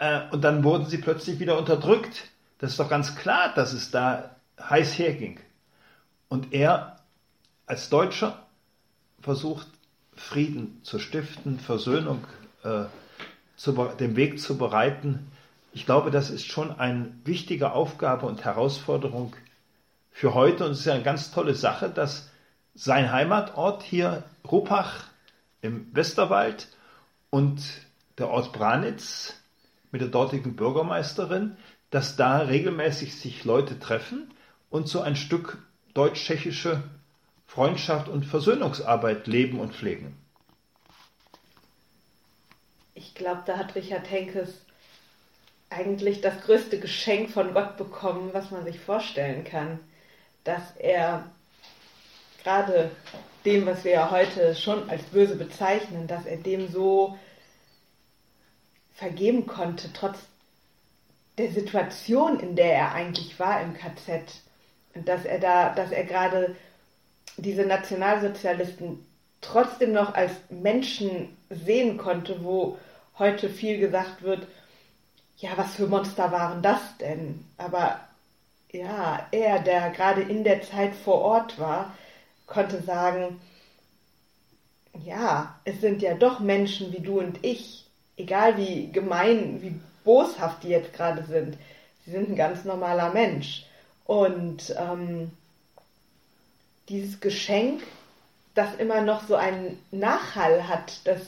äh, 0.00 0.22
und 0.32 0.42
dann 0.42 0.64
wurden 0.64 0.86
sie 0.86 0.98
plötzlich 0.98 1.38
wieder 1.38 1.56
unterdrückt. 1.56 2.28
Das 2.58 2.72
ist 2.72 2.80
doch 2.80 2.88
ganz 2.88 3.14
klar, 3.14 3.52
dass 3.54 3.72
es 3.72 3.90
da 3.90 4.34
heiß 4.58 4.98
herging. 4.98 5.38
Und 6.28 6.52
er 6.52 6.96
als 7.66 7.88
Deutscher 7.90 8.46
versucht, 9.20 9.68
Frieden 10.16 10.80
zu 10.82 10.98
stiften, 10.98 11.60
Versöhnung 11.60 12.24
äh, 12.64 12.84
zu, 13.56 13.72
den 13.72 14.16
Weg 14.16 14.40
zu 14.40 14.58
bereiten. 14.58 15.30
Ich 15.72 15.86
glaube, 15.86 16.10
das 16.10 16.30
ist 16.30 16.46
schon 16.46 16.78
eine 16.78 17.12
wichtige 17.24 17.72
Aufgabe 17.72 18.26
und 18.26 18.44
Herausforderung 18.44 19.36
für 20.10 20.34
heute. 20.34 20.64
Und 20.64 20.72
es 20.72 20.80
ist 20.80 20.86
ja 20.86 20.94
eine 20.94 21.02
ganz 21.02 21.30
tolle 21.30 21.54
Sache, 21.54 21.90
dass 21.90 22.30
sein 22.74 23.12
Heimatort 23.12 23.82
hier, 23.82 24.24
Ruppach 24.50 25.04
im 25.60 25.94
Westerwald 25.94 26.68
und 27.28 27.60
der 28.16 28.28
Ort 28.30 28.52
Branitz 28.52 29.39
mit 29.90 30.00
der 30.00 30.08
dortigen 30.08 30.56
Bürgermeisterin, 30.56 31.56
dass 31.90 32.16
da 32.16 32.38
regelmäßig 32.38 33.16
sich 33.16 33.44
Leute 33.44 33.78
treffen 33.78 34.32
und 34.70 34.88
so 34.88 35.00
ein 35.00 35.16
Stück 35.16 35.58
deutsch-tschechische 35.94 36.82
Freundschaft 37.46 38.08
und 38.08 38.24
Versöhnungsarbeit 38.24 39.26
leben 39.26 39.58
und 39.58 39.74
pflegen. 39.74 40.16
Ich 42.94 43.14
glaube, 43.14 43.42
da 43.46 43.58
hat 43.58 43.74
Richard 43.74 44.08
Henkes 44.10 44.60
eigentlich 45.68 46.20
das 46.20 46.40
größte 46.42 46.78
Geschenk 46.78 47.30
von 47.30 47.54
Gott 47.54 47.76
bekommen, 47.76 48.30
was 48.32 48.50
man 48.50 48.64
sich 48.64 48.78
vorstellen 48.78 49.44
kann. 49.44 49.80
Dass 50.44 50.76
er 50.78 51.24
gerade 52.42 52.90
dem, 53.44 53.66
was 53.66 53.84
wir 53.84 53.92
ja 53.92 54.10
heute 54.10 54.54
schon 54.54 54.88
als 54.90 55.02
böse 55.04 55.36
bezeichnen, 55.36 56.06
dass 56.06 56.26
er 56.26 56.36
dem 56.36 56.70
so 56.70 57.18
vergeben 59.00 59.46
konnte, 59.46 59.90
trotz 59.94 60.18
der 61.38 61.50
Situation, 61.50 62.38
in 62.38 62.54
der 62.54 62.74
er 62.74 62.92
eigentlich 62.92 63.40
war 63.40 63.62
im 63.62 63.72
KZ. 63.72 64.42
Und 64.94 65.08
dass 65.08 65.24
er 65.24 65.38
da, 65.38 65.70
dass 65.70 65.90
er 65.90 66.04
gerade 66.04 66.54
diese 67.38 67.64
Nationalsozialisten 67.64 69.06
trotzdem 69.40 69.92
noch 69.92 70.14
als 70.14 70.32
Menschen 70.50 71.34
sehen 71.48 71.96
konnte, 71.96 72.44
wo 72.44 72.78
heute 73.18 73.48
viel 73.48 73.78
gesagt 73.78 74.22
wird, 74.22 74.46
ja, 75.38 75.52
was 75.56 75.76
für 75.76 75.86
Monster 75.86 76.30
waren 76.30 76.60
das 76.60 76.80
denn? 76.98 77.46
Aber 77.56 78.00
ja, 78.70 79.26
er, 79.30 79.60
der 79.60 79.88
gerade 79.90 80.20
in 80.20 80.44
der 80.44 80.60
Zeit 80.60 80.94
vor 80.94 81.22
Ort 81.22 81.58
war, 81.58 81.96
konnte 82.46 82.82
sagen, 82.82 83.40
ja, 85.02 85.58
es 85.64 85.80
sind 85.80 86.02
ja 86.02 86.12
doch 86.12 86.40
Menschen 86.40 86.92
wie 86.92 87.00
du 87.00 87.18
und 87.18 87.42
ich, 87.42 87.89
egal 88.22 88.56
wie 88.56 88.90
gemein, 88.92 89.62
wie 89.62 89.74
boshaft 90.04 90.62
die 90.62 90.68
jetzt 90.68 90.92
gerade 90.92 91.24
sind. 91.24 91.56
sie 92.04 92.12
sind 92.12 92.30
ein 92.30 92.36
ganz 92.36 92.64
normaler 92.64 93.12
Mensch. 93.12 93.66
Und 94.04 94.74
ähm, 94.76 95.30
dieses 96.88 97.20
Geschenk, 97.20 97.82
das 98.54 98.74
immer 98.76 99.00
noch 99.00 99.26
so 99.26 99.36
einen 99.36 99.78
Nachhall 99.90 100.66
hat, 100.68 101.06
dass 101.06 101.20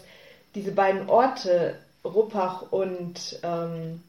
diese 0.54 0.72
beiden 0.72 1.08
Orte, 1.08 1.78
Ruppach 2.04 2.72
und 2.72 3.38
ähm, 3.42 4.02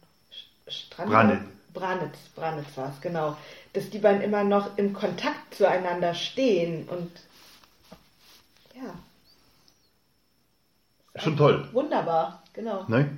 Strand 0.67 1.11
Branitz. 1.11 1.43
Branitz, 1.73 2.17
Branitz 2.35 2.75
war 2.75 2.89
es, 2.89 3.01
genau, 3.01 3.37
dass 3.73 3.89
die 3.89 3.99
beiden 3.99 4.21
immer 4.21 4.43
noch 4.43 4.77
im 4.77 4.93
Kontakt 4.93 5.55
zueinander 5.55 6.13
stehen 6.13 6.87
und 6.87 7.11
ja. 8.75 8.93
Schon 11.21 11.37
toll. 11.37 11.69
Wunderbar, 11.71 12.42
genau. 12.53 12.85
Ne? 12.87 13.09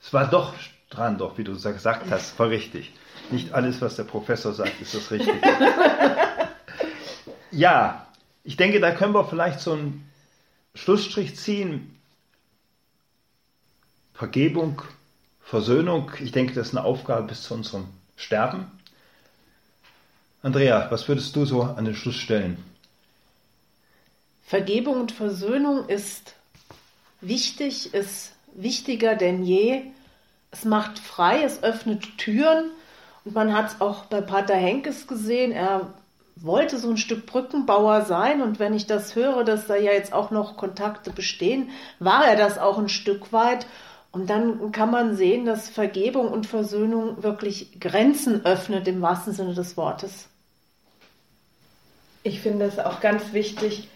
Es 0.00 0.12
war 0.12 0.28
doch 0.28 0.54
dran, 0.90 1.18
doch, 1.18 1.38
wie 1.38 1.44
du 1.44 1.52
gesagt 1.52 2.10
hast, 2.10 2.38
war 2.38 2.48
richtig. 2.48 2.92
Nicht 3.30 3.52
alles, 3.52 3.80
was 3.80 3.96
der 3.96 4.04
Professor 4.04 4.52
sagt, 4.52 4.80
ist 4.80 4.94
das 4.94 5.10
Richtige. 5.10 5.40
ja, 7.50 8.06
ich 8.44 8.56
denke, 8.56 8.80
da 8.80 8.92
können 8.92 9.14
wir 9.14 9.24
vielleicht 9.24 9.60
so 9.60 9.72
einen 9.72 10.08
Schlussstrich 10.74 11.36
ziehen. 11.36 11.98
Vergebung, 14.14 14.82
Versöhnung, 15.42 16.12
ich 16.20 16.32
denke, 16.32 16.54
das 16.54 16.68
ist 16.68 16.76
eine 16.76 16.84
Aufgabe 16.84 17.26
bis 17.26 17.42
zu 17.42 17.54
unserem 17.54 17.88
Sterben. 18.16 18.70
Andrea, 20.42 20.86
was 20.90 21.08
würdest 21.08 21.34
du 21.34 21.44
so 21.44 21.62
an 21.62 21.84
den 21.84 21.96
Schluss 21.96 22.16
stellen? 22.16 22.62
Vergebung 24.46 25.00
und 25.00 25.12
Versöhnung 25.12 25.88
ist 25.88 26.34
wichtig, 27.20 27.92
ist 27.92 28.35
wichtiger 28.56 29.14
denn 29.14 29.44
je. 29.44 29.82
Es 30.50 30.64
macht 30.64 30.98
frei, 30.98 31.42
es 31.42 31.62
öffnet 31.62 32.18
Türen 32.18 32.70
und 33.24 33.34
man 33.34 33.54
hat 33.54 33.68
es 33.68 33.80
auch 33.80 34.06
bei 34.06 34.20
Pater 34.20 34.54
Henkes 34.54 35.06
gesehen. 35.06 35.52
Er 35.52 35.92
wollte 36.36 36.78
so 36.78 36.90
ein 36.90 36.96
Stück 36.96 37.26
Brückenbauer 37.26 38.02
sein 38.02 38.42
und 38.42 38.58
wenn 38.58 38.74
ich 38.74 38.86
das 38.86 39.14
höre, 39.14 39.44
dass 39.44 39.66
da 39.66 39.76
ja 39.76 39.92
jetzt 39.92 40.12
auch 40.12 40.30
noch 40.30 40.56
Kontakte 40.56 41.10
bestehen, 41.10 41.70
war 41.98 42.26
er 42.26 42.36
das 42.36 42.58
auch 42.58 42.78
ein 42.78 42.88
Stück 42.88 43.32
weit. 43.32 43.66
Und 44.12 44.30
dann 44.30 44.72
kann 44.72 44.90
man 44.90 45.16
sehen, 45.16 45.44
dass 45.44 45.68
Vergebung 45.68 46.28
und 46.28 46.46
Versöhnung 46.46 47.22
wirklich 47.22 47.80
Grenzen 47.80 48.46
öffnet 48.46 48.88
im 48.88 49.02
wahrsten 49.02 49.34
Sinne 49.34 49.52
des 49.52 49.76
Wortes. 49.76 50.28
Ich 52.22 52.40
finde 52.40 52.64
es 52.64 52.78
auch 52.78 53.00
ganz 53.00 53.32
wichtig, 53.32 53.88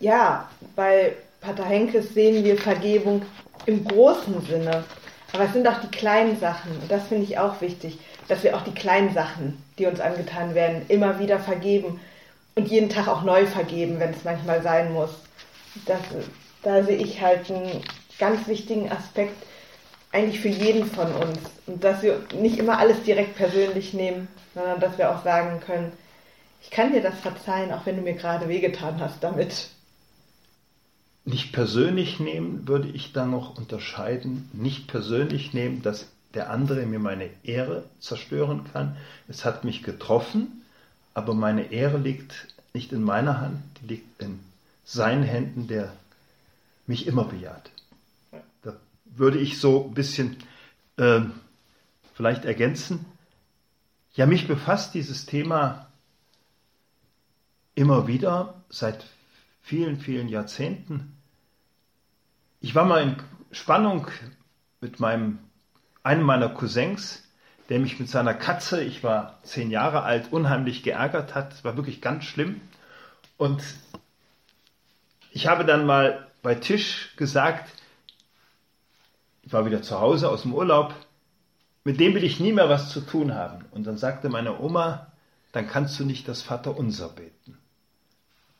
ja, 0.00 0.48
bei 0.74 1.14
Pater 1.40 1.64
Henkes 1.64 2.14
sehen 2.14 2.44
wir 2.44 2.56
Vergebung 2.56 3.22
im 3.66 3.84
großen 3.84 4.40
Sinne. 4.46 4.84
Aber 5.32 5.44
es 5.44 5.52
sind 5.52 5.68
auch 5.68 5.80
die 5.80 5.96
kleinen 5.96 6.38
Sachen. 6.38 6.72
Und 6.80 6.90
das 6.90 7.06
finde 7.06 7.24
ich 7.24 7.38
auch 7.38 7.60
wichtig, 7.60 7.98
dass 8.28 8.42
wir 8.42 8.56
auch 8.56 8.62
die 8.62 8.74
kleinen 8.74 9.12
Sachen, 9.12 9.62
die 9.78 9.86
uns 9.86 10.00
angetan 10.00 10.54
werden, 10.54 10.82
immer 10.88 11.18
wieder 11.18 11.38
vergeben 11.38 12.00
und 12.54 12.68
jeden 12.68 12.88
Tag 12.88 13.08
auch 13.08 13.22
neu 13.22 13.46
vergeben, 13.46 14.00
wenn 14.00 14.10
es 14.10 14.24
manchmal 14.24 14.62
sein 14.62 14.92
muss. 14.92 15.10
Das, 15.86 16.00
da 16.62 16.82
sehe 16.82 16.96
ich 16.96 17.20
halt 17.20 17.50
einen 17.50 17.82
ganz 18.18 18.46
wichtigen 18.48 18.90
Aspekt 18.90 19.36
eigentlich 20.12 20.40
für 20.40 20.48
jeden 20.48 20.86
von 20.86 21.12
uns. 21.12 21.38
Und 21.66 21.84
dass 21.84 22.02
wir 22.02 22.20
nicht 22.40 22.58
immer 22.58 22.78
alles 22.78 23.02
direkt 23.02 23.36
persönlich 23.36 23.92
nehmen, 23.94 24.28
sondern 24.54 24.80
dass 24.80 24.98
wir 24.98 25.10
auch 25.10 25.22
sagen 25.22 25.60
können, 25.60 25.92
ich 26.62 26.70
kann 26.70 26.92
dir 26.92 27.02
das 27.02 27.18
verzeihen, 27.20 27.72
auch 27.72 27.86
wenn 27.86 27.96
du 27.96 28.02
mir 28.02 28.14
gerade 28.14 28.48
wehgetan 28.48 29.00
hast 29.00 29.22
damit 29.22 29.68
nicht 31.28 31.52
persönlich 31.52 32.20
nehmen, 32.20 32.66
würde 32.66 32.88
ich 32.88 33.12
dann 33.12 33.30
noch 33.30 33.58
unterscheiden. 33.58 34.48
Nicht 34.54 34.86
persönlich 34.86 35.52
nehmen, 35.52 35.82
dass 35.82 36.06
der 36.32 36.50
andere 36.50 36.86
mir 36.86 36.98
meine 36.98 37.28
Ehre 37.42 37.84
zerstören 38.00 38.64
kann. 38.72 38.96
Es 39.28 39.44
hat 39.44 39.62
mich 39.64 39.82
getroffen, 39.82 40.62
aber 41.12 41.34
meine 41.34 41.70
Ehre 41.70 41.98
liegt 41.98 42.48
nicht 42.72 42.92
in 42.92 43.02
meiner 43.02 43.40
Hand, 43.40 43.60
die 43.82 43.88
liegt 43.88 44.22
in 44.22 44.40
seinen 44.84 45.22
Händen, 45.22 45.68
der 45.68 45.92
mich 46.86 47.06
immer 47.06 47.24
bejaht. 47.24 47.70
Da 48.62 48.76
würde 49.04 49.38
ich 49.38 49.58
so 49.58 49.84
ein 49.84 49.94
bisschen 49.94 50.36
äh, 50.96 51.20
vielleicht 52.14 52.46
ergänzen. 52.46 53.04
Ja, 54.14 54.24
mich 54.24 54.48
befasst 54.48 54.94
dieses 54.94 55.26
Thema 55.26 55.88
immer 57.74 58.06
wieder 58.06 58.54
seit 58.70 59.04
vielen, 59.62 60.00
vielen 60.00 60.28
Jahrzehnten. 60.28 61.17
Ich 62.60 62.74
war 62.74 62.84
mal 62.84 63.02
in 63.02 63.16
Spannung 63.52 64.08
mit 64.80 64.98
meinem, 64.98 65.38
einem 66.02 66.24
meiner 66.24 66.48
Cousins, 66.48 67.22
der 67.68 67.78
mich 67.78 68.00
mit 68.00 68.08
seiner 68.08 68.34
Katze, 68.34 68.82
ich 68.82 69.04
war 69.04 69.38
zehn 69.44 69.70
Jahre 69.70 70.02
alt, 70.02 70.32
unheimlich 70.32 70.82
geärgert 70.82 71.34
hat. 71.34 71.52
Es 71.52 71.64
war 71.64 71.76
wirklich 71.76 72.00
ganz 72.00 72.24
schlimm. 72.24 72.60
Und 73.36 73.62
ich 75.30 75.46
habe 75.46 75.64
dann 75.64 75.86
mal 75.86 76.26
bei 76.42 76.56
Tisch 76.56 77.14
gesagt, 77.16 77.70
ich 79.42 79.52
war 79.52 79.64
wieder 79.64 79.82
zu 79.82 80.00
Hause 80.00 80.28
aus 80.28 80.42
dem 80.42 80.54
Urlaub, 80.54 80.94
mit 81.84 82.00
dem 82.00 82.14
will 82.14 82.24
ich 82.24 82.40
nie 82.40 82.52
mehr 82.52 82.68
was 82.68 82.90
zu 82.90 83.00
tun 83.00 83.34
haben. 83.34 83.64
Und 83.70 83.86
dann 83.86 83.98
sagte 83.98 84.28
meine 84.28 84.58
Oma, 84.60 85.12
dann 85.52 85.68
kannst 85.68 85.98
du 86.00 86.04
nicht 86.04 86.26
das 86.26 86.42
Vaterunser 86.42 87.08
beten. 87.08 87.56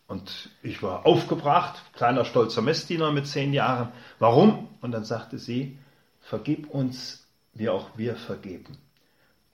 Und 0.08 0.48
ich 0.62 0.82
war 0.82 1.04
aufgebracht, 1.06 1.82
kleiner 1.92 2.24
stolzer 2.24 2.62
Messdiener 2.62 3.12
mit 3.12 3.26
zehn 3.26 3.52
Jahren. 3.52 3.92
Warum? 4.18 4.68
Und 4.80 4.92
dann 4.92 5.04
sagte 5.04 5.38
sie, 5.38 5.78
vergib 6.22 6.70
uns, 6.70 7.26
wie 7.52 7.68
auch 7.68 7.90
wir 7.96 8.16
vergeben. 8.16 8.78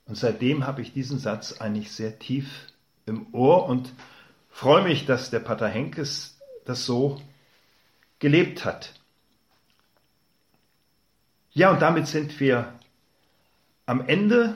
Und 0.07 0.17
seitdem 0.17 0.65
habe 0.65 0.81
ich 0.81 0.93
diesen 0.93 1.19
Satz 1.19 1.61
eigentlich 1.61 1.91
sehr 1.91 2.21
tief 2.21 2.69
im 3.05 3.35
Ohr 3.35 3.67
und 3.67 3.93
freue 4.49 4.85
mich, 4.85 5.07
dass 5.07 5.31
der 5.31 5.41
Pater 5.41 5.69
Henkes 5.69 6.39
das 6.65 6.87
so 6.87 7.21
gelebt 8.21 8.65
hat. 8.65 8.95
Ja, 11.53 11.73
und 11.73 11.83
damit 11.83 12.07
sind 12.07 12.39
wir 12.39 12.73
am 13.87 14.07
Ende 14.07 14.55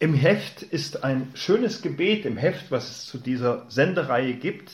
im 0.00 0.14
Heft 0.14 0.62
ist 0.62 1.04
ein 1.04 1.30
schönes 1.34 1.82
Gebet, 1.82 2.24
im 2.24 2.38
Heft, 2.38 2.70
was 2.70 2.90
es 2.90 3.06
zu 3.06 3.18
dieser 3.18 3.70
Sendereihe 3.70 4.32
gibt, 4.32 4.72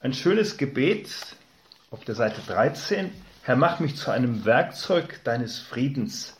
ein 0.00 0.12
schönes 0.12 0.58
Gebet 0.58 1.08
auf 1.90 2.04
der 2.04 2.14
Seite 2.14 2.42
13. 2.46 3.10
Herr, 3.42 3.56
mach 3.56 3.80
mich 3.80 3.96
zu 3.96 4.10
einem 4.10 4.44
Werkzeug 4.44 5.20
deines 5.24 5.58
Friedens. 5.58 6.36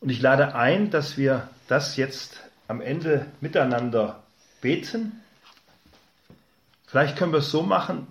Und 0.00 0.10
ich 0.10 0.22
lade 0.22 0.54
ein, 0.54 0.92
dass 0.92 1.18
wir 1.18 1.50
das 1.66 1.96
jetzt 1.96 2.40
am 2.68 2.80
Ende 2.80 3.26
miteinander 3.40 4.22
beten. 4.60 5.20
Vielleicht 6.86 7.16
können 7.16 7.32
wir 7.32 7.40
es 7.40 7.50
so 7.50 7.64
machen, 7.64 8.06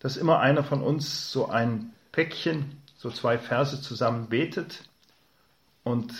dass 0.00 0.16
immer 0.16 0.40
einer 0.40 0.64
von 0.64 0.82
uns 0.82 1.30
so 1.30 1.48
ein 1.48 1.92
Päckchen, 2.10 2.82
so 2.96 3.08
zwei 3.08 3.38
Verse 3.38 3.80
zusammen 3.80 4.28
betet 4.28 4.82
und 5.84 6.12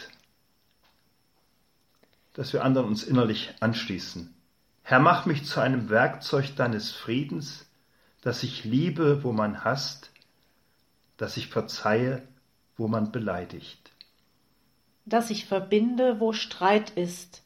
dass 2.35 2.53
wir 2.53 2.64
anderen 2.64 2.89
uns 2.89 3.03
innerlich 3.03 3.55
anschließen. 3.61 4.35
Herr, 4.82 5.01
mach 5.01 5.24
mich 5.24 5.45
zu 5.45 5.61
einem 5.61 5.89
Werkzeug 5.89 6.55
deines 6.57 6.93
Friedens, 6.93 7.66
dass 8.22 8.43
ich 8.43 8.64
liebe, 8.64 9.24
wo 9.24 9.32
man 9.32 9.64
hasst, 9.64 10.11
dass 11.16 11.37
ich 11.37 11.49
verzeihe, 11.49 12.22
wo 12.76 12.89
man 12.89 13.12
beleidigt. 13.12 13.91
Dass 15.07 15.30
ich 15.30 15.47
verbinde, 15.47 16.20
wo 16.20 16.32
Streit 16.32 16.91
ist, 16.91 17.43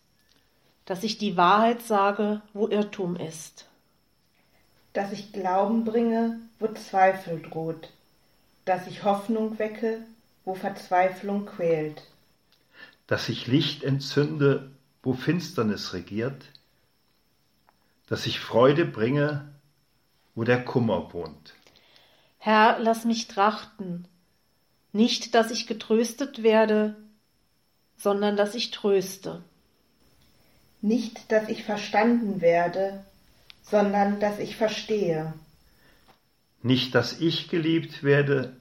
dass 0.85 1.05
ich 1.05 1.19
die 1.19 1.37
Wahrheit 1.37 1.83
sage, 1.83 2.41
wo 2.55 2.67
Irrtum 2.67 3.17
ist. 3.17 3.67
Dass 4.95 5.13
ich 5.13 5.33
Glauben 5.33 5.85
bringe, 5.85 6.39
wo 6.59 6.69
Zweifel 6.69 7.43
droht, 7.43 7.91
dass 8.65 8.87
ich 8.87 9.05
Hoffnung 9.05 9.59
wecke, 9.59 10.01
wo 10.45 10.55
Verzweiflung 10.55 11.47
quält. 11.47 12.03
Dass 13.07 13.29
ich 13.29 13.47
Licht 13.47 13.85
entzünde, 13.85 14.71
wo 15.03 15.15
Finsternis 15.15 15.93
regiert, 15.93 16.45
dass 18.09 18.27
ich 18.27 18.41
Freude 18.41 18.85
bringe, 18.85 19.53
wo 20.35 20.45
der 20.45 20.65
Kummer 20.65 21.13
wohnt. 21.13 21.55
Herr, 22.39 22.79
lass 22.79 23.05
mich 23.05 23.29
trachten, 23.29 24.09
nicht, 24.93 25.35
dass 25.35 25.51
ich 25.51 25.67
getröstet 25.67 26.43
werde, 26.43 26.97
sondern 27.97 28.37
dass 28.37 28.55
ich 28.55 28.71
tröste. 28.71 29.43
Nicht, 30.81 31.31
dass 31.33 31.49
ich 31.49 31.65
verstanden 31.65 32.41
werde, 32.41 33.05
sondern 33.63 34.21
dass 34.21 34.39
ich 34.39 34.57
verstehe. 34.57 35.35
Nicht, 36.63 36.95
dass 36.95 37.21
ich 37.21 37.49
geliebt 37.49 38.03
werde, 38.03 38.57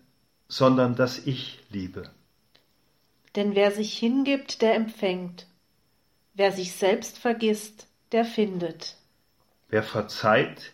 sondern 0.48 0.96
dass 0.96 1.26
ich 1.26 1.60
liebe. 1.70 2.10
Denn 3.36 3.56
wer 3.56 3.72
sich 3.72 3.98
hingibt, 3.98 4.62
der 4.62 4.76
empfängt. 4.76 5.48
Wer 6.38 6.52
sich 6.52 6.74
selbst 6.74 7.18
vergisst, 7.18 7.88
der 8.12 8.24
findet. 8.24 8.96
Wer 9.70 9.82
verzeiht, 9.82 10.72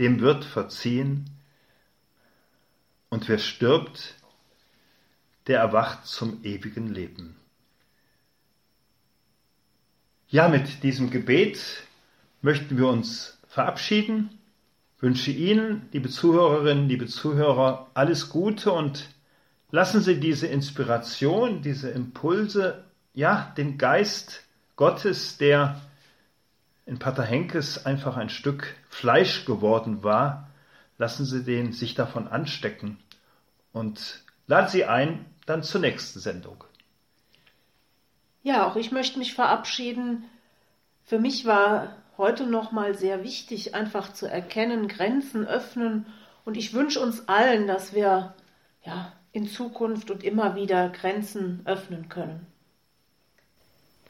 dem 0.00 0.18
wird 0.18 0.44
verziehen. 0.44 1.30
Und 3.08 3.28
wer 3.28 3.38
stirbt, 3.38 4.16
der 5.46 5.60
erwacht 5.60 6.04
zum 6.04 6.42
ewigen 6.42 6.92
Leben. 6.92 7.36
Ja, 10.30 10.48
mit 10.48 10.82
diesem 10.82 11.10
Gebet 11.10 11.84
möchten 12.42 12.76
wir 12.76 12.88
uns 12.88 13.38
verabschieden. 13.46 14.36
Wünsche 14.98 15.30
Ihnen, 15.30 15.88
liebe 15.92 16.08
Zuhörerinnen, 16.08 16.88
liebe 16.88 17.06
Zuhörer, 17.06 17.88
alles 17.94 18.30
Gute 18.30 18.72
und 18.72 19.08
lassen 19.70 20.00
Sie 20.00 20.18
diese 20.18 20.48
Inspiration, 20.48 21.62
diese 21.62 21.88
Impulse, 21.88 22.84
ja, 23.14 23.54
den 23.56 23.78
Geist 23.78 24.42
Gottes, 24.78 25.38
der 25.38 25.80
in 26.86 27.00
Pater 27.00 27.24
Henkes 27.24 27.84
einfach 27.84 28.16
ein 28.16 28.28
Stück 28.28 28.76
Fleisch 28.88 29.44
geworden 29.44 30.04
war, 30.04 30.50
lassen 30.98 31.26
Sie 31.26 31.42
den 31.42 31.72
sich 31.72 31.96
davon 31.96 32.28
anstecken 32.28 32.96
und 33.72 34.22
laden 34.46 34.68
Sie 34.68 34.84
ein 34.84 35.26
dann 35.46 35.64
zur 35.64 35.80
nächsten 35.80 36.20
Sendung. 36.20 36.62
Ja, 38.44 38.68
auch 38.68 38.76
ich 38.76 38.92
möchte 38.92 39.18
mich 39.18 39.34
verabschieden. 39.34 40.24
Für 41.02 41.18
mich 41.18 41.44
war 41.44 41.96
heute 42.16 42.46
nochmal 42.46 42.94
sehr 42.94 43.24
wichtig, 43.24 43.74
einfach 43.74 44.12
zu 44.12 44.26
erkennen, 44.26 44.86
Grenzen 44.86 45.44
öffnen. 45.44 46.06
Und 46.44 46.56
ich 46.56 46.72
wünsche 46.72 47.00
uns 47.00 47.28
allen, 47.28 47.66
dass 47.66 47.94
wir 47.94 48.32
ja, 48.84 49.12
in 49.32 49.48
Zukunft 49.48 50.12
und 50.12 50.22
immer 50.22 50.54
wieder 50.54 50.88
Grenzen 50.88 51.62
öffnen 51.64 52.08
können. 52.08 52.46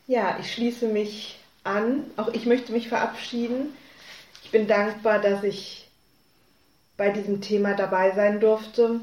Ja, 0.08 0.38
ich 0.40 0.54
schließe 0.54 0.88
mich 0.88 1.38
an. 1.64 2.04
Auch 2.16 2.28
ich 2.28 2.46
möchte 2.46 2.72
mich 2.72 2.88
verabschieden. 2.88 3.74
Ich 4.42 4.50
bin 4.50 4.66
dankbar, 4.66 5.20
dass 5.20 5.44
ich 5.44 5.86
bei 6.96 7.10
diesem 7.10 7.42
Thema 7.42 7.74
dabei 7.74 8.12
sein 8.12 8.40
durfte 8.40 9.00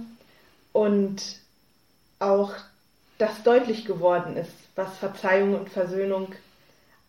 und 0.74 1.22
auch 2.18 2.54
das 3.20 3.44
deutlich 3.44 3.86
geworden 3.86 4.36
ist, 4.36 4.52
was 4.76 4.98
Verzeihung 4.98 5.54
und 5.54 5.70
Versöhnung 5.70 6.34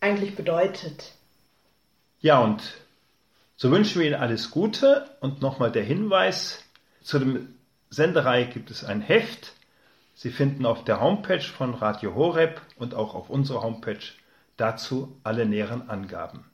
eigentlich 0.01 0.37
bedeutet. 0.37 1.13
Ja, 2.21 2.41
und 2.41 2.75
so 3.57 3.71
wünschen 3.71 4.01
wir 4.01 4.09
Ihnen 4.09 4.21
alles 4.21 4.51
Gute 4.51 5.11
und 5.21 5.41
nochmal 5.41 5.73
der 5.73 5.85
Hinweis, 5.85 6.63
zu 7.03 7.19
dem 7.19 7.55
Senderei 7.89 8.45
gibt 8.45 8.71
es 8.71 8.85
ein 8.85 9.01
Heft. 9.01 9.55
Sie 10.19 10.31
finden 10.31 10.65
auf 10.65 10.83
der 10.83 11.03
Homepage 11.03 11.43
von 11.43 11.75
Radio 11.75 12.15
Horeb 12.15 12.63
und 12.79 12.95
auch 12.95 13.15
auf 13.15 13.29
unserer 13.29 13.63
Homepage 13.63 13.99
dazu 14.57 15.21
alle 15.25 15.45
näheren 15.45 15.91
Angaben. 15.91 16.47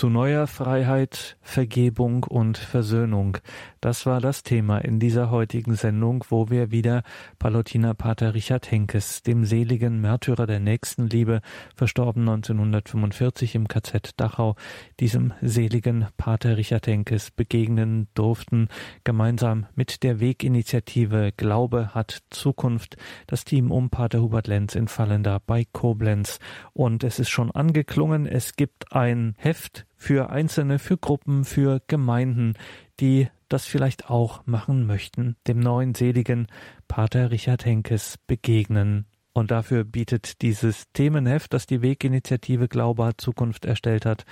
Zu 0.00 0.08
neuer 0.08 0.46
Freiheit, 0.46 1.36
Vergebung 1.42 2.24
und 2.24 2.56
Versöhnung. 2.56 3.36
Das 3.82 4.06
war 4.06 4.22
das 4.22 4.42
Thema 4.42 4.78
in 4.78 4.98
dieser 4.98 5.30
heutigen 5.30 5.74
Sendung, 5.74 6.24
wo 6.30 6.48
wir 6.48 6.70
wieder 6.70 7.02
Palutiner 7.38 7.92
Pater 7.92 8.32
Richard 8.32 8.70
Henkes, 8.70 9.22
dem 9.22 9.44
seligen 9.44 10.00
Märtyrer 10.00 10.46
der 10.46 10.58
Nächstenliebe, 10.58 11.42
verstorben 11.76 12.26
1945 12.26 13.54
im 13.54 13.68
KZ 13.68 14.12
Dachau, 14.16 14.56
diesem 15.00 15.34
seligen 15.42 16.06
Pater 16.16 16.56
Richard 16.56 16.86
Henkes 16.86 17.30
begegnen 17.30 18.08
durften, 18.14 18.68
gemeinsam 19.04 19.66
mit 19.74 20.02
der 20.02 20.18
Weginitiative 20.18 21.32
Glaube 21.36 21.90
hat 21.94 22.20
Zukunft, 22.30 22.96
das 23.26 23.44
Team 23.44 23.70
um 23.70 23.90
Pater 23.90 24.22
Hubert 24.22 24.46
Lenz 24.46 24.76
in 24.76 24.88
Fallender 24.88 25.42
bei 25.46 25.66
Koblenz. 25.70 26.38
Und 26.72 27.04
es 27.04 27.18
ist 27.18 27.28
schon 27.28 27.50
angeklungen, 27.50 28.24
es 28.24 28.56
gibt 28.56 28.94
ein 28.94 29.34
Heft 29.36 29.84
für 30.00 30.30
Einzelne, 30.30 30.78
für 30.78 30.96
Gruppen, 30.96 31.44
für 31.44 31.82
Gemeinden, 31.86 32.54
die 33.00 33.28
das 33.50 33.66
vielleicht 33.66 34.08
auch 34.08 34.46
machen 34.46 34.86
möchten, 34.86 35.36
dem 35.46 35.60
neuen 35.60 35.94
seligen 35.94 36.46
Pater 36.88 37.30
Richard 37.30 37.66
Henkes 37.66 38.16
begegnen. 38.26 39.04
Und 39.34 39.50
dafür 39.50 39.84
bietet 39.84 40.40
dieses 40.40 40.90
Themenheft, 40.94 41.52
das 41.52 41.66
die 41.66 41.82
Weginitiative 41.82 42.66
Glaube 42.66 43.04
hat 43.04 43.20
Zukunft 43.20 43.66
erstellt 43.66 44.06
hat, 44.06 44.24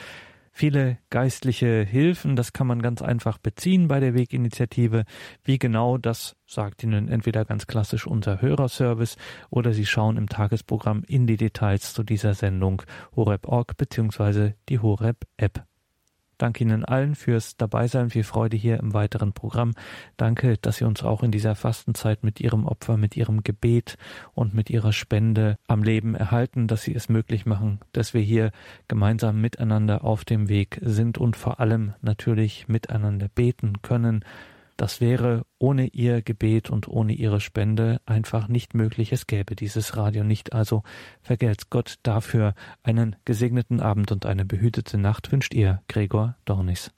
viele 0.52 0.98
geistliche 1.10 1.82
Hilfen. 1.84 2.36
Das 2.36 2.52
kann 2.52 2.66
man 2.66 2.82
ganz 2.82 3.02
einfach 3.02 3.38
beziehen 3.38 3.88
bei 3.88 4.00
der 4.00 4.14
Weginitiative. 4.14 5.04
Wie 5.44 5.58
genau, 5.58 5.98
das 5.98 6.36
sagt 6.46 6.82
Ihnen 6.82 7.08
entweder 7.08 7.44
ganz 7.44 7.66
klassisch 7.66 8.06
unser 8.06 8.40
Hörerservice 8.40 9.16
oder 9.50 9.72
Sie 9.72 9.86
schauen 9.86 10.16
im 10.16 10.28
Tagesprogramm 10.28 11.04
in 11.06 11.26
die 11.26 11.36
Details 11.36 11.92
zu 11.94 12.02
dieser 12.02 12.34
Sendung 12.34 12.82
horeb.org 13.14 13.76
bzw. 13.76 14.54
die 14.68 14.78
Horeb-App. 14.78 15.67
Danke 16.38 16.62
Ihnen 16.62 16.84
allen 16.84 17.16
fürs 17.16 17.56
Dabeisein, 17.56 18.10
viel 18.10 18.22
Freude 18.22 18.56
hier 18.56 18.78
im 18.78 18.94
weiteren 18.94 19.32
Programm. 19.32 19.72
Danke, 20.16 20.56
dass 20.56 20.76
Sie 20.76 20.84
uns 20.84 21.02
auch 21.02 21.24
in 21.24 21.32
dieser 21.32 21.56
Fastenzeit 21.56 22.22
mit 22.22 22.40
Ihrem 22.40 22.64
Opfer, 22.64 22.96
mit 22.96 23.16
Ihrem 23.16 23.42
Gebet 23.42 23.98
und 24.34 24.54
mit 24.54 24.70
Ihrer 24.70 24.92
Spende 24.92 25.56
am 25.66 25.82
Leben 25.82 26.14
erhalten, 26.14 26.68
dass 26.68 26.82
Sie 26.82 26.94
es 26.94 27.08
möglich 27.08 27.44
machen, 27.44 27.80
dass 27.92 28.14
wir 28.14 28.22
hier 28.22 28.52
gemeinsam 28.86 29.40
miteinander 29.40 30.04
auf 30.04 30.24
dem 30.24 30.48
Weg 30.48 30.78
sind 30.80 31.18
und 31.18 31.36
vor 31.36 31.58
allem 31.58 31.94
natürlich 32.02 32.68
miteinander 32.68 33.28
beten 33.28 33.82
können. 33.82 34.24
Das 34.78 35.00
wäre 35.00 35.44
ohne 35.58 35.88
Ihr 35.88 36.22
Gebet 36.22 36.70
und 36.70 36.86
ohne 36.86 37.12
Ihre 37.12 37.40
Spende 37.40 38.00
einfach 38.06 38.46
nicht 38.46 38.74
möglich. 38.74 39.10
Es 39.12 39.26
gäbe 39.26 39.56
dieses 39.56 39.96
Radio 39.96 40.22
nicht. 40.22 40.52
Also 40.52 40.84
vergelt's 41.20 41.68
Gott 41.68 41.96
dafür. 42.04 42.54
Einen 42.84 43.16
gesegneten 43.24 43.80
Abend 43.80 44.12
und 44.12 44.24
eine 44.24 44.44
behütete 44.44 44.96
Nacht 44.96 45.32
wünscht 45.32 45.52
Ihr 45.52 45.82
Gregor 45.88 46.36
Dornis. 46.44 46.92